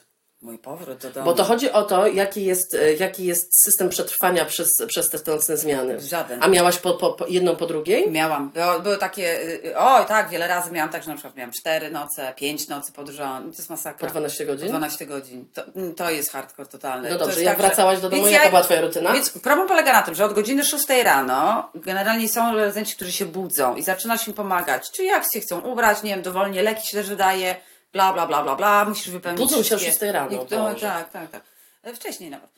Mój 0.43 0.59
powrót 0.59 0.99
do 0.99 1.11
domu. 1.11 1.25
Bo 1.27 1.33
to 1.33 1.45
chodzi 1.45 1.71
o 1.71 1.83
to, 1.83 2.07
jaki 2.07 2.45
jest, 2.45 2.75
e, 2.75 2.95
jaki 2.95 3.25
jest 3.25 3.63
system 3.65 3.89
przetrwania 3.89 4.45
przez, 4.45 4.83
przez 4.87 5.11
te 5.11 5.33
nocne 5.33 5.57
zmiany. 5.57 6.01
Żaden. 6.01 6.43
A 6.43 6.49
miałaś 6.49 6.79
po, 6.79 6.95
po, 6.95 7.13
po 7.13 7.27
jedną 7.27 7.57
po 7.57 7.67
drugiej? 7.67 8.11
Miałam. 8.11 8.51
Było, 8.51 8.81
były 8.81 8.97
takie, 8.99 9.43
y, 9.43 9.77
oj 9.79 10.07
tak, 10.07 10.29
wiele 10.31 10.49
razy 10.49 10.73
miałam 10.73 10.91
tak, 10.93 11.03
że 11.03 11.09
na 11.09 11.15
przykład 11.15 11.37
miałam 11.37 11.53
4 11.53 11.91
noce, 11.91 12.33
5 12.37 12.69
nocy 12.69 12.93
pod 12.93 13.09
rząd. 13.09 13.57
To 13.57 13.59
jest 13.63 13.71
masakra. 13.71 14.09
Po 14.09 14.11
12 14.13 14.47
godzin? 14.47 14.67
Po 14.67 14.71
12 14.71 15.07
godzin. 15.07 15.45
To, 15.55 15.63
to 15.97 16.11
jest 16.11 16.33
hardcore 16.33 16.69
totalny. 16.69 17.11
No 17.11 17.19
To 17.19 17.25
dobrze, 17.25 17.41
jest 17.41 17.45
jak 17.45 17.57
tak, 17.59 17.67
wracałaś 17.67 18.01
do 18.01 18.11
domu, 18.11 18.27
jaka 18.27 18.45
ja- 18.45 18.51
była 18.51 18.63
twoja 18.63 18.81
rutyna? 18.81 19.13
Więc 19.13 19.31
problem 19.31 19.69
polega 19.69 19.93
na 19.93 20.03
tym, 20.03 20.15
że 20.15 20.25
od 20.25 20.33
godziny 20.33 20.65
6 20.65 20.85
rano 21.05 21.71
generalnie 21.75 22.29
są 22.29 22.55
rezydenci, 22.57 22.97
którzy 22.97 23.13
się 23.13 23.27
budzą 23.27 23.75
i 23.77 23.83
zaczynasz 23.83 24.29
im 24.29 24.35
pomagać. 24.35 24.91
Czy 24.91 25.05
jak 25.05 25.25
się 25.35 25.41
chcą 25.41 25.61
ubrać, 25.61 26.03
nie 26.03 26.11
wiem, 26.11 26.23
dowolnie 26.23 26.63
leki 26.63 26.87
się 26.87 26.97
też 26.97 27.09
wydaje, 27.09 27.57
bla, 27.93 28.13
bla, 28.13 28.27
bla, 28.27 28.43
bla, 28.43 28.57
bla, 28.57 28.85
musisz 28.85 29.11
wypełnić 29.11 29.41
Budzą 29.41 29.63
się 29.63 29.75
o 29.75 29.79
wszystkie- 29.79 29.91
6 30.07 30.13
rano, 30.13 30.31
Niektóre- 30.31 30.73
Boże. 30.73 30.87
tak, 30.87 31.11
tak, 31.11 31.31
tak. 31.31 31.43
E, 31.83 31.95
Wcześniej 31.95 32.31
nawet. 32.31 32.51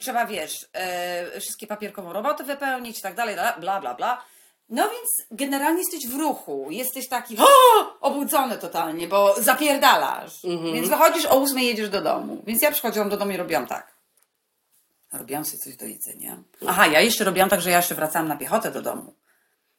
Trzeba, 0.00 0.26
wiesz, 0.26 0.66
e, 0.72 1.40
wszystkie 1.40 1.66
papierkową 1.66 2.12
robotę 2.12 2.44
wypełnić 2.44 2.98
i 2.98 3.02
tak 3.02 3.14
dalej, 3.14 3.36
bla, 3.60 3.80
bla, 3.80 3.94
bla. 3.94 4.22
No 4.68 4.82
więc 4.82 5.08
generalnie 5.30 5.78
jesteś 5.80 6.06
w 6.12 6.18
ruchu, 6.18 6.66
jesteś 6.70 7.08
taki 7.08 7.36
o, 7.38 7.46
obudzony 8.00 8.58
totalnie, 8.58 9.08
bo 9.08 9.34
zapierdalasz. 9.42 10.44
Mhm. 10.44 10.74
Więc 10.74 10.88
wychodzisz 10.88 11.26
o 11.26 11.42
8 11.42 11.58
jedziesz 11.58 11.88
do 11.90 12.00
domu. 12.00 12.42
Więc 12.46 12.62
ja 12.62 12.72
przychodziłam 12.72 13.08
do 13.08 13.16
domu 13.16 13.30
i 13.30 13.36
robiłam 13.36 13.66
tak. 13.66 13.92
Robiłam 15.12 15.44
sobie 15.44 15.58
coś 15.58 15.76
do 15.76 15.84
jedzenia. 15.84 16.36
Aha, 16.68 16.86
ja 16.86 17.00
jeszcze 17.00 17.24
robiłam 17.24 17.48
tak, 17.48 17.60
że 17.60 17.70
ja 17.70 17.76
jeszcze 17.76 17.94
wracałam 17.94 18.28
na 18.28 18.36
piechotę 18.36 18.70
do 18.70 18.82
domu. 18.82 19.14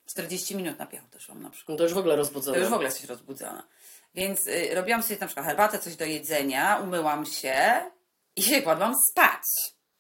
40 0.06 0.56
minut 0.56 0.80
na 0.80 0.86
piechotę 0.86 1.20
szłam 1.20 1.42
na 1.44 1.50
przykład. 1.50 1.74
No 1.74 1.78
to 1.78 1.84
już 1.84 1.94
w 1.94 1.98
ogóle 1.98 2.16
rozbudzone. 2.16 2.56
To 2.56 2.60
już 2.62 2.70
w 2.70 2.74
ogóle 2.74 2.88
jesteś 2.90 3.06
rozbudzona. 3.06 3.64
Więc 4.16 4.48
y, 4.48 4.76
robiłam 4.76 5.04
sobie 5.04 5.18
na 5.22 5.28
przykład 5.28 5.46
herbatę, 5.46 5.80
coś 5.80 5.96
do 5.96 6.06
jedzenia, 6.06 6.80
umyłam 6.84 7.26
się 7.26 7.82
i 8.36 8.44
się 8.44 8.62
kładłam 8.62 8.96
spać. 9.12 9.42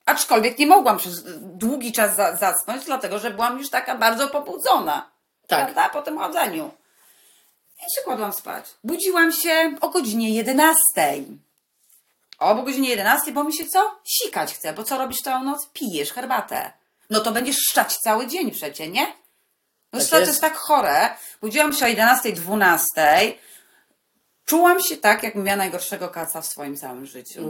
Aczkolwiek 0.05 0.59
nie 0.59 0.67
mogłam 0.67 0.97
przez 0.97 1.23
długi 1.41 1.91
czas 1.91 2.15
za, 2.15 2.35
zasnąć, 2.35 2.85
dlatego 2.85 3.19
że 3.19 3.31
byłam 3.31 3.59
już 3.59 3.69
taka 3.69 3.95
bardzo 3.97 4.27
pobudzona. 4.27 5.11
Tak. 5.47 5.59
Prawda? 5.63 5.89
Po 5.89 6.01
tym 6.01 6.17
chodzeniu. 6.17 6.71
I 7.79 7.83
się 7.95 8.01
kładłam 8.05 8.33
spać. 8.33 8.65
Budziłam 8.83 9.31
się 9.31 9.75
o 9.81 9.89
godzinie 9.89 10.29
11. 10.29 10.75
O 12.39 12.55
godzinie 12.55 12.89
11, 12.89 13.31
bo 13.31 13.43
mi 13.43 13.57
się 13.57 13.65
co? 13.65 13.99
Sikać 14.03 14.53
chce, 14.53 14.73
bo 14.73 14.83
co 14.83 14.97
robisz 14.97 15.21
całą 15.21 15.43
noc? 15.43 15.67
Pijesz 15.73 16.13
herbatę. 16.13 16.71
No 17.09 17.19
to 17.19 17.31
będziesz 17.31 17.57
szczać 17.71 17.97
cały 17.97 18.27
dzień 18.27 18.51
przecie, 18.51 18.87
nie? 18.87 19.07
No 19.93 19.99
Tak 19.99 20.09
to 20.09 20.17
jest. 20.19 20.27
jest 20.31 20.41
tak 20.41 20.55
chore. 20.55 21.15
Budziłam 21.41 21.73
się 21.73 21.85
o 21.85 21.87
11, 21.87 22.33
12. 22.33 23.33
Czułam 24.51 24.81
się 24.81 24.97
tak, 24.97 25.23
jakbym 25.23 25.43
miała 25.43 25.57
najgorszego 25.57 26.09
kaca 26.09 26.41
w 26.41 26.45
swoim 26.45 26.77
całym 26.77 27.05
życiu. 27.05 27.41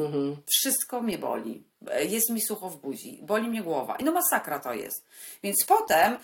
Wszystko 0.51 1.01
mnie 1.01 1.17
boli. 1.17 1.63
Jest 2.09 2.29
mi 2.29 2.41
sucho 2.41 2.69
w 2.69 2.77
buzi. 2.77 3.19
Boli 3.23 3.47
mnie 3.47 3.61
głowa. 3.61 3.95
I 3.95 4.03
no 4.03 4.11
masakra 4.11 4.59
to 4.59 4.73
jest. 4.73 5.05
Więc 5.43 5.65
potem 5.67 6.17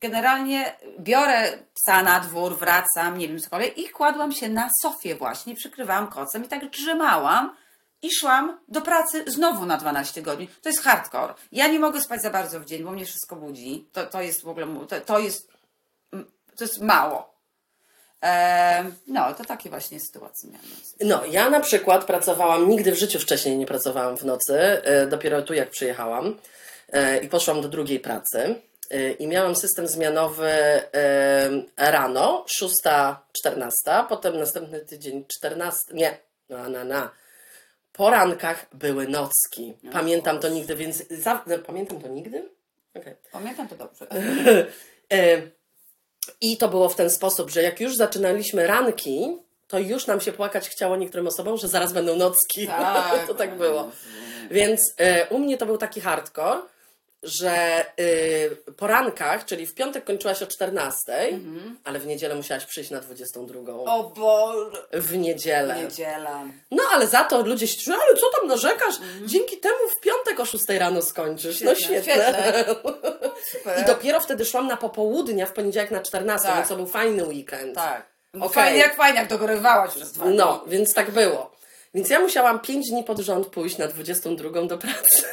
generalnie 0.00 0.76
biorę 0.98 1.58
psa 1.74 2.02
na 2.02 2.20
dwór, 2.20 2.58
wracam, 2.58 3.18
nie 3.18 3.28
wiem 3.28 3.40
cokolwiek 3.40 3.78
i 3.78 3.88
kładłam 3.88 4.32
się 4.32 4.48
na 4.48 4.70
sofie 4.82 5.14
właśnie, 5.14 5.54
przykrywałam 5.54 6.06
kocem 6.06 6.44
i 6.44 6.48
tak 6.48 6.70
drzemałam 6.70 7.56
i 8.02 8.08
szłam 8.14 8.58
do 8.68 8.80
pracy 8.80 9.24
znowu 9.26 9.66
na 9.66 9.76
12 9.76 10.22
godzin. 10.22 10.46
To 10.62 10.68
jest 10.68 10.82
hardcore. 10.82 11.34
Ja 11.52 11.68
nie 11.68 11.78
mogę 11.78 12.00
spać 12.00 12.22
za 12.22 12.30
bardzo 12.30 12.60
w 12.60 12.64
dzień, 12.64 12.84
bo 12.84 12.90
mnie 12.90 13.06
wszystko 13.06 13.36
budzi. 13.36 13.88
To, 13.92 14.06
to 14.06 14.22
jest 14.22 14.42
w 14.42 14.48
ogóle, 14.48 14.66
to, 14.88 15.00
to 15.00 15.18
jest 15.18 15.50
to 16.56 16.64
jest 16.64 16.80
mało. 16.80 17.39
No, 19.06 19.34
to 19.34 19.44
takie 19.44 19.70
właśnie 19.70 20.00
sytuacje 20.00 20.50
miałam. 20.50 20.66
No, 21.00 21.32
ja 21.32 21.50
na 21.50 21.60
przykład 21.60 22.04
pracowałam, 22.04 22.68
nigdy 22.68 22.92
w 22.92 22.98
życiu 22.98 23.18
wcześniej 23.18 23.58
nie 23.58 23.66
pracowałam 23.66 24.16
w 24.16 24.24
nocy, 24.24 24.58
e, 24.58 25.06
dopiero 25.06 25.42
tu 25.42 25.54
jak 25.54 25.70
przyjechałam 25.70 26.38
e, 26.88 27.18
i 27.18 27.28
poszłam 27.28 27.60
do 27.60 27.68
drugiej 27.68 28.00
pracy 28.00 28.54
e, 28.90 29.12
i 29.12 29.26
miałam 29.26 29.56
system 29.56 29.86
zmianowy 29.86 30.50
rano, 31.76 32.44
6-14, 32.62 34.06
potem 34.08 34.38
następny 34.38 34.80
tydzień 34.80 35.24
14, 35.38 35.94
nie, 35.94 36.18
na, 36.48 36.68
na, 36.68 36.84
na. 36.84 37.10
Po 37.92 38.10
rankach 38.10 38.66
były 38.72 39.08
nocki. 39.08 39.74
Pamiętam 39.92 40.38
to 40.38 40.48
nigdy, 40.48 40.76
więc 40.76 41.08
za, 41.08 41.44
no, 41.46 41.58
pamiętam 41.58 42.00
to 42.00 42.08
nigdy? 42.08 42.48
Okej. 42.94 43.14
Pamiętam 43.32 43.68
to 43.68 43.76
dobrze. 43.76 44.06
I 46.40 46.56
to 46.56 46.68
było 46.68 46.88
w 46.88 46.96
ten 46.96 47.10
sposób, 47.10 47.50
że 47.50 47.62
jak 47.62 47.80
już 47.80 47.96
zaczynaliśmy 47.96 48.66
ranki, 48.66 49.36
to 49.68 49.78
już 49.78 50.06
nam 50.06 50.20
się 50.20 50.32
płakać 50.32 50.68
chciało 50.68 50.96
niektórym 50.96 51.26
osobom, 51.26 51.56
że 51.56 51.68
zaraz 51.68 51.92
będą 51.92 52.16
nocki. 52.16 52.66
Tak. 52.66 53.26
to 53.28 53.34
tak 53.34 53.56
było. 53.56 53.90
Więc 54.50 54.94
e, 54.96 55.28
u 55.28 55.38
mnie 55.38 55.58
to 55.58 55.66
był 55.66 55.78
taki 55.78 56.00
hardcore. 56.00 56.60
Że 57.22 57.84
y, 58.00 58.72
porankach, 58.76 59.44
czyli 59.44 59.66
w 59.66 59.74
piątek 59.74 60.04
kończyłaś 60.04 60.42
o 60.42 60.46
14, 60.46 61.28
ale 61.84 61.98
w 61.98 62.06
niedzielę 62.06 62.34
musiałaś 62.34 62.64
przyjść 62.66 62.90
na 62.90 63.00
22. 63.00 63.72
O 63.72 64.02
Boże. 64.16 64.82
W 64.92 65.16
niedzielę. 65.18 65.82
Niedziela. 65.82 66.44
No 66.70 66.82
ale 66.92 67.06
za 67.06 67.24
to 67.24 67.42
ludzie 67.46 67.66
się 67.68 67.80
czują, 67.80 67.96
ale 68.08 68.16
co 68.16 68.38
tam 68.38 68.48
narzekasz? 68.48 68.94
Dzięki 69.26 69.56
temu 69.58 69.78
w 69.96 70.00
piątek 70.00 70.40
o 70.40 70.44
6 70.44 70.64
rano 70.68 71.02
skończysz. 71.02 71.60
no 71.60 71.74
Świetne, 71.74 72.02
świetne. 72.02 72.64
Super. 73.52 73.80
I 73.82 73.84
dopiero 73.84 74.20
wtedy 74.20 74.44
szłam 74.44 74.66
na 74.66 74.76
popołudnia 74.76 75.46
w 75.46 75.52
poniedziałek 75.52 75.90
na 75.90 76.00
14, 76.02 76.48
Tak. 76.48 76.56
więc 76.56 76.68
to 76.68 76.76
był 76.76 76.86
fajny 76.86 77.24
weekend. 77.24 77.74
Tak. 77.74 78.10
No 78.34 78.46
Okej. 78.46 78.54
Fajnie, 78.64 78.78
jak 78.78 78.96
fajnie, 78.96 79.18
jak 79.18 79.28
dogorywałaś 79.28 79.90
przez 79.94 80.12
dwa. 80.12 80.24
No, 80.24 80.64
więc 80.66 80.94
tak 80.94 81.10
było. 81.10 81.59
Więc 81.94 82.10
ja 82.10 82.20
musiałam 82.20 82.60
5 82.60 82.90
dni 82.90 83.04
pod 83.04 83.18
rząd 83.18 83.46
pójść 83.46 83.78
na 83.78 83.86
22 83.88 84.62
do 84.66 84.78
pracy. 84.78 85.24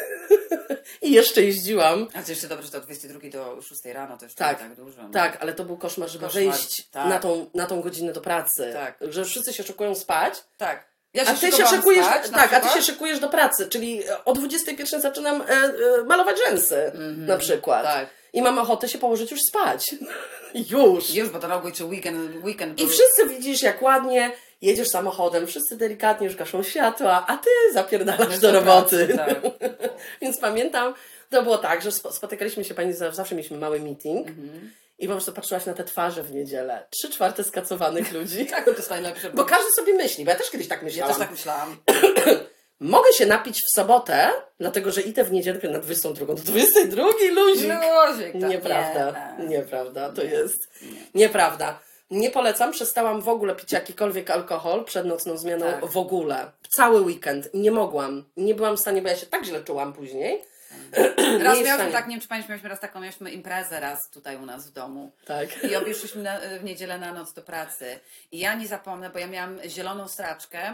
I 1.01 1.11
jeszcze 1.11 1.43
jeździłam. 1.43 2.07
A 2.13 2.21
to 2.23 2.31
jeszcze 2.31 2.47
dobrze, 2.47 2.65
że 2.65 2.71
to 2.71 2.77
od 2.77 2.83
22 2.83 3.29
do 3.29 3.61
6 3.61 3.85
rano 3.85 4.17
to 4.17 4.25
jeszcze 4.25 4.37
Tak, 4.39 4.59
tak, 4.59 4.75
dużo. 4.75 5.03
no. 5.03 5.09
Tak, 5.09 5.37
ale 5.41 5.53
to 5.53 5.63
był 5.65 5.77
koszmar, 5.77 6.09
żeby 6.09 6.25
Koszmar, 6.25 6.43
wyjść 6.43 6.87
tak. 6.87 7.09
na, 7.09 7.19
tą, 7.19 7.49
na 7.53 7.65
tą 7.65 7.81
godzinę 7.81 8.13
do 8.13 8.21
pracy. 8.21 8.69
Tak. 8.73 8.97
Że 9.09 9.25
wszyscy 9.25 9.53
się 9.53 9.63
szykują 9.63 9.95
spać, 9.95 10.33
Tak. 10.57 10.96
Ja 11.17 11.23
a 11.31 11.33
ty 11.33 11.51
się 11.51 11.67
szykujesz, 11.67 12.05
tak, 12.33 12.53
a 12.53 12.59
ty 12.59 12.69
się 12.69 12.81
szykujesz 12.81 13.19
do 13.19 13.29
pracy, 13.29 13.67
czyli 13.69 14.01
o 14.25 14.33
21 14.33 15.01
zaczynam 15.01 15.41
e, 15.41 15.45
e, 15.53 15.71
malować 16.05 16.37
rzęsy 16.47 16.91
na 17.17 17.37
przykład. 17.37 17.83
tak. 17.83 18.07
I 18.33 18.41
mam 18.41 18.59
ochotę 18.59 18.89
się 18.89 18.97
położyć 18.97 19.31
już 19.31 19.39
spać. 19.49 19.95
już. 20.71 21.13
Już, 21.13 21.29
bo 21.29 21.39
to 21.39 21.47
rok 21.47 21.71
czy 21.73 21.85
weekend, 21.85 22.43
weekend 22.43 22.79
I 22.79 22.87
wszyscy 22.87 23.27
widzisz, 23.29 23.61
jak 23.61 23.81
ładnie 23.81 24.31
jedziesz 24.61 24.87
samochodem, 24.87 25.47
wszyscy 25.47 25.77
delikatnie 25.77 26.27
już 26.27 26.35
gaszą 26.35 26.63
światła, 26.63 27.25
a 27.27 27.37
ty 27.37 27.49
zapierdalasz 27.73 28.39
do 28.39 28.51
do 28.51 28.59
roboty. 28.59 29.07
pracy, 29.07 29.35
tak. 29.41 29.51
Więc 30.21 30.39
pamiętam, 30.39 30.93
to 31.29 31.43
było 31.43 31.57
tak, 31.57 31.81
że 31.81 31.89
spo- 31.89 32.11
spotykaliśmy 32.11 32.63
się 32.63 32.73
pani, 32.73 32.93
za- 32.93 33.11
zawsze 33.11 33.35
mieliśmy 33.35 33.57
mały 33.57 33.79
meeting 33.79 34.27
Mhm. 34.27 34.71
I 34.99 35.07
po 35.07 35.13
prostu 35.13 35.33
patrzyłaś 35.33 35.65
na 35.65 35.73
te 35.73 35.83
twarze 35.83 36.23
w 36.23 36.31
niedzielę. 36.31 36.87
Trzy 36.89 37.09
czwarte 37.09 37.43
skacowanych 37.43 38.13
ludzi. 38.13 38.45
Tak, 38.51 38.65
to 38.65 38.71
jest 38.71 38.89
najlepsze. 38.89 39.29
Bo 39.29 39.45
każdy 39.45 39.71
sobie 39.71 39.93
myśli, 39.93 40.25
bo 40.25 40.31
ja 40.31 40.37
też 40.37 40.49
kiedyś 40.51 40.67
tak 40.67 40.79
ja 40.79 40.85
myślałam. 40.85 41.15
też 41.15 41.19
tak 41.19 41.31
myślałam. 41.31 41.77
Mogę 42.79 43.13
się 43.13 43.25
napić 43.25 43.57
w 43.57 43.75
sobotę, 43.75 44.29
dlatego 44.59 44.91
że 44.91 45.01
idę 45.01 45.23
w 45.23 45.31
niedzielę 45.31 45.59
na 45.63 45.79
22. 45.79 46.25
Do 46.25 46.33
22 46.33 47.03
luzik. 47.03 47.35
Luzik, 47.35 48.31
tak. 48.31 48.49
Nieprawda. 48.49 49.35
Nie, 49.39 49.47
Nieprawda, 49.47 50.09
to 50.11 50.23
jest. 50.23 50.69
Nieprawda. 51.15 51.79
Nie 52.11 52.31
polecam, 52.31 52.71
przestałam 52.71 53.21
w 53.21 53.29
ogóle 53.29 53.55
pić 53.55 53.71
jakikolwiek 53.71 54.29
alkohol 54.29 54.85
przed 54.85 55.05
nocną 55.05 55.37
zmianą. 55.37 55.65
Tak. 55.65 55.85
W 55.85 55.97
ogóle. 55.97 56.51
Cały 56.75 57.01
weekend. 57.01 57.49
Nie 57.53 57.71
mogłam. 57.71 58.23
Nie 58.37 58.55
byłam 58.55 58.77
w 58.77 58.79
stanie, 58.79 59.01
bo 59.01 59.09
ja 59.09 59.15
się 59.15 59.25
tak 59.25 59.45
źle 59.45 59.63
czułam 59.63 59.93
później. 59.93 60.43
Raz 61.43 61.59
miałyśmy 61.65 61.91
tak, 61.91 62.07
nie 62.07 62.17
wiem 62.17 62.27
czy 62.27 62.47
mieliśmy 62.49 62.69
raz 62.69 62.79
taką, 62.79 63.01
mieliśmy 63.01 63.31
imprezę 63.31 63.79
raz 63.79 64.09
tutaj 64.13 64.35
u 64.35 64.45
nas 64.45 64.69
w 64.69 64.73
domu. 64.73 65.11
Tak. 65.25 65.63
I 65.63 65.75
obie 65.75 65.93
szliśmy 65.93 66.23
na, 66.23 66.39
w 66.59 66.63
niedzielę 66.63 66.99
na 66.99 67.13
noc 67.13 67.33
do 67.33 67.41
pracy. 67.41 67.99
I 68.31 68.39
ja 68.39 68.55
nie 68.55 68.67
zapomnę, 68.67 69.09
bo 69.09 69.19
ja 69.19 69.27
miałam 69.27 69.59
zieloną 69.65 70.07
straczkę. 70.07 70.73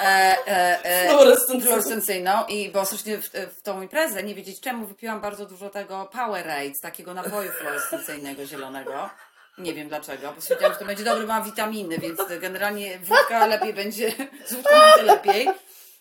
E, 0.00 0.36
e, 0.46 0.84
e, 0.84 1.08
Fluorescencyjną. 1.08 1.64
fluorescencyjną 1.64 2.46
i 2.48 2.70
bo 2.70 2.86
strasznie 2.86 3.18
w, 3.18 3.28
w 3.28 3.62
tą 3.62 3.82
imprezę, 3.82 4.22
nie 4.22 4.34
wiedzieć 4.34 4.60
czemu, 4.60 4.86
wypiłam 4.86 5.20
bardzo 5.20 5.46
dużo 5.46 5.70
tego 5.70 6.08
Powerade, 6.12 6.72
takiego 6.82 7.14
napoju 7.14 7.52
fluorescencyjnego 7.52 8.46
zielonego. 8.46 9.10
Nie 9.58 9.74
wiem 9.74 9.88
dlaczego, 9.88 10.32
bo 10.32 10.40
stwierdziłam, 10.40 10.72
że 10.72 10.78
to 10.78 10.84
będzie 10.84 11.04
dobry, 11.04 11.26
ma 11.26 11.40
witaminy, 11.40 11.98
więc 11.98 12.20
generalnie 12.40 12.98
wódka 12.98 13.46
lepiej 13.46 13.74
będzie, 13.74 14.12
z 14.46 14.54
wódką 14.54 14.70
będzie 14.80 15.02
lepiej. 15.02 15.48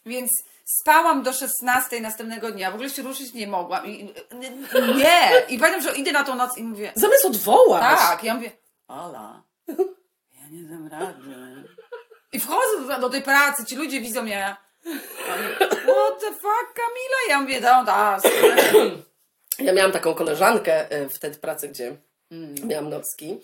Więc 0.06 0.32
spałam 0.66 1.24
do 1.24 1.34
16 1.34 2.02
następnego 2.02 2.52
dnia, 2.52 2.72
w 2.72 2.74
ogóle 2.74 2.90
się 2.90 3.02
ruszyć 3.02 3.34
nie 3.34 3.48
mogłam. 3.48 3.86
I, 3.86 4.14
nie! 4.96 5.42
I 5.50 5.60
pamiętam, 5.60 5.82
że 5.82 5.96
idę 5.96 6.12
na 6.12 6.24
tą 6.24 6.36
noc 6.36 6.58
i 6.58 6.64
mówię, 6.64 6.92
Zamiast 6.96 7.26
odwołać. 7.26 8.00
tak, 8.00 8.24
ja 8.24 8.34
mówię, 8.34 8.52
Ola, 8.88 9.44
ja 10.34 10.48
nie 10.52 10.64
dam 10.70 10.88
rady. 10.88 11.24
I 12.32 12.40
wchodzę 12.40 13.00
do, 13.02 13.10
tej 13.10 13.22
pracy, 13.22 13.66
ci 13.66 13.76
ludzie 13.76 14.02
widzą 14.02 14.22
mnie. 14.22 14.56
What 15.70 16.20
the 16.20 16.32
fuck, 16.32 16.74
Kamila? 16.76 17.18
Ja 17.30 17.42
mówię, 17.42 17.62
no 17.62 17.84
da, 17.84 18.20
Ja 19.60 19.74
miałam 19.74 19.92
taką 19.92 20.14
koleżankę 20.14 20.88
wtedy 21.10 21.36
w 21.36 21.40
pracy, 21.40 21.68
gdzie 21.70 21.98
Mm. 22.32 22.56
miałam 22.68 22.90
nocki. 22.90 23.38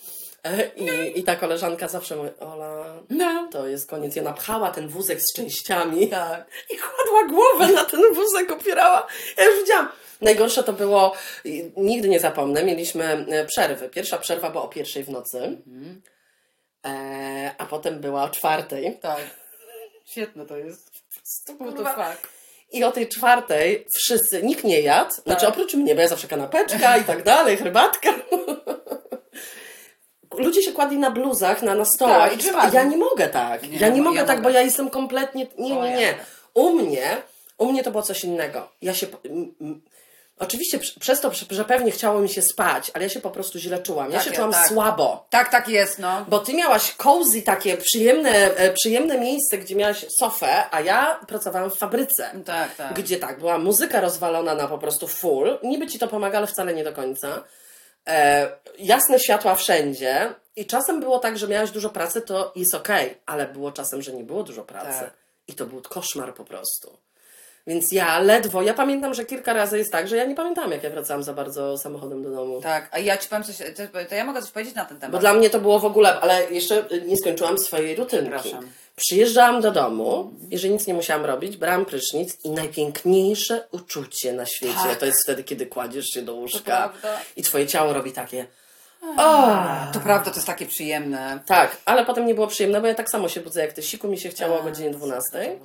E, 0.43 0.67
I, 0.75 1.19
I 1.19 1.23
ta 1.23 1.35
koleżanka 1.35 1.87
zawsze 1.87 2.15
mówi, 2.15 2.29
Ola, 2.39 2.85
no. 3.09 3.47
to 3.51 3.67
jest 3.67 3.89
koniec. 3.89 4.15
I 4.15 4.19
ona 4.19 4.33
pchała 4.33 4.71
ten 4.71 4.87
wózek 4.87 5.21
z 5.21 5.33
częściami 5.35 6.07
Tak. 6.07 6.45
i 6.69 6.77
kładła 6.77 7.27
głowę 7.29 7.73
na 7.73 7.85
ten 7.85 8.01
wózek, 8.13 8.51
opierała. 8.51 9.07
Ja 9.37 9.45
już 9.45 9.59
widziałam. 9.61 9.89
Najgorsze 10.21 10.63
to 10.63 10.73
było, 10.73 11.13
nigdy 11.77 12.09
nie 12.09 12.19
zapomnę, 12.19 12.63
mieliśmy 12.63 13.25
e, 13.29 13.45
przerwy. 13.45 13.89
Pierwsza 13.89 14.17
przerwa 14.17 14.49
była 14.49 14.63
o 14.63 14.67
pierwszej 14.67 15.03
w 15.03 15.09
nocy, 15.09 15.37
Mhm. 15.37 16.01
e, 16.85 17.55
a 17.57 17.65
potem 17.65 17.99
była 17.99 18.23
o 18.23 18.29
czwartej. 18.29 18.97
Tak. 19.01 19.19
Świetne 20.05 20.45
to 20.45 20.57
jest. 20.57 20.91
What 21.59 21.75
the 21.77 21.83
fuck. 21.83 22.29
I 22.71 22.83
o 22.83 22.91
tej 22.91 23.07
czwartej 23.09 23.85
wszyscy, 23.95 24.43
nikt 24.43 24.63
nie 24.63 24.81
jadł, 24.81 25.11
znaczy 25.11 25.41
Tak. 25.45 25.49
oprócz 25.49 25.73
mnie, 25.73 25.95
bo 25.95 26.01
ja 26.01 26.07
zawsze 26.07 26.27
kanapeczka 26.27 26.97
i 26.97 27.03
tak 27.03 27.23
dalej, 27.23 27.57
herbatka. 27.57 28.09
Ludzie 30.37 30.63
się 30.63 30.71
kładli 30.71 30.97
na 30.97 31.11
bluzach, 31.11 31.61
na, 31.61 31.75
na 31.75 31.85
stołach. 31.85 32.31
Tak, 32.53 32.73
ja 32.73 32.83
nie 32.83 32.97
mogę 32.97 33.27
tak. 33.29 33.69
Nie, 33.69 33.77
ja 33.77 33.89
nie 33.89 34.01
mogę 34.01 34.17
ja 34.19 34.25
tak, 34.25 34.37
mogę. 34.37 34.49
bo 34.49 34.55
ja 34.55 34.61
jestem 34.61 34.89
kompletnie. 34.89 35.47
Nie, 35.57 35.75
nie, 35.75 35.95
nie. 35.97 36.13
U 36.53 36.69
mnie, 36.73 37.17
u 37.57 37.71
mnie 37.71 37.83
to 37.83 37.91
było 37.91 38.03
coś 38.03 38.23
innego. 38.23 38.69
Ja 38.81 38.93
się. 38.93 39.07
m- 39.25 39.53
m- 39.61 39.81
Oczywiście 40.39 40.79
prze- 40.79 40.99
przez 40.99 41.21
to, 41.21 41.31
że 41.49 41.65
pewnie 41.65 41.91
chciało 41.91 42.19
mi 42.19 42.29
się 42.29 42.41
spać, 42.41 42.91
ale 42.93 43.03
ja 43.03 43.09
się 43.09 43.19
po 43.21 43.29
prostu 43.31 43.59
źle 43.59 43.79
czułam. 43.79 44.11
Ja 44.11 44.17
Tak, 44.17 44.23
się 44.23 44.29
ja- 44.29 44.35
czułam 44.35 44.51
tak. 44.51 44.67
słabo. 44.67 45.25
Tak, 45.29 45.49
tak 45.51 45.69
jest, 45.69 45.99
no. 45.99 46.25
Bo 46.27 46.39
ty 46.39 46.53
miałaś 46.53 46.95
cozy, 46.97 47.41
takie 47.41 47.77
przyjemne, 47.77 48.29
e, 48.55 48.73
przyjemne 48.73 49.19
miejsce, 49.19 49.57
gdzie 49.57 49.75
miałaś 49.75 50.05
sofę, 50.19 50.63
a 50.71 50.81
ja 50.81 51.19
pracowałam 51.27 51.71
w 51.71 51.77
fabryce. 51.77 52.31
Tak, 52.45 52.75
tak. 52.75 52.93
Gdzie 52.93 53.17
tak, 53.17 53.39
była 53.39 53.57
muzyka 53.57 54.01
rozwalona 54.01 54.55
na 54.55 54.67
po 54.67 54.77
prostu 54.77 55.07
full. 55.07 55.59
Niby 55.63 55.87
ci 55.87 55.99
to 55.99 56.07
pomaga, 56.07 56.37
ale 56.37 56.47
wcale 56.47 56.73
nie 56.73 56.83
do 56.83 56.93
końca. 56.93 57.43
E, 58.07 58.49
jasne 58.79 59.19
światła 59.19 59.55
wszędzie. 59.55 60.33
I 60.55 60.65
czasem 60.65 60.99
było 60.99 61.19
tak, 61.19 61.37
że 61.37 61.47
miałaś 61.47 61.71
dużo 61.71 61.89
pracy, 61.89 62.21
to 62.21 62.51
jest 62.55 62.75
okej, 62.75 63.17
ale 63.25 63.47
było 63.47 63.71
czasem, 63.71 64.01
że 64.01 64.13
nie 64.13 64.23
było 64.23 64.43
dużo 64.43 64.63
pracy. 64.63 64.99
Tak. 64.99 65.13
I 65.47 65.53
to 65.53 65.65
był 65.65 65.81
koszmar 65.81 66.33
po 66.33 66.45
prostu. 66.45 66.97
Więc 67.67 67.91
ja 67.91 68.19
ledwo, 68.19 68.61
ja 68.61 68.73
pamiętam, 68.73 69.13
że 69.13 69.25
kilka 69.25 69.53
razy 69.53 69.77
jest 69.77 69.91
tak, 69.91 70.07
że 70.07 70.17
ja 70.17 70.25
nie 70.25 70.35
pamiętam, 70.35 70.71
jak 70.71 70.83
ja 70.83 70.89
wracałam 70.89 71.23
za 71.23 71.33
bardzo 71.33 71.77
samochodem 71.77 72.23
do 72.23 72.31
domu. 72.31 72.61
Tak, 72.61 72.89
a 72.91 72.99
ja 72.99 73.17
ci 73.17 73.29
powiem 73.29 73.43
coś, 73.43 73.57
to, 73.57 74.05
to 74.09 74.15
ja 74.15 74.25
mogę 74.25 74.41
coś 74.41 74.51
powiedzieć 74.51 74.75
na 74.75 74.85
ten 74.85 74.99
temat. 74.99 75.11
Bo 75.11 75.19
dla 75.19 75.33
mnie 75.33 75.49
to 75.49 75.59
było 75.59 75.79
w 75.79 75.85
ogóle, 75.85 76.19
ale 76.19 76.51
jeszcze 76.51 76.85
nie 77.05 77.17
skończyłam 77.17 77.57
swojej 77.57 77.95
rutynki. 77.95 78.31
Przepraszam. 78.31 78.69
Przyjeżdżałam 78.95 79.61
do 79.61 79.71
domu, 79.71 80.33
jeżeli 80.49 80.73
nic 80.73 80.87
nie 80.87 80.93
musiałam 80.93 81.25
robić, 81.25 81.57
brałam 81.57 81.85
prysznic 81.85 82.37
i 82.43 82.49
najpiękniejsze 82.49 83.67
uczucie 83.71 84.33
na 84.33 84.45
świecie 84.45 84.73
Tak. 84.83 84.99
to 84.99 85.05
jest 85.05 85.23
wtedy, 85.23 85.43
kiedy 85.43 85.65
kładziesz 85.65 86.05
się 86.05 86.21
do 86.21 86.33
łóżka 86.33 86.93
i 87.35 87.43
twoje 87.43 87.67
ciało 87.67 87.93
robi 87.93 88.11
takie. 88.11 88.45
O! 89.17 89.47
To 89.93 89.99
prawda, 89.99 90.31
to 90.31 90.35
jest 90.35 90.47
takie 90.47 90.65
przyjemne. 90.65 91.39
Tak, 91.45 91.77
ale 91.85 92.05
potem 92.05 92.25
nie 92.25 92.35
było 92.35 92.47
przyjemne, 92.47 92.81
bo 92.81 92.87
ja 92.87 92.95
tak 92.95 93.09
samo 93.09 93.29
się 93.29 93.41
budzę 93.41 93.61
jak 93.61 93.73
ty. 93.73 93.83
Siku 93.83 94.07
mi 94.07 94.19
się 94.19 94.29
chciało 94.29 94.59
o 94.59 94.63
godzinie 94.63 94.89
12, 94.91 95.59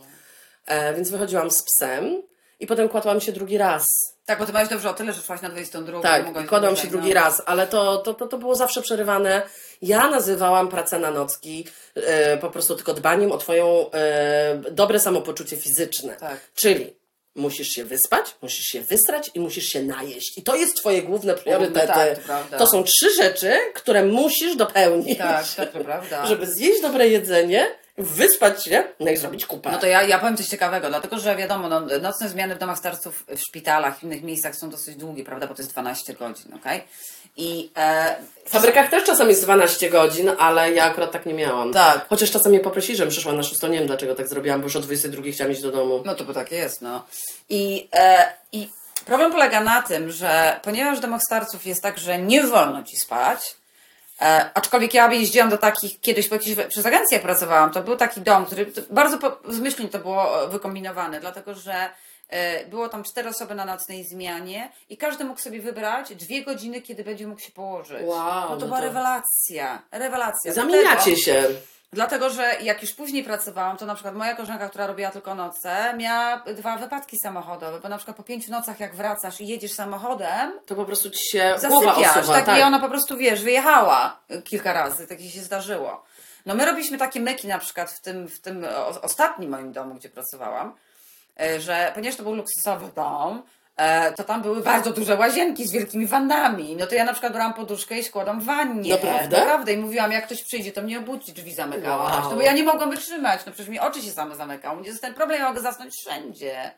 e, 0.66 0.94
więc 0.94 1.10
wychodziłam 1.10 1.50
z 1.50 1.62
psem 1.62 2.22
i 2.60 2.66
potem 2.66 2.88
kładłam 2.88 3.20
się 3.20 3.32
drugi 3.32 3.58
raz. 3.58 3.84
Tak, 4.26 4.38
bo 4.38 4.46
ty 4.46 4.52
miałeś 4.52 4.68
dobrze 4.68 4.90
o 4.90 4.94
tyle, 4.94 5.12
że 5.12 5.22
szłaś 5.22 5.42
na 5.42 5.48
22. 5.48 6.00
Tak, 6.00 6.48
kładłam 6.48 6.76
się 6.76 6.88
drugi 6.88 7.08
no. 7.08 7.14
raz, 7.14 7.42
ale 7.46 7.66
to, 7.66 7.96
to, 7.96 8.14
to, 8.14 8.26
to 8.26 8.38
było 8.38 8.54
zawsze 8.54 8.82
przerywane. 8.82 9.42
Ja 9.82 10.08
nazywałam 10.08 10.68
pracę 10.68 10.98
na 10.98 11.10
nocki 11.10 11.66
e, 11.94 12.36
po 12.36 12.50
prostu 12.50 12.76
tylko 12.76 12.94
dbaniem 12.94 13.32
o 13.32 13.38
twoją 13.38 13.90
e, 13.90 14.62
dobre 14.70 15.00
samopoczucie 15.00 15.56
fizyczne. 15.56 16.16
Tak. 16.16 16.40
Czyli 16.54 16.96
musisz 17.34 17.68
się 17.68 17.84
wyspać, 17.84 18.36
musisz 18.42 18.66
się 18.66 18.82
wysrać 18.82 19.30
i 19.34 19.40
musisz 19.40 19.66
się 19.66 19.82
najeść. 19.82 20.38
I 20.38 20.42
to 20.42 20.56
jest 20.56 20.76
twoje 20.76 21.02
główne 21.02 21.34
priorytety. 21.34 21.86
tak, 21.86 22.18
to 22.18 22.24
prawda. 22.26 22.58
to 22.58 22.66
są 22.66 22.84
trzy 22.84 23.14
rzeczy, 23.14 23.52
które 23.74 24.04
musisz 24.04 24.56
dopełnić. 24.56 25.18
Tak, 25.18 25.54
tak, 25.54 25.72
to 25.72 25.78
prawda. 25.78 26.26
Żeby 26.30 26.46
zjeść 26.46 26.82
dobre 26.82 27.08
jedzenie, 27.08 27.66
wyspać 27.98 28.64
się, 28.64 28.84
no 29.00 29.10
i 29.10 29.16
zrobić 29.16 29.46
kupę. 29.46 29.70
No 29.70 29.78
to 29.78 29.86
ja, 29.86 30.02
ja 30.02 30.18
powiem 30.18 30.36
coś 30.36 30.46
ciekawego, 30.46 30.88
dlatego 30.88 31.18
że 31.18 31.36
wiadomo, 31.36 31.68
no, 31.68 31.80
nocne 32.02 32.28
zmiany 32.28 32.54
w 32.54 32.58
domach 32.58 32.78
starców, 32.78 33.24
w 33.28 33.40
szpitalach, 33.40 33.98
w 33.98 34.02
innych 34.02 34.22
miejscach 34.22 34.56
są 34.56 34.70
dosyć 34.70 34.96
długie, 34.96 35.24
prawda, 35.24 35.46
bo 35.46 35.54
to 35.54 35.62
jest 35.62 35.72
12 35.72 36.14
godzin, 36.14 36.54
okej? 36.54 36.82
I 37.36 37.70
e, 37.76 38.16
W 38.44 38.50
fabrykach 38.50 38.90
też 38.90 39.04
czasem 39.04 39.28
jest 39.28 39.42
12 39.42 39.90
godzin, 39.90 40.30
ale 40.38 40.72
ja 40.72 40.84
akurat 40.84 41.12
tak 41.12 41.26
nie 41.26 41.34
miałam. 41.34 41.72
Tak. 41.72 42.06
Chociaż 42.08 42.30
czasem 42.30 42.52
mnie 42.52 42.60
poprosili, 42.60 42.96
żebym 42.96 43.10
przyszła 43.10 43.32
na 43.32 43.42
6, 43.42 43.62
nie 43.62 43.68
wiem 43.68 43.86
dlaczego 43.86 44.14
tak 44.14 44.28
zrobiłam, 44.28 44.60
bo 44.60 44.66
już 44.66 44.76
o 44.76 44.80
22 44.80 45.22
chciałam 45.32 45.52
iść 45.52 45.62
do 45.62 45.72
domu. 45.72 46.02
No 46.04 46.14
to 46.14 46.24
bo 46.24 46.34
tak 46.34 46.52
jest, 46.52 46.82
no. 46.82 47.04
I, 47.48 47.88
e, 47.92 48.32
I 48.52 48.68
problem 49.06 49.32
polega 49.32 49.60
na 49.60 49.82
tym, 49.82 50.10
że 50.10 50.60
ponieważ 50.62 50.98
w 50.98 51.02
domach 51.02 51.22
starców 51.22 51.66
jest 51.66 51.82
tak, 51.82 51.98
że 51.98 52.18
nie 52.18 52.42
wolno 52.42 52.82
ci 52.82 52.96
spać, 52.96 53.56
e, 54.20 54.50
aczkolwiek 54.54 54.94
ja 54.94 55.12
jeździłam 55.12 55.50
do 55.50 55.58
takich, 55.58 56.00
kiedyś 56.00 56.28
po 56.28 56.34
jakiejś, 56.34 56.56
przez 56.68 56.86
agencję 56.86 57.18
pracowałam, 57.18 57.70
to 57.70 57.82
był 57.82 57.96
taki 57.96 58.20
dom, 58.20 58.46
który 58.46 58.72
bardzo 58.90 59.18
po, 59.18 59.38
zmyślnie 59.48 59.88
to 59.88 59.98
było 59.98 60.44
e, 60.44 60.48
wykombinowane, 60.48 61.20
dlatego 61.20 61.54
że 61.54 61.90
E, 62.28 62.66
Było 62.66 62.88
tam 62.88 63.04
cztery 63.04 63.28
osoby 63.28 63.54
na 63.54 63.64
nocnej 63.64 64.04
zmianie 64.04 64.72
i 64.88 64.96
każdy 64.96 65.24
mógł 65.24 65.40
sobie 65.40 65.60
wybrać 65.60 66.14
dwie 66.14 66.44
godziny, 66.44 66.82
kiedy 66.82 67.04
będzie 67.04 67.26
mógł 67.26 67.40
się 67.40 67.52
położyć. 67.52 68.02
Wow, 68.02 68.40
no 68.40 68.48
to 68.48 68.56
no 68.56 68.66
była 68.66 68.78
to- 68.78 68.84
rewelacja. 68.84 69.82
Rewelacja. 69.92 70.52
Zamieniacie 70.52 71.16
się. 71.16 71.44
Dlatego, 71.92 72.30
że 72.30 72.56
jak 72.62 72.82
już 72.82 72.92
później 72.92 73.24
pracowałam, 73.24 73.76
to 73.76 73.86
na 73.86 73.94
przykład 73.94 74.14
moja 74.14 74.34
koleżanka, 74.34 74.68
która 74.68 74.86
robiła 74.86 75.10
tylko 75.10 75.34
noce, 75.34 75.94
miała 75.96 76.44
dwa 76.56 76.76
wypadki 76.76 77.18
samochodowe, 77.18 77.80
bo 77.80 77.88
na 77.88 77.96
przykład 77.96 78.16
po 78.16 78.22
pięciu 78.22 78.50
nocach 78.50 78.80
jak 78.80 78.94
wracasz 78.94 79.40
i 79.40 79.46
jedziesz 79.46 79.72
samochodem, 79.72 80.52
To 80.66 80.74
po 80.74 80.84
prostu 80.84 81.10
ci 81.10 81.30
się 81.30 81.54
zasypiasz, 81.58 82.16
osuwa. 82.16 82.34
tak, 82.34 82.46
tak. 82.46 82.58
i 82.58 82.62
ona 82.62 82.78
po 82.78 82.88
prostu, 82.88 83.16
wiesz, 83.16 83.42
wyjechała 83.42 84.20
kilka 84.44 84.72
razy, 84.72 85.06
tak 85.06 85.20
się 85.20 85.40
zdarzyło. 85.40 86.04
No 86.46 86.54
my 86.54 86.64
robiliśmy 86.66 86.98
takie 86.98 87.20
myki 87.20 87.48
na 87.48 87.58
przykład 87.58 87.90
w 87.90 88.00
tym, 88.00 88.28
w 88.28 88.40
tym 88.40 88.66
ostatnim 89.02 89.50
moim 89.50 89.72
domu, 89.72 89.94
gdzie 89.94 90.08
pracowałam, 90.08 90.74
e, 91.40 91.60
że 91.60 91.92
ponieważ 91.94 92.16
to 92.16 92.22
był 92.22 92.34
luksusowy 92.34 92.90
dom, 92.96 93.42
to 94.16 94.24
tam 94.24 94.42
były 94.42 94.60
bardzo 94.62 94.92
duże 94.92 95.16
łazienki 95.16 95.66
z 95.68 95.72
wielkimi 95.72 96.06
wannami. 96.06 96.76
No 96.76 96.86
to 96.86 96.94
ja 96.94 97.04
na 97.04 97.12
przykład 97.12 97.32
brałam 97.32 97.54
poduszkę 97.54 97.98
i 97.98 98.04
składam 98.04 98.40
w 98.40 98.44
wannie. 98.44 98.90
Naprawdę? 98.90 99.38
Naprawdę. 99.38 99.72
I 99.72 99.76
mówiłam, 99.76 100.12
jak 100.12 100.26
ktoś 100.26 100.42
przyjdzie, 100.42 100.72
to 100.72 100.82
mnie 100.82 100.98
obudzi, 100.98 101.32
drzwi 101.32 101.54
zamykałaś. 101.54 102.12
Wow. 102.12 102.30
No 102.30 102.36
bo 102.36 102.42
ja 102.42 102.52
nie 102.52 102.64
mogłam 102.64 102.90
wytrzymać. 102.90 103.40
No 103.46 103.52
przecież 103.52 103.68
mi 103.68 103.80
oczy 103.80 104.02
się 104.02 104.10
same 104.10 104.36
zamykały. 104.36 104.82
Jest 104.82 105.02
ten 105.02 105.14
problem, 105.14 105.40
ja 105.40 105.48
mogę 105.48 105.60
zasnąć 105.60 105.94
wszędzie. 105.94 106.74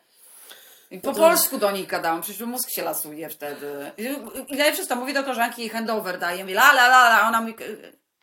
I 0.90 1.00
po 1.00 1.12
to- 1.12 1.20
polsku 1.20 1.58
do 1.58 1.70
niej 1.70 1.86
gadałam, 1.86 2.22
przecież 2.22 2.46
mózg 2.46 2.70
się 2.70 2.82
lasuje 2.82 3.28
wtedy. 3.28 3.90
I, 3.98 4.08
najlepsze 4.50 4.78
jest 4.80 4.88
to, 4.88 4.96
mówię 4.96 5.14
do 5.14 5.22
koleżanki 5.22 5.64
i 5.64 5.68
handover 5.68 6.18
daję, 6.18 6.44
mówię 6.44 6.54
la 6.54 6.70
la 6.70 6.86
la 6.86 7.08
la, 7.08 7.28
ona 7.28 7.40
mówi 7.40 7.54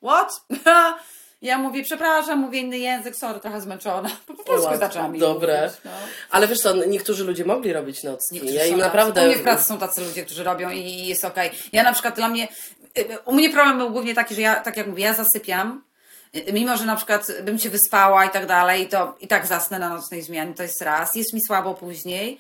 what? 0.03 0.31
Ja 1.45 1.57
mówię, 1.57 1.83
przepraszam, 1.83 2.39
mówię 2.39 2.59
inny 2.59 2.77
język, 2.77 3.15
sorry, 3.15 3.39
trochę 3.39 3.61
zmęczona. 3.61 4.09
Po, 4.27 4.33
po 4.33 4.43
polsku 4.43 4.65
Ładnie. 4.65 4.79
zaczęłam 4.79 5.17
Dobre. 5.17 5.61
mówić, 5.61 5.77
no. 5.85 5.91
Ale 6.31 6.47
wiesz 6.47 6.59
co, 6.59 6.85
niektórzy 6.85 7.23
ludzie 7.23 7.45
mogli 7.45 7.73
robić 7.73 8.03
nocki. 8.03 8.33
Niektórzy 8.35 8.53
Ja 8.53 8.65
im 8.65 8.77
naprawdę... 8.77 9.23
U 9.23 9.25
mnie 9.25 9.35
w 9.35 9.41
pracy 9.41 9.63
są 9.63 9.77
tacy 9.77 10.01
ludzie, 10.01 10.25
którzy 10.25 10.43
robią 10.43 10.69
i 10.69 11.07
jest 11.07 11.25
okej. 11.25 11.51
Ja 11.73 11.83
na 11.83 11.93
przykład 11.93 12.15
dla 12.15 12.29
mnie, 12.29 12.47
y, 12.97 13.05
u 13.25 13.33
mnie 13.33 13.49
problem 13.49 13.77
był 13.77 13.89
głównie 13.89 14.15
taki, 14.15 14.35
że 14.35 14.41
ja, 14.41 14.55
tak 14.55 14.77
jak 14.77 14.87
mówię, 14.87 15.03
ja 15.03 15.13
zasypiam, 15.13 15.83
y, 16.35 16.53
mimo 16.53 16.77
że 16.77 16.85
na 16.85 16.95
przykład 16.95 17.27
bym 17.43 17.59
się 17.59 17.69
wyspała 17.69 18.25
i 18.25 18.29
tak 18.29 18.45
dalej, 18.45 18.87
to 18.87 19.15
i 19.19 19.27
tak 19.27 19.47
zasnę 19.47 19.79
na 19.79 19.89
nocnej 19.89 20.21
zmianie, 20.21 20.53
to 20.53 20.63
jest 20.63 20.81
raz. 20.81 21.15
Jest 21.15 21.33
mi 21.33 21.39
słabo 21.47 21.73
później. 21.73 22.39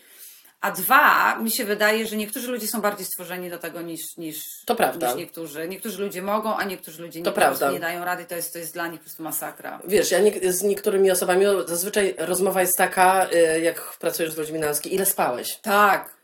A 0.65 0.71
dwa, 0.71 1.35
mi 1.39 1.51
się 1.51 1.65
wydaje, 1.65 2.07
że 2.07 2.15
niektórzy 2.15 2.51
ludzie 2.51 2.67
są 2.67 2.81
bardziej 2.81 3.05
stworzeni 3.05 3.49
do 3.49 3.57
tego 3.59 3.81
niż, 3.81 4.01
niż, 4.17 4.37
To 4.65 4.75
prawda. 4.75 5.07
niż 5.07 5.15
niektórzy. 5.15 5.67
Niektórzy 5.67 6.01
ludzie 6.03 6.21
mogą, 6.21 6.57
a 6.57 6.63
niektórzy 6.63 7.01
ludzie 7.03 7.19
nie, 7.19 7.25
To 7.25 7.31
prawda. 7.31 7.71
nie 7.71 7.79
dają 7.79 8.05
rady. 8.05 8.25
To 8.25 8.35
jest, 8.35 8.53
to 8.53 8.59
jest 8.59 8.73
dla 8.73 8.87
nich 8.87 8.99
po 8.99 9.03
prostu 9.03 9.23
masakra. 9.23 9.79
Wiesz, 9.87 10.11
ja 10.11 10.19
nie, 10.19 10.53
z 10.53 10.63
niektórymi 10.63 11.11
osobami 11.11 11.45
zazwyczaj 11.67 12.15
rozmowa 12.17 12.61
jest 12.61 12.77
taka, 12.77 13.27
y, 13.55 13.61
jak 13.61 13.81
pracujesz 13.99 14.31
z 14.31 14.37
ludźmi 14.37 14.59
na 14.59 14.67
ile 14.85 15.05
spałeś? 15.05 15.59
Tak, 15.61 16.14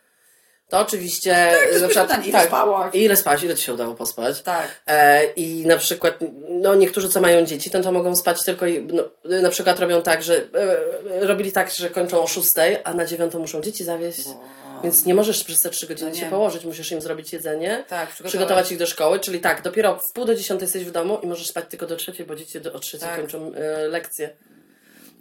To 0.72 0.80
oczywiście... 0.80 1.51
to 1.74 1.80
na 1.80 1.88
przykład- 1.88 2.07
pytanie, 2.07 2.28
ile 2.30 2.43
spałaś? 2.45 2.95
Ile 2.95 3.15
spałaś, 3.15 3.43
ile 3.43 3.55
ci 3.55 3.63
się 3.63 3.74
udało 3.74 3.95
pospać? 3.95 4.41
tak. 4.41 4.82
E, 4.88 5.26
I 5.26 5.65
na 5.65 5.78
przykład, 5.78 6.13
no 6.49 6.76
niektórzy 6.76 7.09
co 7.09 7.22
mają 7.22 7.45
dzieci, 7.45 7.69
to, 7.69 7.82
to 7.82 7.91
mogą 7.91 8.15
spać 8.15 8.43
tylko, 8.45 8.67
i- 8.67 8.88
no, 8.93 9.03
na 9.41 9.49
przykład 9.49 9.80
robią 9.80 10.01
tak, 10.01 10.24
że 10.24 10.36
e, 10.38 11.26
robili 11.28 11.51
tak, 11.51 11.72
że 11.72 11.89
kończą 11.89 12.24
o 12.24 12.28
6, 12.28 12.49
a 12.84 12.93
na 12.93 13.05
9 13.05 13.34
muszą 13.34 13.61
dzieci 13.61 13.84
zawieźć. 13.84 14.24
Więc 14.84 15.05
nie 15.05 15.13
możesz 15.13 15.43
przez 15.43 15.59
te 15.59 15.69
3 15.69 15.88
godziny 15.88 16.09
No 16.09 16.15
się 16.15 16.26
położyć, 16.26 16.65
musisz 16.65 16.91
im 16.91 17.01
zrobić 17.01 17.34
jedzenie, 17.34 17.84
Tak, 17.88 18.09
przygotować. 18.09 18.30
przygotować 18.32 18.72
ich 18.72 18.78
do 18.78 18.86
szkoły, 18.86 19.19
czyli 19.19 19.39
tak, 19.39 19.61
dopiero 19.61 19.99
w 20.09 20.13
pół 20.13 20.26
do 20.26 20.36
10 20.36 20.61
jesteś 20.61 20.86
w 20.86 20.91
domu 20.91 21.19
i 21.24 21.28
możesz 21.28 21.47
spać 21.47 21.65
tylko 21.69 21.86
do 21.86 21.95
trzeciej, 21.95 22.26
bo 22.26 22.36
dzieci 22.36 22.61
do, 22.61 22.74
o 22.74 22.80
trzeciej 22.80 23.09
Tak. 23.09 23.17
kończą 23.19 23.51
e, 23.53 23.88
lekcje. 23.88 24.30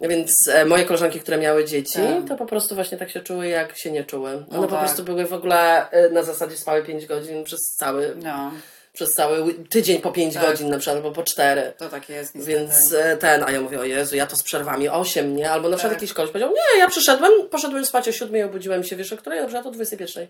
Więc 0.09 0.47
e, 0.47 0.65
moje 0.65 0.85
koleżanki, 0.85 1.19
które 1.19 1.37
miały 1.37 1.65
dzieci, 1.65 1.93
Tak. 1.93 2.27
to 2.27 2.35
po 2.35 2.45
prostu 2.45 2.75
właśnie 2.75 2.97
tak 2.97 3.09
się 3.11 3.19
czuły, 3.19 3.47
jak 3.47 3.77
się 3.77 3.91
nie 3.91 4.03
czuły. 4.03 4.29
One 4.31 4.45
No 4.51 4.61
po 4.61 4.67
tak. 4.67 4.79
prostu 4.79 5.03
były 5.03 5.25
w 5.25 5.33
ogóle 5.33 5.89
e, 5.89 6.09
na 6.09 6.23
zasadzie 6.23 6.57
spały 6.57 6.83
5 6.83 7.05
godzin 7.05 7.43
przez 7.43 7.59
cały 7.77 8.13
No, 8.23 8.51
przez 8.93 9.11
cały 9.13 9.53
tydzień 9.53 10.01
po 10.01 10.11
5 10.11 10.33
Tak. 10.33 10.43
godzin 10.45 10.69
na 10.69 10.77
przykład, 10.77 10.95
albo 10.97 11.11
po 11.11 11.23
4. 11.23 11.73
to 11.77 11.89
tak 11.89 12.09
jest 12.09 12.35
niestety. 12.35 12.57
Więc 12.59 12.93
e, 12.93 13.17
ten, 13.17 13.43
a 13.43 13.51
ja 13.51 13.61
mówię, 13.61 13.79
o 13.79 13.83
Jezu, 13.83 14.15
ja 14.15 14.25
to 14.27 14.35
z 14.35 14.43
przerwami 14.43 14.89
8, 14.89 15.35
nie? 15.35 15.51
Albo 15.51 15.69
na 15.69 15.77
przykład 15.77 15.93
Tak. 15.93 16.01
jakiś 16.01 16.13
koleś 16.15 16.31
powiedział, 16.31 16.49
nie, 16.49 16.79
ja 16.79 16.87
przyszedłem, 16.87 17.31
poszedłem 17.49 17.85
spać 17.85 18.07
o 18.07 18.11
7 18.11 18.37
i 18.37 18.43
obudziłem 18.43 18.83
się, 18.83 18.95
wiesz 18.95 19.13
o 19.13 19.17
której? 19.17 19.41
Dobrze, 19.41 19.59
a 19.59 19.63
to 19.63 19.71
21. 19.71 20.27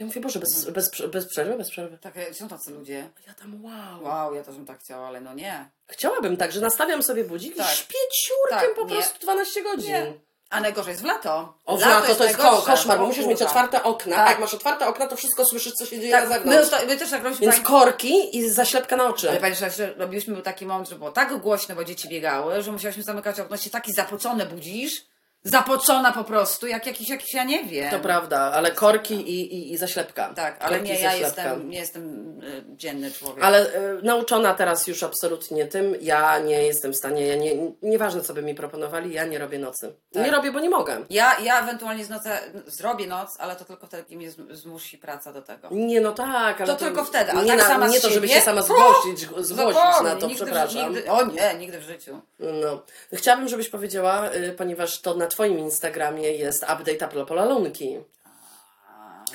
Ja 0.00 0.06
mówię, 0.06 0.20
Boże, 0.20 0.38
bez, 0.38 0.56
Mhm. 0.56 0.74
bez, 0.74 0.90
bez 1.10 1.26
przerwy, 1.26 1.56
bez 1.56 1.70
przerwy. 1.70 1.98
Tak, 1.98 2.14
są 2.32 2.48
tacy 2.48 2.70
ludzie. 2.70 3.08
Ja 3.26 3.34
tam, 3.34 3.64
wow. 3.64 4.02
Wow, 4.04 4.34
ja 4.34 4.44
też 4.44 4.54
bym 4.56 4.66
tak 4.66 4.80
chciała, 4.80 5.06
ale 5.08 5.20
no 5.20 5.34
nie. 5.34 5.70
Chciałabym 5.88 6.36
tak, 6.36 6.52
że 6.52 6.60
nastawiam 6.60 7.02
sobie 7.02 7.24
budzik 7.24 7.56
Tak. 7.56 7.72
i 7.72 7.76
śpię 7.76 7.98
ciurkiem 8.12 8.68
Tak, 8.68 8.74
po 8.74 8.82
nie. 8.82 8.94
prostu 8.94 9.18
12 9.18 9.62
godzin. 9.62 9.90
Nie. 9.92 10.12
A 10.50 10.60
najgorzej 10.60 10.90
jest 10.90 11.02
w 11.02 11.06
lato. 11.06 11.54
O, 11.66 11.76
w 11.76 11.80
lato 11.86 12.14
to 12.14 12.24
jest 12.24 12.36
ko- 12.36 12.62
koszmar, 12.62 12.98
bo 12.98 13.06
musisz 13.06 13.26
mieć 13.26 13.42
otwarte 13.42 13.82
okna, 13.82 14.16
Tak. 14.16 14.26
a 14.26 14.30
jak 14.30 14.40
masz 14.40 14.54
otwarte 14.54 14.86
okna, 14.86 15.06
to 15.06 15.16
wszystko 15.16 15.44
słyszysz, 15.44 15.72
co 15.72 15.86
się 15.86 16.00
dzieje 16.00 16.12
na 16.12 16.20
Tak, 16.20 16.28
my, 16.28 16.34
zewnątrz. 16.34 16.62
osta- 16.72 16.86
my 16.86 16.96
też 16.96 17.10
tak 17.10 17.22
robiliśmy. 17.22 17.46
Więc 17.46 17.56
pani- 17.56 17.66
korki 17.66 18.36
i 18.38 18.50
zaślepka 18.50 18.96
na 18.96 19.04
oczy. 19.06 19.30
Ale 19.30 19.40
pamiętasz, 19.40 19.76
że 19.76 19.94
robiliśmy 19.94 20.34
był 20.34 20.42
taki 20.42 20.66
moment, 20.66 20.88
że 20.88 20.96
było 20.96 21.12
tak 21.12 21.36
głośno, 21.40 21.74
bo 21.74 21.84
dzieci 21.84 22.08
biegały, 22.08 22.62
że 22.62 22.72
musiałyśmy 22.72 23.02
zamykać 23.02 23.40
okno, 23.40 23.56
się 23.56 23.70
taki 23.70 23.92
zapocone 23.92 24.46
budzisz. 24.46 25.04
Zapocona 25.44 26.12
po 26.12 26.24
prostu, 26.24 26.66
jak 26.66 26.86
jakiś, 26.86 27.08
jakiś 27.08 27.34
ja 27.34 27.44
nie 27.44 27.64
wiem. 27.64 27.90
To 27.90 27.98
prawda, 28.00 28.40
ale 28.40 28.70
korki 28.70 29.14
i, 29.14 29.54
i, 29.54 29.72
i 29.72 29.76
zaślepka. 29.76 30.34
Tak, 30.34 30.56
ale 30.60 30.76
Korki 30.78 30.92
nie, 30.92 31.00
ja 31.00 31.14
jestem, 31.14 31.70
nie 31.70 31.78
jestem 31.78 32.28
y, 32.42 32.64
dzienny 32.76 33.10
człowiek. 33.12 33.44
Ale 33.44 33.66
y, 33.66 34.02
nauczona 34.02 34.54
teraz 34.54 34.86
już 34.86 35.02
absolutnie 35.02 35.66
tym, 35.66 35.96
ja 36.00 36.38
nie 36.38 36.62
jestem 36.62 36.92
w 36.92 36.96
stanie, 36.96 37.26
ja 37.26 37.36
nie, 37.36 37.52
nieważne 37.82 38.20
co 38.20 38.34
by 38.34 38.42
mi 38.42 38.54
proponowali, 38.54 39.12
ja 39.12 39.24
nie 39.24 39.38
robię 39.38 39.58
nocy. 39.58 39.94
Tak. 40.12 40.24
Nie 40.24 40.30
robię, 40.30 40.52
bo 40.52 40.60
nie 40.60 40.70
mogę. 40.70 41.04
Ja, 41.10 41.38
ja 41.42 41.60
ewentualnie 41.62 42.04
z 42.04 42.08
nocy, 42.10 42.28
zrobię 42.66 43.06
noc, 43.06 43.28
ale 43.38 43.56
to 43.56 43.64
tylko 43.64 43.86
wtedy, 43.86 44.02
kiedy 44.02 44.16
mnie 44.16 44.30
zm- 44.30 44.54
zmusi 44.54 44.98
praca 44.98 45.32
do 45.32 45.42
tego. 45.42 45.68
Nie, 45.70 46.00
no 46.00 46.12
tak, 46.12 46.60
ale 46.60 46.66
To 46.66 46.76
tylko 46.76 47.04
wtedy, 47.04 47.32
a 47.32 47.42
nie, 47.42 47.56
tak 47.56 47.66
sama 47.66 47.88
nie 47.88 48.00
to, 48.00 48.10
żeby 48.10 48.28
się 48.28 48.40
sama 48.40 48.62
zgłosić, 48.62 49.20
zgłosić 49.38 49.80
na 50.04 50.16
to, 50.16 50.26
nigdy, 50.26 50.44
przepraszam. 50.44 50.94
Nigdy, 50.94 51.10
o 51.10 51.26
nie, 51.26 51.54
nigdy 51.58 51.78
w 51.78 51.82
życiu. 51.82 52.20
No. 52.38 52.82
Chciałabym, 53.12 53.48
żebyś 53.48 53.68
powiedziała, 53.68 54.30
y, 54.34 54.52
ponieważ 54.58 55.00
to 55.00 55.14
na 55.14 55.29
Twoim 55.30 55.58
Instagramie 55.58 56.32
jest 56.32 56.62
update 56.62 57.06
Apple 57.06 57.34
Lalunki. 57.34 57.98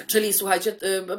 Czyli 0.08 0.34
słuchajcie, 0.34 0.76
y, 0.84 1.02
b- 1.02 1.18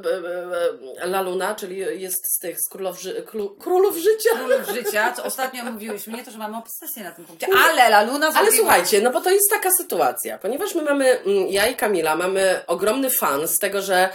Laluna, 1.05 1.55
czyli 1.55 1.77
jest 2.03 2.25
z 2.37 2.39
tych 2.39 2.57
z 2.61 2.69
królów, 2.69 3.01
ży, 3.01 3.23
król, 3.27 3.57
królów 3.59 3.97
życia. 3.97 4.31
Królów 4.35 4.69
życia, 4.75 5.13
co 5.13 5.25
ostatnio 5.25 5.65
mówiłyśmy, 5.65 6.13
nie 6.13 6.25
to, 6.25 6.31
że 6.31 6.39
mamy 6.39 6.57
obsesję 6.57 7.05
na 7.05 7.11
tym 7.11 7.25
punkcie, 7.25 7.47
ale 7.69 7.83
La 7.89 8.03
Luna 8.03 8.27
Ale 8.27 8.35
zrobiła- 8.35 8.57
słuchajcie, 8.57 9.01
no 9.01 9.11
bo 9.11 9.21
to 9.21 9.31
jest 9.31 9.51
taka 9.51 9.71
sytuacja, 9.79 10.39
ponieważ 10.39 10.75
my 10.75 10.83
mamy, 10.83 11.19
ja 11.49 11.67
i 11.67 11.77
Kamila 11.77 12.17
mamy 12.17 12.61
ogromny 12.67 13.11
fan 13.11 13.49
z 13.49 13.59
tego, 13.59 13.83
że 13.83 13.97
e, 13.97 14.09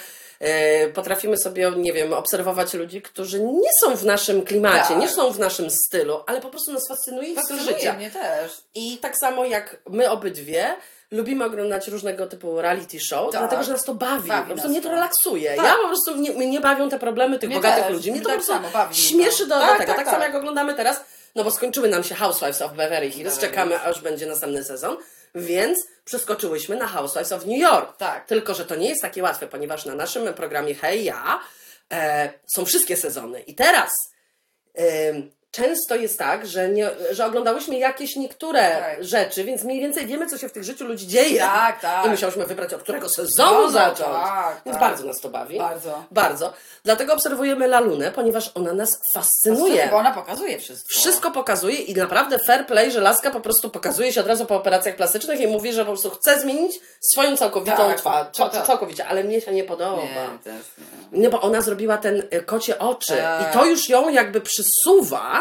potrafimy 0.93 1.37
sobie, 1.37 1.71
nie 1.77 1.93
wiem, 1.93 2.13
obserwować 2.13 2.73
ludzi, 2.73 3.01
którzy 3.01 3.39
nie 3.43 3.69
są 3.83 3.95
w 3.95 4.05
naszym 4.05 4.41
klimacie, 4.43 4.87
Tak. 4.87 4.97
nie 4.97 5.07
są 5.09 5.31
w 5.31 5.39
naszym 5.39 5.69
stylu, 5.69 6.19
ale 6.27 6.41
po 6.41 6.49
prostu 6.49 6.73
nas 6.73 6.87
fascynuje 6.87 7.29
ich 7.29 7.39
styl 7.41 7.59
życia. 7.59 7.93
mnie 7.93 8.11
też. 8.11 8.51
I 8.75 8.97
tak 8.97 9.13
samo 9.17 9.45
jak 9.45 9.77
my 9.89 10.09
obydwie 10.11 10.75
lubimy 11.11 11.45
oglądać 11.45 11.87
różnego 11.87 12.27
typu 12.27 12.61
reality 12.61 12.99
show, 12.99 13.31
Tak. 13.31 13.41
dlatego 13.41 13.63
że 13.63 13.71
nas 13.71 13.83
to 13.83 13.95
bawi. 13.95 14.29
Bawi 14.29 14.41
po 14.47 14.53
prostu 14.53 14.69
mnie 14.69 14.81
to 14.81 14.89
relaksuje. 14.91 15.55
Tak. 15.55 15.65
Ja 15.65 15.75
po 15.75 15.87
prostu 15.87 16.15
mnie, 16.15 16.31
mnie 16.31 16.47
nie 16.47 16.61
bawią 16.61 16.89
te 16.89 16.99
problemy 16.99 17.39
tych 17.39 17.49
Mnie 17.49 17.57
bogatych 17.57 17.83
też. 17.83 17.93
ludzi. 17.93 18.11
Mnie 18.11 18.19
Mnie 18.19 18.23
to 18.29 18.29
tak 18.29 18.39
po 18.39 18.45
prostu 18.45 18.63
samo 18.69 18.73
bawi 18.85 18.95
śmieszy 18.95 19.45
do, 19.47 19.55
do 19.55 19.61
Tak, 19.61 19.77
tego. 19.77 19.87
tak, 19.87 19.95
Tak, 19.97 20.05
tak. 20.05 20.13
samo 20.13 20.23
jak 20.25 20.35
oglądamy 20.35 20.73
teraz, 20.73 21.01
no 21.35 21.43
bo 21.43 21.51
skończyły 21.51 21.89
nam 21.89 22.03
się 22.03 22.15
Housewives 22.15 22.61
of 22.61 22.73
Beverly 22.73 23.11
Hills, 23.11 23.39
czekamy 23.39 23.81
aż 23.81 24.01
będzie 24.01 24.25
następny 24.25 24.63
sezon, 24.63 24.97
więc 25.35 25.77
przeskoczyłyśmy 26.05 26.75
na 26.75 26.87
Housewives 26.87 27.31
of 27.31 27.45
New 27.45 27.59
York. 27.59 27.97
Tak. 27.97 28.25
Tylko, 28.25 28.53
że 28.53 28.65
to 28.65 28.75
nie 28.75 28.89
jest 28.89 29.01
takie 29.01 29.23
łatwe, 29.23 29.47
ponieważ 29.47 29.85
na 29.85 29.95
naszym 29.95 30.33
programie 30.33 30.75
Hej 30.75 31.03
Ja 31.03 31.39
e, 31.93 32.33
są 32.55 32.65
wszystkie 32.65 32.97
sezony. 32.97 33.41
I 33.41 33.55
teraz 33.55 33.91
Ym, 34.79 35.31
Często 35.51 35.95
jest 35.95 36.19
tak, 36.19 36.47
że, 36.47 36.69
nie, 36.69 36.89
że 37.11 37.25
oglądałyśmy 37.25 37.77
jakieś 37.77 38.15
niektóre 38.15 38.69
Tak. 38.69 39.03
rzeczy, 39.03 39.43
więc 39.43 39.63
mniej 39.63 39.79
więcej 39.79 40.05
wiemy, 40.05 40.27
co 40.27 40.37
się 40.37 40.49
w 40.49 40.51
tych 40.51 40.63
życiu 40.63 40.85
ludzi 40.85 41.07
dzieje. 41.07 41.39
Tak, 41.39 41.81
tak. 41.81 42.05
I 42.05 42.09
musiałyśmy 42.09 42.45
wybrać, 42.45 42.73
od 42.73 42.83
którego 42.83 43.09
sezonu 43.09 43.61
No, 43.61 43.69
zacząć. 43.69 43.99
tak, 43.99 44.61
więc 44.65 44.77
tak. 44.77 44.89
bardzo 44.89 45.05
nas 45.05 45.19
to 45.19 45.29
bawi. 45.29 45.57
Bardzo. 45.57 46.03
Bardzo. 46.11 46.53
Dlatego 46.83 47.13
obserwujemy 47.13 47.67
Lalunę, 47.67 48.11
ponieważ 48.11 48.51
ona 48.55 48.73
nas 48.73 48.97
fascynuje. 49.15 49.87
Bo 49.91 49.97
ona 49.97 50.11
pokazuje 50.11 50.59
wszystko. 50.59 50.89
Wszystko 50.89 51.31
pokazuje 51.31 51.75
i 51.75 51.95
naprawdę 51.95 52.39
fair 52.47 52.65
play, 52.67 52.91
że 52.91 53.01
laska 53.01 53.31
po 53.31 53.39
prostu 53.41 53.69
pokazuje 53.69 54.13
się 54.13 54.21
od 54.21 54.27
razu 54.27 54.45
po 54.45 54.55
operacjach 54.55 54.95
plastycznych 54.95 55.39
i 55.41 55.47
mówi, 55.47 55.73
że 55.73 55.81
po 55.85 55.91
prostu 55.91 56.09
chce 56.09 56.39
zmienić 56.41 56.79
swoją 57.13 57.37
całkowitą 57.37 57.77
Tak, 57.77 57.97
twarz. 57.97 58.27
tak, 58.37 58.51
tak. 58.51 58.65
Całkowicie, 58.67 59.07
ale 59.07 59.23
mnie 59.23 59.41
się 59.41 59.51
nie 59.51 59.63
podoba. 59.63 60.01
Nie, 60.01 60.39
też 60.43 60.65
nie. 61.11 61.19
No 61.23 61.29
bo 61.29 61.41
ona 61.41 61.61
zrobiła 61.61 61.97
ten 61.97 62.23
y, 62.33 62.43
kocie 62.45 62.79
oczy 62.79 63.17
Tak. 63.17 63.41
i 63.49 63.57
to 63.57 63.65
już 63.65 63.89
ją 63.89 64.09
jakby 64.09 64.41
przysuwa 64.41 65.40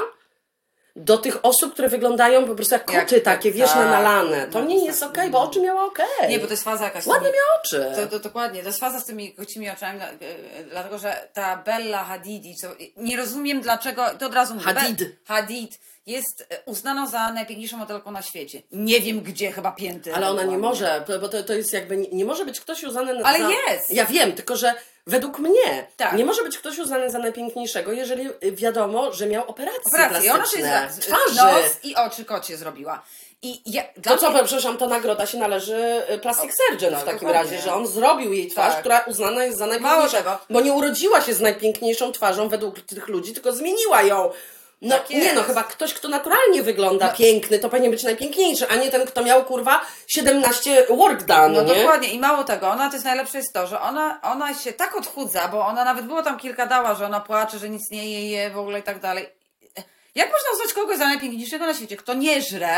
do 1.05 1.19
tych 1.19 1.45
osób, 1.45 1.73
które 1.73 1.89
wyglądają 1.89 2.45
po 2.47 2.55
prostu 2.55 2.75
jak 2.75 2.93
Jak- 2.93 3.05
koty 3.05 3.21
takie, 3.21 3.53
wiesz, 3.53 3.71
tak. 3.73 3.91
nalane. 3.91 4.47
To 4.47 4.61
nie 4.65 4.79
to 4.81 4.85
jest 4.87 5.01
tak. 5.01 5.09
okej, 5.11 5.31
bo 5.31 5.41
oczy 5.43 5.61
miała 5.61 5.85
okej. 5.85 6.07
Nie, 6.29 6.39
bo 6.39 6.47
to 6.47 6.51
jest 6.53 6.65
faza 6.65 6.85
jakaś. 6.85 7.07
Ładne 7.07 7.29
tymi- 7.29 7.39
miała 7.39 7.61
oczy. 7.61 8.01
To, 8.03 8.19
to, 8.19 8.19
dokładnie, 8.29 8.61
to 8.61 8.67
jest 8.67 8.81
faza 8.81 9.01
z 9.01 9.05
tymi 9.05 9.35
kocimi 9.35 9.71
oczami, 9.71 9.99
dla- 9.99 10.09
e, 10.11 10.65
dlatego 10.71 10.99
że 10.99 11.29
ta 11.33 11.57
Bella 11.57 12.05
Hadidi, 12.05 12.55
co, 12.57 12.69
nie 12.97 13.17
rozumiem 13.17 13.61
dlaczego, 13.61 14.07
to 14.19 14.27
od 14.27 14.35
razu 14.35 14.55
mówię, 14.55 14.65
Hadid. 14.75 14.99
Be- 14.99 15.11
Hadid 15.35 15.79
jest 16.07 16.47
e, 16.51 16.63
uznana 16.67 17.07
za 17.07 17.33
najpiękniejszą 17.33 17.77
modelką 17.77 18.11
na 18.11 18.23
świecie. 18.23 18.63
Nie 18.73 19.01
wiem 19.01 19.21
gdzie, 19.21 19.53
chyba 19.53 19.73
pięty. 19.73 20.15
Ale 20.15 20.31
ona 20.31 20.43
nie 20.45 20.59
może, 20.59 21.05
bo 21.21 21.29
to, 21.29 21.43
to 21.43 21.53
jest 21.53 21.73
jakby, 21.73 21.97
nie, 21.97 22.09
nie 22.13 22.25
może 22.25 22.45
być 22.45 22.61
ktoś 22.61 22.85
uznany 22.85 23.25
Ale 23.25 23.39
za... 23.39 23.51
jest! 23.51 23.91
Ja 23.91 24.05
wiem, 24.07 24.33
tylko 24.33 24.57
że 24.57 24.75
według 25.11 25.39
mnie 25.39 25.87
Tak. 25.97 26.13
nie 26.13 26.25
może 26.25 26.43
być 26.45 26.59
ktoś 26.59 26.79
uznany 26.79 27.11
za 27.11 27.19
najpiękniejszego, 27.19 27.93
jeżeli 27.93 28.29
wiadomo, 28.53 29.13
że 29.13 29.27
miał 29.27 29.45
Operację. 29.49 29.81
I 30.25 30.31
ona 30.31 30.47
sobie 30.47 30.63
plastyczne. 30.63 30.89
z- 30.91 30.99
twarzy. 30.99 31.37
nos 31.37 31.85
i 31.85 31.97
oczy 31.97 32.25
kocie 32.25 32.57
zrobiła. 32.57 33.03
I 33.43 33.63
ja, 33.73 33.83
To 34.03 34.19
co, 34.19 34.31
mnie- 34.31 34.45
przepraszam, 34.45 34.77
to 34.79 34.87
nagroda 34.87 35.27
się 35.27 35.39
należy 35.39 36.03
y, 36.15 36.19
Plastic 36.19 36.51
Surgeon 36.57 36.95
w 36.95 37.05
takim 37.05 37.13
dokładnie. 37.29 37.43
razie, 37.51 37.59
że 37.63 37.75
on 37.75 37.87
zrobił 37.87 38.33
jej 38.33 38.49
twarz, 38.49 38.73
Tak. 38.73 38.81
która 38.81 39.01
uznana 39.07 39.45
jest 39.45 39.59
za 39.59 39.67
najpiękniejszą. 39.67 40.39
Bo 40.51 40.61
nie 40.61 40.73
urodziła 40.73 41.21
się 41.21 41.35
z 41.35 41.41
najpiękniejszą 41.41 42.13
twarzą 42.13 42.49
według 42.49 42.81
tych 42.81 43.09
ludzi, 43.09 43.33
tylko 43.33 43.53
zmieniła 43.53 44.03
ją. 44.03 44.31
No 44.83 44.99
Tak 44.99 45.11
nie 45.11 45.33
no, 45.33 45.43
chyba 45.43 45.65
ktoś, 45.65 45.95
kto 45.95 46.09
naturalnie 46.09 46.63
wygląda 46.63 47.09
piękny, 47.09 47.59
to 47.59 47.69
powinien 47.69 47.91
być 47.91 48.03
najpiękniejszy, 48.03 48.69
a 48.69 48.77
nie 48.77 48.91
ten, 48.91 49.07
kto 49.07 49.25
miał 49.25 49.45
kurwa 49.45 49.81
17 50.07 50.87
work 50.91 51.23
done, 51.23 51.49
No 51.49 51.63
nie? 51.63 51.75
dokładnie 51.81 52.09
i 52.09 52.19
mało 52.19 52.45
tego, 52.45 52.69
ona 52.69 52.89
to 52.89 52.93
jest 52.95 53.05
najlepsze 53.05 53.39
jest 53.39 53.53
to, 53.53 53.67
że 53.67 53.81
ona, 53.81 54.21
ona 54.23 54.55
się 54.55 54.73
tak 54.73 54.97
odchudza, 54.97 55.49
bo 55.49 55.67
ona 55.67 55.85
nawet 55.85 56.07
było 56.07 56.23
tam 56.23 56.39
kilka 56.39 56.67
dała, 56.67 56.95
że 56.95 57.07
ona 57.07 57.21
płacze, 57.21 57.59
że 57.59 57.69
nic 57.71 57.91
nie 57.91 58.11
je, 58.11 58.31
je 58.31 58.51
w 58.51 58.59
ogóle 58.59 58.79
i 58.79 58.83
tak 58.83 59.01
dalej. 59.01 59.29
Jak 60.15 60.33
można 60.33 60.51
uznać 60.55 60.73
kogoś 60.75 60.99
za 60.99 61.05
najpiękniejszego 61.05 61.67
na 61.67 61.75
świecie? 61.75 61.97
Kto 61.97 62.15
nie 62.15 62.43
żre, 62.43 62.77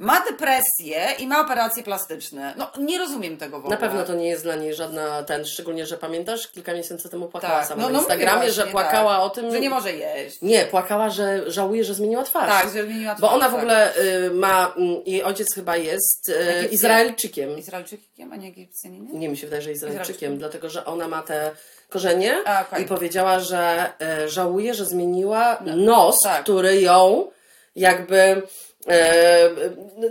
ma 0.00 0.24
depresję 0.30 1.08
i 1.18 1.26
ma 1.26 1.40
operacje 1.40 1.82
plastyczne. 1.82 2.54
No 2.56 2.70
nie 2.78 2.98
rozumiem 2.98 3.36
tego 3.36 3.56
w 3.56 3.64
ogóle. 3.64 3.76
Na 3.76 3.80
pewno 3.80 4.04
to 4.04 4.14
nie 4.14 4.28
jest 4.28 4.42
dla 4.42 4.54
niej 4.54 4.74
żadna 4.74 5.22
ten, 5.22 5.44
szczególnie, 5.44 5.86
że 5.86 5.96
pamiętasz, 5.96 6.48
kilka 6.48 6.74
miesięcy 6.74 7.08
temu 7.08 7.28
płakała 7.28 7.58
tak. 7.58 7.68
sama 7.68 7.82
no, 7.82 7.88
na 7.88 7.92
no 7.92 7.98
Instagramie, 7.98 8.40
mówię 8.40 8.52
że 8.52 8.62
właśnie, 8.62 8.72
płakała 8.72 9.14
tak. 9.16 9.24
o 9.24 9.30
tym, 9.30 9.50
Że 9.52 9.60
nie 9.60 9.70
może 9.70 9.92
jeść. 9.92 10.42
Nie, 10.42 10.64
płakała, 10.64 11.10
że 11.10 11.50
żałuje, 11.50 11.84
że 11.84 11.94
zmieniła 11.94 12.22
twarz. 12.22 12.48
Tak, 12.48 12.74
że 12.74 12.84
zmieniła 12.84 13.14
Bo 13.14 13.26
twarz, 13.26 13.32
ona 13.32 13.48
w 13.48 13.52
tak. 13.52 13.60
ogóle 13.60 13.96
y, 13.96 14.30
ma, 14.30 14.74
mm, 14.76 15.02
jej 15.06 15.22
ojciec 15.22 15.54
chyba 15.54 15.76
jest 15.76 16.28
y, 16.28 16.34
Egipcjan. 16.34 16.72
Izraelczykiem. 16.72 17.58
Izraelczykiem, 17.58 18.32
a 18.32 18.36
nie 18.36 18.48
Egipcjaninem? 18.48 19.20
Nie 19.20 19.28
mi 19.28 19.36
się 19.36 19.46
wydaje, 19.46 19.62
że 19.62 19.72
Izraelczykiem, 19.72 20.02
Izraelczykiem. 20.02 20.38
dlatego 20.38 20.70
że 20.70 20.84
ona 20.84 21.08
ma 21.08 21.22
te 21.22 21.50
korzenie 21.88 22.36
A, 22.44 22.62
okej. 22.62 22.84
i 22.84 22.86
powiedziała, 22.86 23.40
że 23.40 23.92
e, 24.00 24.28
żałuje, 24.28 24.74
że 24.74 24.86
zmieniła 24.86 25.58
nos, 25.76 26.16
tak. 26.24 26.42
który 26.42 26.80
ją 26.80 27.30
jakby 27.76 28.42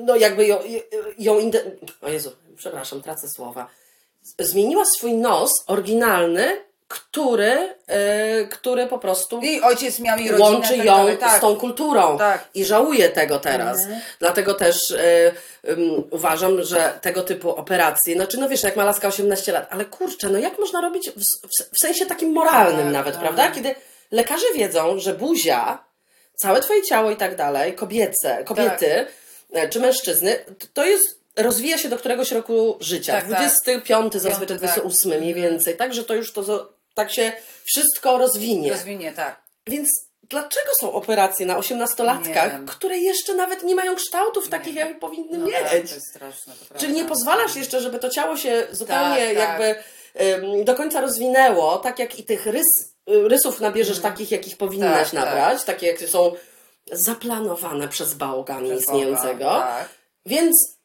no 0.06 0.16
jakby 0.16 0.46
ją, 0.48 0.60
ją 1.18 1.40
inde... 1.40 1.62
o 2.02 2.10
Jezu, 2.10 2.32
przepraszam, 2.58 3.02
tracę 3.02 3.30
słowa. 3.30 3.68
Zmieniła 4.40 4.84
swój 4.98 5.14
nos 5.14 5.52
oryginalny, 5.68 6.62
który, 6.88 7.76
e, 7.88 8.46
który 8.46 8.88
po 8.88 9.00
prostu 9.00 9.40
I 9.44 9.62
ojciec 9.62 10.00
miał 10.00 10.18
i 10.18 10.30
rodzinę. 10.32 10.50
łączy 10.50 10.78
tak 10.78 10.86
ją 10.86 11.18
tak. 11.20 11.38
z 11.38 11.42
tą 11.42 11.56
kulturą 11.56 12.18
Tak. 12.18 12.48
i 12.54 12.66
żałuje 12.66 13.10
tego 13.10 13.40
teraz. 13.40 13.80
Dlatego 14.20 14.54
też 14.54 14.78
ym, 15.70 16.04
uważam, 16.12 16.64
że 16.64 17.00
tego 17.02 17.24
typu 17.24 17.50
operacje, 17.50 18.16
znaczy 18.16 18.38
no 18.38 18.50
wiesz, 18.50 18.64
jak 18.64 18.76
ma 18.76 18.84
laska 18.84 19.08
18 19.08 19.52
lat, 19.52 19.68
ale 19.70 19.86
kurczę, 19.86 20.30
no 20.30 20.40
jak 20.40 20.60
można 20.60 20.82
robić 20.82 21.10
w, 21.10 21.20
w, 21.48 21.76
w 21.76 21.80
sensie 21.82 22.06
takim 22.06 22.32
moralnym 22.32 22.86
Tak, 22.86 22.94
nawet, 22.94 23.14
tak. 23.14 23.22
prawda? 23.24 23.52
Kiedy 23.52 23.76
lekarze 24.12 24.46
wiedzą, 24.56 25.00
że 25.00 25.14
buzia, 25.14 25.84
całe 26.42 26.62
twoje 26.62 26.84
ciało 26.84 27.12
i 27.12 27.16
tak 27.16 27.36
dalej, 27.36 27.74
kobiece, 27.74 28.44
kobiety 28.44 29.08
e, 29.54 29.70
czy 29.70 29.80
mężczyzny, 29.80 30.46
to 30.74 30.86
jest 30.86 31.20
rozwija 31.38 31.78
się 31.78 31.90
do 31.90 31.98
któregoś 31.98 32.32
roku 32.32 32.78
życia. 32.80 33.14
Tak, 33.14 33.22
tak. 33.22 33.30
25, 33.30 34.14
zazwyczaj 34.14 34.48
tak. 34.48 34.58
28 34.58 35.20
mniej 35.20 35.34
więcej. 35.34 35.78
Także 35.78 36.04
to 36.04 36.16
już 36.16 36.34
to 36.34 36.74
tak 36.94 37.12
się 37.12 37.32
wszystko 37.64 38.18
rozwinie. 38.18 38.72
Rozwinie, 38.72 39.12
tak. 39.12 39.42
Więc 39.68 39.90
dlaczego 40.24 40.72
są 40.82 40.94
operacje 40.94 41.46
na 41.46 41.54
Nie 41.54 41.60
osiemnastolatkach, 41.60 42.66
które 42.66 42.98
jeszcze 42.98 43.34
nawet 43.34 43.64
nie 43.64 43.76
mają 43.76 43.96
kształtów 43.96 44.50
takich, 44.50 44.76
jak 44.76 45.00
powinny 45.00 45.38
No 45.38 45.46
mieć? 45.46 45.56
tak, 45.56 45.70
to 45.70 45.78
jest 45.78 46.10
straszne. 46.10 46.54
To 46.74 46.80
Czyli 46.80 46.94
nie 46.94 47.06
pozwalasz 47.06 47.56
jeszcze, 47.56 47.82
żeby 47.82 48.00
to 48.00 48.10
ciało 48.10 48.38
się 48.38 48.68
zupełnie 48.72 49.36
Tak, 49.36 49.38
tak. 49.38 49.60
jakby 49.60 49.84
ym, 50.58 50.66
do 50.66 50.76
końca 50.76 51.02
rozwinęło, 51.02 51.78
tak 51.78 52.00
jak 52.00 52.20
i 52.20 52.24
tych 52.24 52.46
rys, 52.46 52.94
rysów 53.10 53.60
nabierzesz 53.60 54.00
takich, 54.00 54.32
jakich 54.32 54.58
powinnaś 54.58 54.90
Mm. 54.90 55.06
Tak, 55.06 55.14
nabrać, 55.14 55.64
takie 55.64 55.88
jakie 55.88 56.08
są 56.08 56.32
zaplanowane 56.92 57.88
przez 57.88 58.14
Przez 58.70 58.82
istniejącego. 58.82 59.46
Tak. 59.46 59.90
Więc 60.26 60.80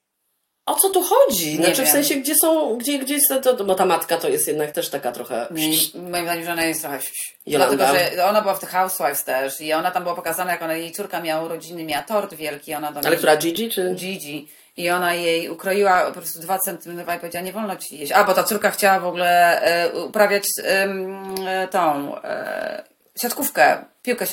o 0.67 0.75
co 0.75 0.91
tu 0.91 1.03
chodzi? 1.03 1.51
Nie 1.51 1.57
Znaczy 1.57 1.83
w 1.83 1.85
wiem. 1.85 1.93
sensie, 1.93 2.15
gdzie 2.15 2.35
są, 2.43 2.77
gdzie, 2.77 2.99
gdzie 2.99 3.15
jest 3.15 3.33
to, 3.43 3.65
bo 3.65 3.75
ta 3.75 3.87
matka 3.87 4.17
to 4.17 4.29
jest 4.29 4.49
jednak 4.49 4.73
też 4.73 4.89
taka 4.89 5.13
trochę... 5.13 5.47
Nie, 5.51 5.77
moim 5.95 6.25
zdaniem, 6.25 6.45
że 6.45 6.53
ona 6.53 6.65
jest 6.65 6.81
trochę... 6.81 7.01
Jolanda. 7.47 7.77
Dlatego, 7.77 8.15
że 8.17 8.25
ona 8.27 8.43
była 8.43 8.55
w 8.55 8.61
The 8.61 8.67
Housewives 8.67 9.25
też 9.25 9.61
i 9.61 9.73
ona 9.73 9.91
tam 9.91 10.03
była 10.03 10.15
pokazana, 10.15 10.53
jak 10.53 10.63
ona, 10.63 10.75
jej 10.75 10.93
córka 10.93 11.21
miała 11.21 11.45
urodziny, 11.45 11.85
miała 11.85 12.03
tort 12.03 12.35
wielki, 12.35 12.75
ona 12.75 12.93
do 12.93 13.07
Ale 13.07 13.17
która 13.17 13.37
Gigi, 13.37 13.71
czy... 13.71 13.95
Gigi. 13.95 14.49
I 14.77 14.91
ona 14.91 15.15
jej 15.15 15.49
ukroiła 15.49 16.07
po 16.07 16.13
prostu 16.13 16.41
dwa 16.41 16.59
centymetry 16.59 17.15
i 17.15 17.19
powiedziała, 17.19 17.45
nie 17.45 17.53
wolno 17.53 17.77
ci 17.77 17.99
jeść. 17.99 18.13
A, 18.13 18.25
bo 18.25 18.35
ta 18.35 18.43
córka 18.43 18.71
chciała 18.71 19.01
w 19.01 19.07
ogóle 19.07 19.61
e, 19.63 19.93
uprawiać 19.93 20.45
e, 20.65 21.69
tą 21.69 22.15
e, 22.23 22.83
siatkówkę, 23.19 23.85
piłkę 24.03 24.27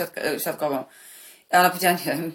siatkową. 0.43 0.83
I 1.53 1.55
ona 1.55 1.69
powiedziała, 1.69 1.97
nie 2.05 2.31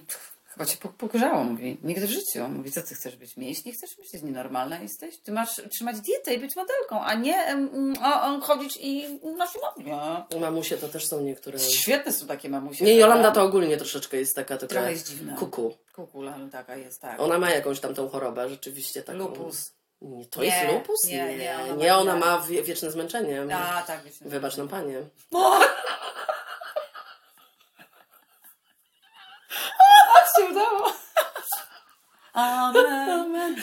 chyba 0.56 0.66
cię 0.66 0.76
po- 0.76 0.88
pokurzało, 0.88 1.44
mówi. 1.44 1.78
Nigdy 1.82 2.06
w 2.06 2.10
życiu. 2.10 2.48
Mówi, 2.48 2.72
co 2.72 2.82
ty 2.82 2.94
chcesz 2.94 3.16
być 3.16 3.36
mięśni? 3.36 3.72
Chcesz 3.72 3.96
być 3.96 4.22
nienormalna 4.22 4.78
jesteś? 4.78 5.18
Ty 5.22 5.32
masz 5.32 5.60
trzymać 5.70 6.00
dietę 6.00 6.34
i 6.34 6.38
być 6.38 6.56
modelką, 6.56 7.00
a 7.04 7.14
nie 7.14 7.36
em, 7.36 7.94
o, 8.04 8.22
o, 8.22 8.40
chodzić 8.40 8.78
i 8.80 9.18
na 9.36 9.46
siłownię. 9.46 9.98
Mamusie 10.40 10.76
to 10.76 10.88
też 10.88 11.06
są 11.06 11.20
niektóre... 11.20 11.58
Świetne 11.58 12.12
są 12.12 12.26
takie 12.26 12.48
mamusie. 12.50 12.84
Nie? 12.84 12.94
Jolanda 12.96 13.30
to 13.30 13.42
ogólnie 13.42 13.76
troszeczkę 13.76 14.16
jest 14.16 14.36
taka, 14.36 14.56
taka 14.56 14.66
Trochę 14.66 14.90
jest 14.92 15.08
dziwna. 15.10 15.36
kuku. 15.36 15.74
Kukula, 15.94 16.34
ale 16.34 16.50
taka 16.50 16.76
jest, 16.76 17.00
tak. 17.00 17.20
Ona 17.20 17.38
ma 17.38 17.50
jakąś 17.50 17.80
tam 17.80 17.94
tą 17.94 18.08
chorobę, 18.08 18.48
rzeczywiście 18.48 19.02
taką. 19.02 19.18
Lupus. 19.18 19.72
Nie, 20.00 20.26
to 20.26 20.40
Nie, 20.40 20.46
jest 20.46 20.72
lupus? 20.72 21.04
nie, 21.04 21.16
Nie, 21.26 21.36
nie, 21.38 21.56
ona 21.56 21.74
nie, 21.76 21.88
ma- 21.90 21.98
ona 21.98 22.16
ma 22.16 22.40
wie, 22.40 22.62
wieczne 22.62 22.90
zmęczenie. 22.90 23.56
A, 23.56 23.82
tak. 23.82 24.02
wiesz, 24.04 24.14
Wybacz 24.20 24.56
nam 24.56 24.68
panie. 24.68 25.02
się 30.36 30.44
udało. 30.50 30.92
Amen. 32.36 33.56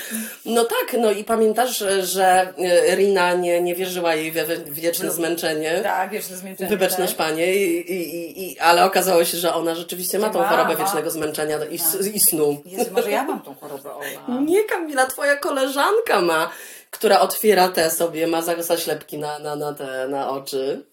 No 0.45 0.63
tak, 0.65 0.95
no 0.99 1.11
i 1.11 1.23
pamiętasz, 1.23 1.83
że 2.03 2.53
e, 2.57 2.95
Rina 2.95 3.33
nie, 3.33 3.61
nie 3.61 3.75
wierzyła 3.75 4.15
jej 4.15 4.31
we 4.31 4.45
w 4.45 4.73
wieczne 4.73 5.11
zmęczenie. 5.11 5.79
Tak, 5.83 6.09
wiesz, 6.11 6.27
to 6.27 6.35
zmęczenie. 6.37 6.69
Wybacz 6.69 6.89
tak? 6.91 6.99
nasz 6.99 7.13
panie, 7.13 7.55
i, 7.55 7.91
i, 7.91 8.51
i, 8.51 8.59
ale 8.59 8.85
okazało 8.85 9.25
się, 9.25 9.37
że 9.37 9.53
ona 9.53 9.75
rzeczywiście 9.75 10.19
ma 10.19 10.29
tą 10.29 10.43
chorobę 10.43 10.75
wiecznego 10.75 11.09
zmęczenia 11.09 11.57
i, 11.65 11.75
s- 11.75 12.07
i 12.13 12.19
snu. 12.19 12.61
Jezu, 12.65 12.91
może 12.93 13.11
ja 13.11 13.23
mam 13.23 13.41
tą 13.41 13.55
chorobę, 13.55 13.93
Ola. 13.95 14.39
Nie, 14.41 14.63
Kamila, 14.63 15.05
twoja 15.05 15.35
koleżanka 15.35 16.21
ma, 16.21 16.49
która 16.91 17.19
otwiera 17.19 17.69
te 17.69 17.89
sobie, 17.91 18.27
ma 18.27 18.41
za- 18.41 18.63
zaślepki 18.63 19.17
na, 19.17 19.39
na, 19.39 19.55
na 19.55 19.73
te, 19.73 20.07
na 20.07 20.29
oczy. 20.29 20.85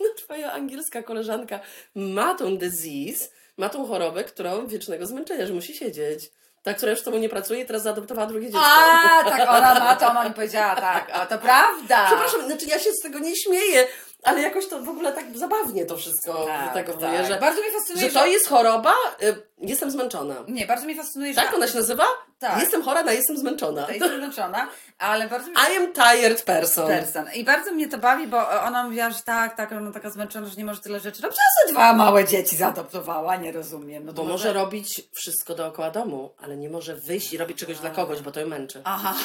No, 0.00 0.06
twoja 0.16 0.52
angielska 0.52 1.02
koleżanka 1.02 1.60
ma 1.94 2.34
tą 2.34 2.56
disease, 2.56 3.28
ma 3.60 3.68
tą 3.68 3.86
chorobę, 3.86 4.24
którą 4.24 4.66
wiecznego 4.66 5.06
zmęczenia, 5.06 5.46
że 5.46 5.52
musi 5.52 5.74
siedzieć. 5.74 6.30
Ta, 6.62 6.74
która 6.74 6.90
już 6.90 7.00
z 7.00 7.04
tobą 7.04 7.18
nie 7.18 7.28
pracuje 7.28 7.60
i 7.60 7.66
teraz 7.66 7.82
zaadoptowała 7.82 8.26
drugie 8.26 8.46
dziecko. 8.46 8.64
A, 8.64 9.24
tak, 9.24 9.48
ona 9.48 9.80
ma 9.80 9.96
to, 9.96 10.10
ona 10.10 10.24
mi 10.24 10.34
powiedziała, 10.34 10.76
tak, 10.76 11.10
a 11.12 11.26
to 11.26 11.38
prawda. 11.38 12.06
Przepraszam, 12.06 12.46
znaczy 12.46 12.66
ja 12.66 12.78
się 12.78 12.92
z 12.92 13.02
tego 13.02 13.18
nie 13.18 13.36
śmieję, 13.36 13.86
ale 14.22 14.40
jakoś 14.40 14.68
to 14.68 14.82
w 14.82 14.88
ogóle 14.88 15.12
tak 15.12 15.38
zabawnie 15.38 15.86
to 15.86 15.96
wszystko 15.96 16.44
Tak, 16.46 16.74
tak. 16.74 17.00
tak, 17.00 17.26
że, 17.26 17.36
Bardzo 17.36 17.60
mnie 17.60 17.70
fascynuje, 17.72 18.08
że 18.10 18.20
to 18.20 18.26
jest 18.26 18.48
choroba, 18.48 18.94
y, 19.22 19.42
jestem 19.68 19.90
zmęczona. 19.90 20.34
Nie, 20.48 20.66
bardzo 20.66 20.84
mnie 20.84 20.96
fascynuje, 20.96 21.34
że... 21.34 21.40
Tak 21.40 21.54
ona 21.54 21.66
się 21.66 21.76
nazywa? 21.76 22.04
Tak. 22.38 22.60
Jestem 22.60 22.82
chora 22.82 23.02
na 23.02 23.12
jestem 23.12 23.38
zmęczona. 23.38 23.86
To 23.86 23.92
jest 23.92 24.16
zmęczona, 24.16 24.68
ale 24.98 25.28
bardzo 25.28 25.50
mnie... 25.50 25.56
I 25.72 25.76
am 25.76 25.92
tired 25.92 26.42
person. 26.42 26.86
Person. 26.86 27.24
I 27.34 27.44
bardzo 27.44 27.72
mnie 27.72 27.88
to 27.88 27.98
bawi, 27.98 28.26
bo 28.26 28.50
ona 28.50 28.84
mówiła, 28.84 29.10
że 29.10 29.22
tak, 29.24 29.56
tak, 29.56 29.72
ona 29.72 29.92
taka 29.92 30.10
zmęczona, 30.10 30.46
że 30.46 30.56
nie 30.56 30.64
może 30.64 30.80
tyle 30.80 31.00
rzeczy. 31.00 31.22
No 31.22 31.28
przecież 31.28 31.46
sobie 31.62 31.72
dwa 31.74 31.92
małe 31.92 32.24
dzieci 32.24 32.56
zaadoptowała, 32.56 33.36
nie 33.36 33.52
rozumiem. 33.52 34.06
No 34.06 34.12
Bo 34.12 34.24
może 34.24 34.52
robić 34.52 35.02
wszystko 35.12 35.54
dookoła 35.54 35.90
domu, 35.90 36.34
ale 36.42 36.56
nie 36.56 36.70
może 36.70 36.94
wyjść 36.94 37.32
i 37.32 37.38
robić 37.38 37.58
czegoś 37.58 37.78
dla 37.78 37.90
kogoś, 37.90 38.20
bo 38.20 38.30
to 38.30 38.40
ją 38.40 38.46
męczy. 38.46 38.80
Aha. 38.84 39.14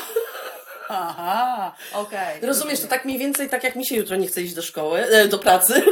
Aha, 0.89 1.75
okej. 1.93 2.41
Rozumiesz, 2.41 2.81
to 2.81 2.87
tak 2.87 3.05
mniej 3.05 3.17
więcej 3.17 3.49
tak 3.49 3.63
jak 3.63 3.75
mi 3.75 3.85
się 3.85 3.95
jutro 3.95 4.15
nie 4.15 4.27
chce 4.27 4.41
iść 4.41 4.53
do 4.53 4.61
szkoły, 4.61 4.99
e, 4.99 5.27
do 5.27 5.39
pracy. 5.39 5.83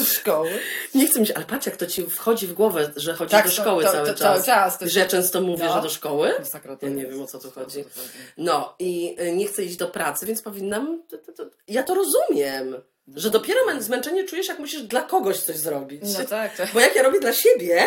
Do 0.00 0.04
szkoły. 0.04 0.50
Nie 0.94 1.06
chcę 1.06 1.20
mieć, 1.20 1.30
ale 1.30 1.44
patrz 1.44 1.66
jak 1.66 1.76
to 1.76 1.86
ci 1.86 2.06
wchodzi 2.06 2.46
w 2.46 2.52
głowę, 2.52 2.90
że 2.96 3.14
chodzisz 3.14 3.30
Tak, 3.32 3.44
do 3.44 3.50
to- 3.50 3.62
szkoły 3.62 3.84
to- 3.84 3.92
cały 3.92 4.06
to 4.06 4.14
czas. 4.14 4.20
cały 4.22 4.42
czas, 4.42 4.78
to 4.78 4.88
Że 4.88 5.06
często 5.06 5.40
mówię, 5.40 5.64
No. 5.64 5.74
że 5.74 5.82
do 5.82 5.88
szkoły. 5.90 6.32
To 6.80 6.86
Ja 6.86 6.88
nie 6.92 7.06
wiem 7.06 7.22
o 7.22 7.26
co 7.26 7.38
tu 7.38 7.50
chodzi. 7.50 7.82
Chodzi. 7.82 8.08
No 8.36 8.74
i 8.78 9.16
y, 9.20 9.32
nie 9.32 9.46
chcę 9.46 9.62
iść 9.64 9.76
do 9.76 9.88
pracy, 9.88 10.26
więc 10.26 10.42
powinnam. 10.42 11.02
To, 11.08 11.18
to, 11.18 11.32
to, 11.32 11.44
ja 11.68 11.82
to 11.82 11.94
rozumiem. 11.94 12.76
Że 13.16 13.30
dopiero 13.30 13.60
zmęczenie 13.78 14.24
czujesz, 14.24 14.48
jak 14.48 14.58
musisz 14.58 14.82
dla 14.82 15.02
kogoś 15.02 15.38
coś 15.38 15.56
zrobić. 15.56 16.02
No 16.18 16.24
tak, 16.24 16.56
tak. 16.56 16.68
Bo 16.74 16.80
jak 16.80 16.94
ja 16.96 17.02
robię 17.02 17.20
dla 17.20 17.32
siebie, 17.32 17.86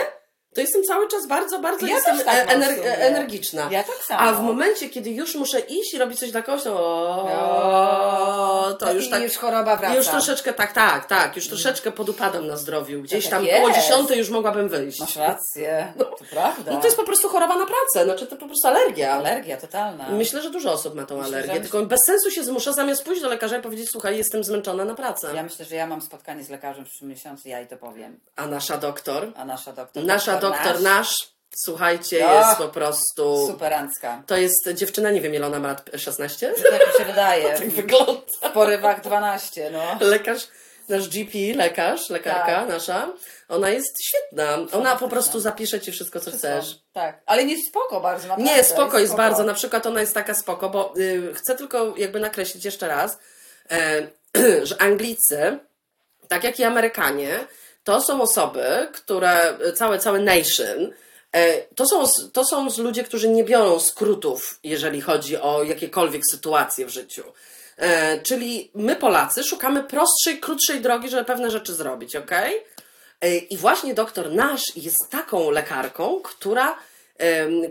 to 0.55 0.61
jestem 0.61 0.83
cały 0.83 1.07
czas 1.07 1.27
bardzo, 1.27 1.59
bardzo 1.59 1.85
Ja 1.87 1.95
jestem 1.95 2.19
tak 2.19 2.35
e- 2.51 2.55
ener- 2.55 2.75
sumie. 2.77 2.97
energiczna. 2.97 3.67
Ja 3.71 3.83
tak 3.83 3.95
samo. 4.07 4.19
A 4.21 4.33
w 4.33 4.41
momencie, 4.41 4.89
kiedy 4.89 5.09
już 5.09 5.35
muszę 5.35 5.59
iść 5.59 5.93
i 5.93 5.97
robić 5.97 6.19
coś 6.19 6.31
dla 6.31 6.41
kogoś, 6.41 6.63
to, 6.63 6.73
o, 6.79 8.73
to 8.79 8.93
już 8.93 9.05
I 9.07 9.09
tak. 9.09 9.23
już 9.23 9.37
choroba 9.37 9.75
wraca. 9.75 9.95
Już 9.95 10.07
troszeczkę, 10.07 10.53
tak, 10.53 10.71
tak, 10.73 11.05
tak, 11.05 11.35
już 11.35 11.47
troszeczkę 11.47 11.91
podupadam 11.91 12.47
na 12.47 12.57
zdrowiu. 12.57 13.01
Gdzieś 13.01 13.23
Tak 13.23 13.31
tam 13.33 13.45
jest. 13.45 13.57
koło 13.57 13.71
dziesiątej 13.71 14.17
już 14.17 14.29
mogłabym 14.29 14.69
wyjść. 14.69 14.99
Masz 14.99 15.15
rację, 15.15 15.93
to 15.97 16.15
prawda. 16.31 16.71
No 16.71 16.77
to 16.79 16.85
jest 16.85 16.97
po 16.97 17.03
prostu 17.03 17.29
choroba 17.29 17.55
na 17.57 17.65
pracę, 17.65 18.05
znaczy 18.05 18.27
to 18.27 18.35
po 18.35 18.45
prostu 18.45 18.67
alergia. 18.67 19.13
alergia 19.13 19.57
totalna. 19.57 20.09
Myślę, 20.09 20.41
że 20.41 20.49
dużo 20.49 20.71
osób 20.71 20.95
ma 20.95 21.05
tą 21.05 21.17
Myślę, 21.17 21.37
alergię, 21.37 21.61
tylko 21.61 21.85
bez 21.85 21.99
sensu 22.05 22.31
się 22.31 22.43
zmusza 22.43 22.73
zamiast 22.73 23.03
pójść 23.05 23.21
do 23.21 23.29
lekarza 23.29 23.57
i 23.57 23.61
powiedzieć, 23.61 23.89
słuchaj, 23.91 24.17
jestem 24.17 24.43
zmęczona 24.43 24.85
na 24.85 24.95
pracę. 24.95 25.27
Ja 25.35 25.43
myślę, 25.43 25.65
że 25.65 25.75
ja 25.75 25.87
mam 25.87 26.01
spotkanie 26.01 26.43
z 26.43 26.49
lekarzem 26.49 26.85
w 26.85 26.87
przyszłym 26.89 27.09
miesiącu, 27.09 27.49
ja 27.49 27.59
jej 27.59 27.67
to 27.67 27.77
powiem. 27.77 28.19
A 28.35 28.47
nasza 28.47 28.77
doktor, 28.77 29.31
A 29.35 29.45
nasza 29.45 29.73
doktor. 29.73 30.03
nasza 30.03 30.31
doktor 30.31 30.42
nasz, 30.81 31.15
słuchajcie, 31.55 32.23
No. 32.27 32.33
jest 32.33 32.57
po 32.57 32.67
prostu... 32.69 33.47
Superancka. 33.47 34.23
To 34.27 34.37
jest 34.37 34.69
dziewczyna, 34.73 35.11
nie 35.11 35.21
wiem 35.21 35.33
ile 35.35 35.47
ona 35.47 35.59
ma 35.59 35.67
lat, 35.67 35.89
16? 35.97 36.53
Tak 36.71 36.87
mi 36.87 36.93
się 36.97 37.05
wydaje. 37.05 37.53
Tak 37.59 37.69
wygląda. 37.69 38.21
W 38.43 38.51
porywach 38.51 39.01
12, 39.01 39.71
no. 39.71 39.97
Lekarz, 40.07 40.47
nasz 40.89 41.09
GP, 41.09 41.37
lekarz, 41.55 42.09
lekarka 42.09 42.45
Tak. 42.45 42.69
nasza, 42.69 43.07
ona 43.49 43.69
jest 43.69 44.03
świetna. 44.03 44.57
Ona 44.71 44.95
po 44.95 45.07
prostu 45.07 45.39
zapisze 45.39 45.79
ci 45.79 45.91
wszystko, 45.91 46.19
co 46.19 46.31
chcesz. 46.31 46.79
Tak, 46.93 47.21
ale 47.25 47.45
nie 47.45 47.55
spoko 47.69 48.01
bardzo, 48.01 48.27
naprawdę. 48.27 48.53
Nie, 48.55 48.63
spoko 48.63 48.99
jest 48.99 49.11
spoko. 49.11 49.23
bardzo. 49.23 49.43
Na 49.43 49.53
przykład 49.53 49.85
ona 49.85 50.01
jest 50.01 50.13
taka 50.13 50.33
spoko, 50.33 50.69
bo 50.69 50.93
y, 50.97 51.33
chcę 51.33 51.55
tylko 51.55 51.93
jakby 51.97 52.19
nakreślić 52.19 52.65
jeszcze 52.65 52.87
raz, 52.87 53.17
e, 53.71 54.07
że 54.67 54.81
Anglicy, 54.81 55.59
tak 56.27 56.43
jak 56.43 56.59
i 56.59 56.63
Amerykanie, 56.63 57.39
to 57.83 58.01
są 58.01 58.21
osoby, 58.21 58.87
które, 58.93 59.57
całe, 59.75 59.99
całe 59.99 60.19
nation, 60.19 60.91
e, 61.31 61.61
to 61.75 61.85
są, 61.85 62.03
to 62.33 62.45
są 62.45 62.67
ludzie, 62.77 63.03
którzy 63.03 63.29
nie 63.29 63.43
biorą 63.43 63.79
skrótów, 63.79 64.59
jeżeli 64.63 65.01
chodzi 65.01 65.37
o 65.37 65.63
jakiekolwiek 65.63 66.21
sytuacje 66.31 66.85
w 66.85 66.89
życiu. 66.89 67.23
E, 67.77 68.21
czyli 68.21 68.71
my 68.75 68.95
Polacy 68.95 69.43
szukamy 69.43 69.83
prostszej, 69.83 70.39
krótszej 70.39 70.81
drogi, 70.81 71.09
żeby 71.09 71.25
pewne 71.25 71.51
rzeczy 71.51 71.73
zrobić, 71.73 72.15
ok? 72.15 72.31
E, 73.21 73.37
I 73.37 73.57
właśnie 73.57 73.93
doktor 73.93 74.31
Nasz 74.31 74.75
jest 74.75 75.09
taką 75.09 75.51
lekarką, 75.51 76.21
która, 76.23 76.77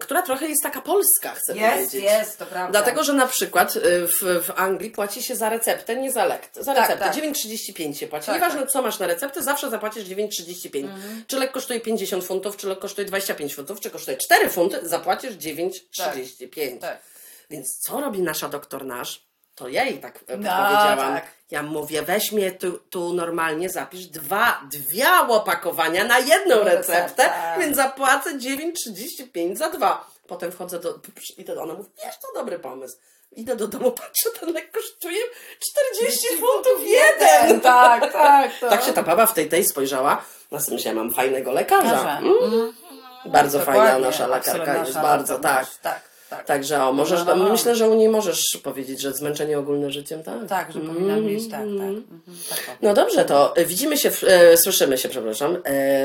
która 0.01 0.23
trochę 0.23 0.47
jest 0.47 0.63
taka 0.63 0.81
polska, 0.81 1.35
chcę 1.35 1.57
Jest, 1.57 1.75
powiedzieć. 1.75 2.03
jest, 2.03 2.39
to 2.39 2.47
prawda. 2.47 2.71
Dlatego, 2.81 3.05
że 3.05 3.13
na 3.13 3.27
przykład 3.27 3.77
y, 3.77 3.81
w, 4.07 4.21
w 4.47 4.51
Anglii 4.57 4.91
płaci 4.91 5.23
się 5.23 5.37
za 5.37 5.49
receptę, 5.49 5.97
nie 5.97 6.13
za 6.13 6.25
lekt. 6.25 6.57
Za 6.57 6.75
Tak, 6.75 6.89
receptę. 6.91 7.05
tak. 7.05 7.15
9,35 7.35 7.95
się 7.95 8.07
płaci. 8.07 8.27
Tak, 8.27 8.35
Nieważne, 8.35 8.61
tak. 8.61 8.71
co 8.71 8.83
masz 8.83 8.99
na 8.99 9.07
receptę, 9.07 9.43
zawsze 9.43 9.71
zapłacisz 9.71 10.05
9,35. 10.05 10.85
Mhm. 10.85 11.25
Czy 11.27 11.37
lek 11.39 11.53
kosztuje 11.53 11.81
50 11.81 12.25
funtów, 12.25 12.57
czy 12.57 12.67
lek 12.69 12.79
kosztuje 12.79 13.07
25 13.09 13.55
funtów, 13.55 13.81
czy 13.81 13.91
kosztuje 13.91 14.17
4 14.17 14.49
funty, 14.49 14.89
zapłacisz 14.89 15.33
9,35. 15.35 16.79
Tak. 16.81 17.03
Więc 17.51 17.79
co 17.87 18.01
robi 18.01 18.23
nasza 18.23 18.49
doktor 18.49 18.85
nasz? 18.85 19.27
To 19.55 19.69
ja 19.69 19.85
jej 19.85 19.99
tak 19.99 20.17
e, 20.17 20.37
No, 20.37 20.51
powiedziałam. 20.51 20.99
tak. 20.99 21.27
Ja 21.53 21.63
mówię, 21.63 22.03
weź 22.03 22.33
mnie 22.33 22.53
tu, 22.53 22.79
tu 22.79 23.13
normalnie, 23.13 23.71
zapisz 23.71 24.07
dwa, 24.07 24.61
dwie 24.71 25.11
opakowania 25.29 26.05
na 26.05 26.19
jedną 26.19 26.65
receptę, 26.65 27.25
tak. 27.25 27.61
więc 27.61 27.77
zapłacę 27.77 28.39
9,35 28.39 29.57
za 29.57 29.71
dwa. 29.71 30.07
Potem 30.27 30.53
wchodzę 30.53 30.79
do, 30.79 30.99
idę 31.39 31.55
do, 31.55 31.63
ona 31.63 31.75
mówi, 31.75 31.91
wiesz, 32.05 32.15
to 32.19 32.41
dobry 32.41 32.59
pomysł. 32.59 32.97
Idę 33.33 33.57
do 33.57 33.69
domu, 33.69 33.91
patrzę, 33.91 34.31
ten 34.41 34.53
lek 34.53 34.71
kosztuje 34.71 35.23
40 36.01 36.27
funtów 36.29 36.87
jeden. 36.87 37.61
Tak, 37.61 38.13
tak. 38.13 38.51
To... 38.61 38.71
Tak 38.71 38.85
się 38.85 38.93
ta 38.93 39.03
baba 39.03 39.27
w 39.27 39.35
tej 39.35 39.49
tej 39.49 39.65
spojrzała. 39.65 40.25
Na 40.51 40.61
tym 40.61 40.79
się 40.79 40.95
mam 40.95 41.13
fajnego 41.13 41.53
lekarza. 41.53 41.93
Lekarza. 41.93 42.19
Mm. 42.19 42.73
Bardzo 43.25 43.59
Dokładnie, 43.59 43.83
fajna 43.83 43.99
nasza 43.99 44.27
lekarka 44.27 44.79
jest, 44.79 44.95
bardzo, 44.95 45.39
tak. 45.39 45.67
Tak, 45.83 46.01
tak. 46.37 46.47
Także 46.47 46.85
o, 46.85 46.93
możesz, 46.93 47.25
No, 47.25 47.37
no, 47.37 47.45
no. 47.45 47.51
myślę, 47.51 47.77
że 47.77 47.89
u 47.89 47.95
niej 47.95 48.09
możesz 48.09 48.59
powiedzieć, 48.63 49.01
że 49.01 49.13
zmęczenie 49.13 49.59
ogólne 49.59 49.91
życiem, 49.91 50.23
tak? 50.23 50.47
Tak, 50.49 50.73
że 50.73 50.81
powinna 50.81 51.17
mieć, 51.17 51.51
tak, 51.51 51.61
tak. 51.61 51.61
Mhm, 51.69 52.21
tak 52.51 52.59
powiem. 52.61 52.79
No 52.83 52.95
dobrze, 52.95 53.25
to 53.25 53.55
widzimy 53.67 53.97
się, 53.97 54.11
w, 54.11 54.25
e, 54.25 54.57
słyszymy 54.57 54.99
się, 54.99 55.09
przepraszam, 55.09 55.55
e, 55.55 55.61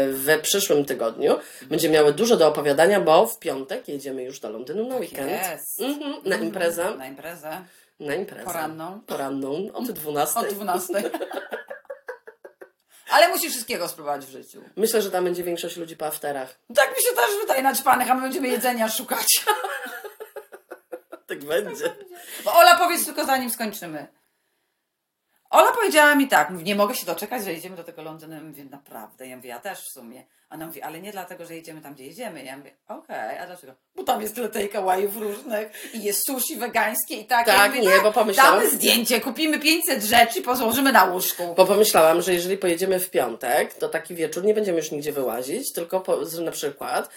w 0.08 0.40
przyszłym 0.42 0.86
tygodniu. 0.86 1.36
Będziemy 1.62 1.94
miały 1.94 2.14
dużo 2.14 2.38
do 2.38 2.48
opowiadania, 2.48 3.00
bo 3.02 3.28
w 3.28 3.40
piątek 3.40 3.88
jedziemy 3.88 4.24
już 4.24 4.40
do 4.40 4.50
Londynu 4.50 4.88
na 4.88 4.96
weekend. 4.96 5.32
Jest. 5.32 5.82
Mhm, 5.82 6.16
na 6.26 6.36
imprezę. 6.36 6.96
Na 6.98 7.08
imprezę. 7.08 7.62
Na 8.00 8.16
imprezę. 8.16 8.46
Poranną. 8.46 9.02
Poranną, 9.08 9.70
od 9.74 9.92
12. 9.92 10.40
Od 10.40 10.48
12. 10.48 10.94
Ale 13.10 13.30
musisz 13.30 13.52
wszystkiego 13.52 13.88
spróbować 13.88 14.26
w 14.26 14.30
życiu. 14.30 14.62
Myślę, 14.76 15.02
że 15.02 15.12
tam 15.12 15.24
będzie 15.24 15.44
większość 15.44 15.78
ludzi 15.78 15.98
po 15.98 16.06
afterach. 16.06 16.56
Tak 16.76 16.90
mi 16.90 17.04
się 17.04 17.16
też 17.16 17.42
wydaje 17.42 17.62
naćpanych, 17.64 18.12
a 18.12 18.14
my 18.16 18.22
będziemy 18.22 18.48
jedzenia 18.48 18.90
szukać. 18.90 19.28
Tak 21.48 21.64
będzie. 21.64 21.96
Bo 22.46 22.54
Ola 22.54 22.78
powiedz 22.78 23.06
tylko 23.06 23.26
zanim 23.26 23.50
skończymy. 23.50 24.08
Ola 25.50 25.72
powiedziała 25.72 26.16
mi 26.16 26.28
tak, 26.28 26.50
mówi, 26.50 26.64
nie 26.64 26.76
mogę 26.76 26.96
się 26.96 27.06
doczekać, 27.06 27.44
że 27.44 27.54
jedziemy 27.54 27.76
do 27.76 27.84
tego 27.84 28.02
Londynu. 28.02 28.36
Ja 28.36 28.42
mówię, 28.42 28.66
naprawdę? 28.66 29.28
Ja 29.28 29.36
mówię, 29.36 29.50
ja 29.50 29.60
też 29.60 29.80
w 29.80 29.92
sumie. 29.94 30.24
Ona 30.50 30.66
mówi, 30.68 30.82
ale 30.82 31.00
nie 31.02 31.12
dlatego, 31.12 31.46
że 31.46 31.56
jedziemy 31.56 31.82
tam, 31.82 31.94
gdzie 31.94 32.06
jedziemy. 32.06 32.44
Ja 32.44 32.58
mówię, 32.58 32.72
okej, 32.88 33.38
a 33.38 33.46
dlaczego? 33.48 33.74
Bo 33.96 34.04
tam 34.04 34.22
jest 34.22 34.36
tyle 34.36 34.50
takeawayów 34.50 35.18
różnych 35.18 35.94
i 35.96 36.04
jest 36.04 36.26
sushi 36.28 36.56
wegańskie 36.56 37.16
i 37.16 37.26
tak. 37.26 37.46
Tak, 37.46 37.58
ja 37.58 37.68
mówię, 37.68 37.82
nie, 37.96 38.02
bo 38.04 38.12
pomyślałam- 38.12 38.60
Damy 38.60 38.72
zdjęcie, 38.72 39.22
kupimy 39.22 39.60
500 39.60 40.04
rzeczy 40.04 40.40
i 40.40 40.42
pozłożymy 40.42 40.92
na 40.92 41.04
łóżku. 41.04 41.54
Bo 41.58 41.66
pomyślałam, 41.66 42.22
że 42.22 42.34
jeżeli 42.34 42.58
pojedziemy 42.58 43.00
w 43.00 43.10
piątek, 43.10 43.74
to 43.74 43.90
taki 43.90 44.16
wieczór 44.16 44.44
nie 44.44 44.54
będziemy 44.54 44.78
już 44.78 44.92
nigdzie 44.92 45.12
wyłazić, 45.12 45.74
tylko 45.74 46.00
po, 46.00 46.18
na 46.46 46.52
przykład 46.52 47.10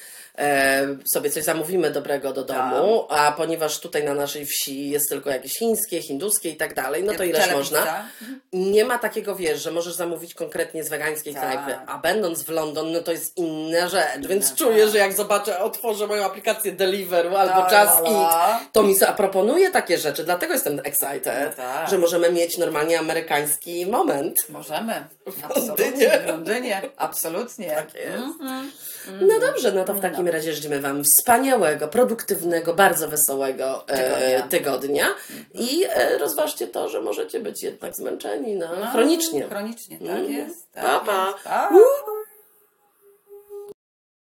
sobie 1.04 1.30
coś 1.30 1.44
zamówimy 1.44 1.90
dobrego 1.90 2.32
do 2.32 2.44
domu, 2.44 3.06
a 3.08 3.32
ponieważ 3.32 3.80
tutaj 3.80 4.04
na 4.04 4.14
naszej 4.14 4.46
wsi 4.46 4.90
jest 4.90 5.08
tylko 5.08 5.30
jakieś 5.30 5.58
chińskie, 5.58 6.02
hinduskie 6.02 6.50
i 6.50 6.56
tak 6.56 6.74
dalej, 6.74 7.04
no 7.04 7.12
to 7.14 7.24
ileż 7.24 7.52
można. 7.52 8.08
Nie 8.52 8.84
ma 8.84 8.98
takiego, 8.98 9.34
wiesz, 9.36 9.62
że 9.62 9.70
możesz 9.70 9.94
zamówić 9.94 10.34
konkretnie 10.34 10.84
z 10.84 10.88
wegańskiej 10.88 11.34
Tak. 11.34 11.42
knajpy, 11.42 11.80
a 11.86 11.98
będąc 11.98 12.42
w 12.42 12.48
London, 12.48 12.92
no 12.92 13.00
to 13.00 13.12
jest 13.12 13.36
inna 13.36 13.88
rzecz, 13.88 14.26
więc 14.28 14.48
tak. 14.48 14.58
czuję, 14.58 14.88
że 14.88 14.98
jak 14.98 15.12
zobaczę, 15.12 15.58
otworzę 15.60 16.06
moją 16.06 16.24
aplikację 16.24 16.72
Deliveroo 16.72 17.38
albo 17.38 17.54
Tak, 17.70 17.72
Just 17.88 18.00
la, 18.00 18.10
la. 18.10 18.50
Eat, 18.52 18.72
to 18.72 18.82
mi 18.82 18.94
zaproponuje 18.94 19.70
takie 19.70 19.98
rzeczy, 19.98 20.24
dlatego 20.24 20.52
jestem 20.52 20.80
excited, 20.84 21.56
No 21.56 21.64
tak. 21.64 21.90
że 21.90 21.98
możemy 21.98 22.32
mieć 22.32 22.58
normalnie 22.58 22.98
amerykański 22.98 23.86
moment. 23.86 24.36
Możemy. 24.48 25.04
Londynie. 25.26 25.44
Absolutnie. 25.44 26.20
W 26.20 26.26
Londynie. 26.26 26.82
Absolutnie. 26.96 27.70
Tak 27.70 27.94
jest. 27.94 28.16
Mhm. 28.16 28.70
No 29.20 29.40
dobrze, 29.40 29.72
no 29.72 29.84
to 29.84 29.94
w 29.94 30.00
takim 30.00 30.28
razie 30.30 30.52
życzmy 30.52 30.80
Wam 30.80 31.04
wspaniałego, 31.04 31.88
produktywnego, 31.88 32.74
bardzo 32.74 33.08
wesołego 33.08 33.84
e, 33.88 33.96
Tygodnia. 33.96 34.42
tygodnia 34.48 35.06
i 35.54 35.84
e, 35.88 36.18
rozważcie 36.18 36.66
to, 36.66 36.88
że 36.88 37.00
możecie 37.00 37.40
być 37.40 37.62
jednak 37.62 37.94
zmęczeni 37.96 38.56
no, 38.56 38.66
No, 38.80 38.86
chronicznie. 38.86 39.48
Chronicznie, 39.48 39.98
tak 39.98 40.08
Mm. 40.08 40.32
jest. 40.32 40.72
Tak 40.72 40.84
Pa, 40.84 41.00
pa. 41.00 41.26
jest. 41.26 41.44
Pa. 41.44 41.68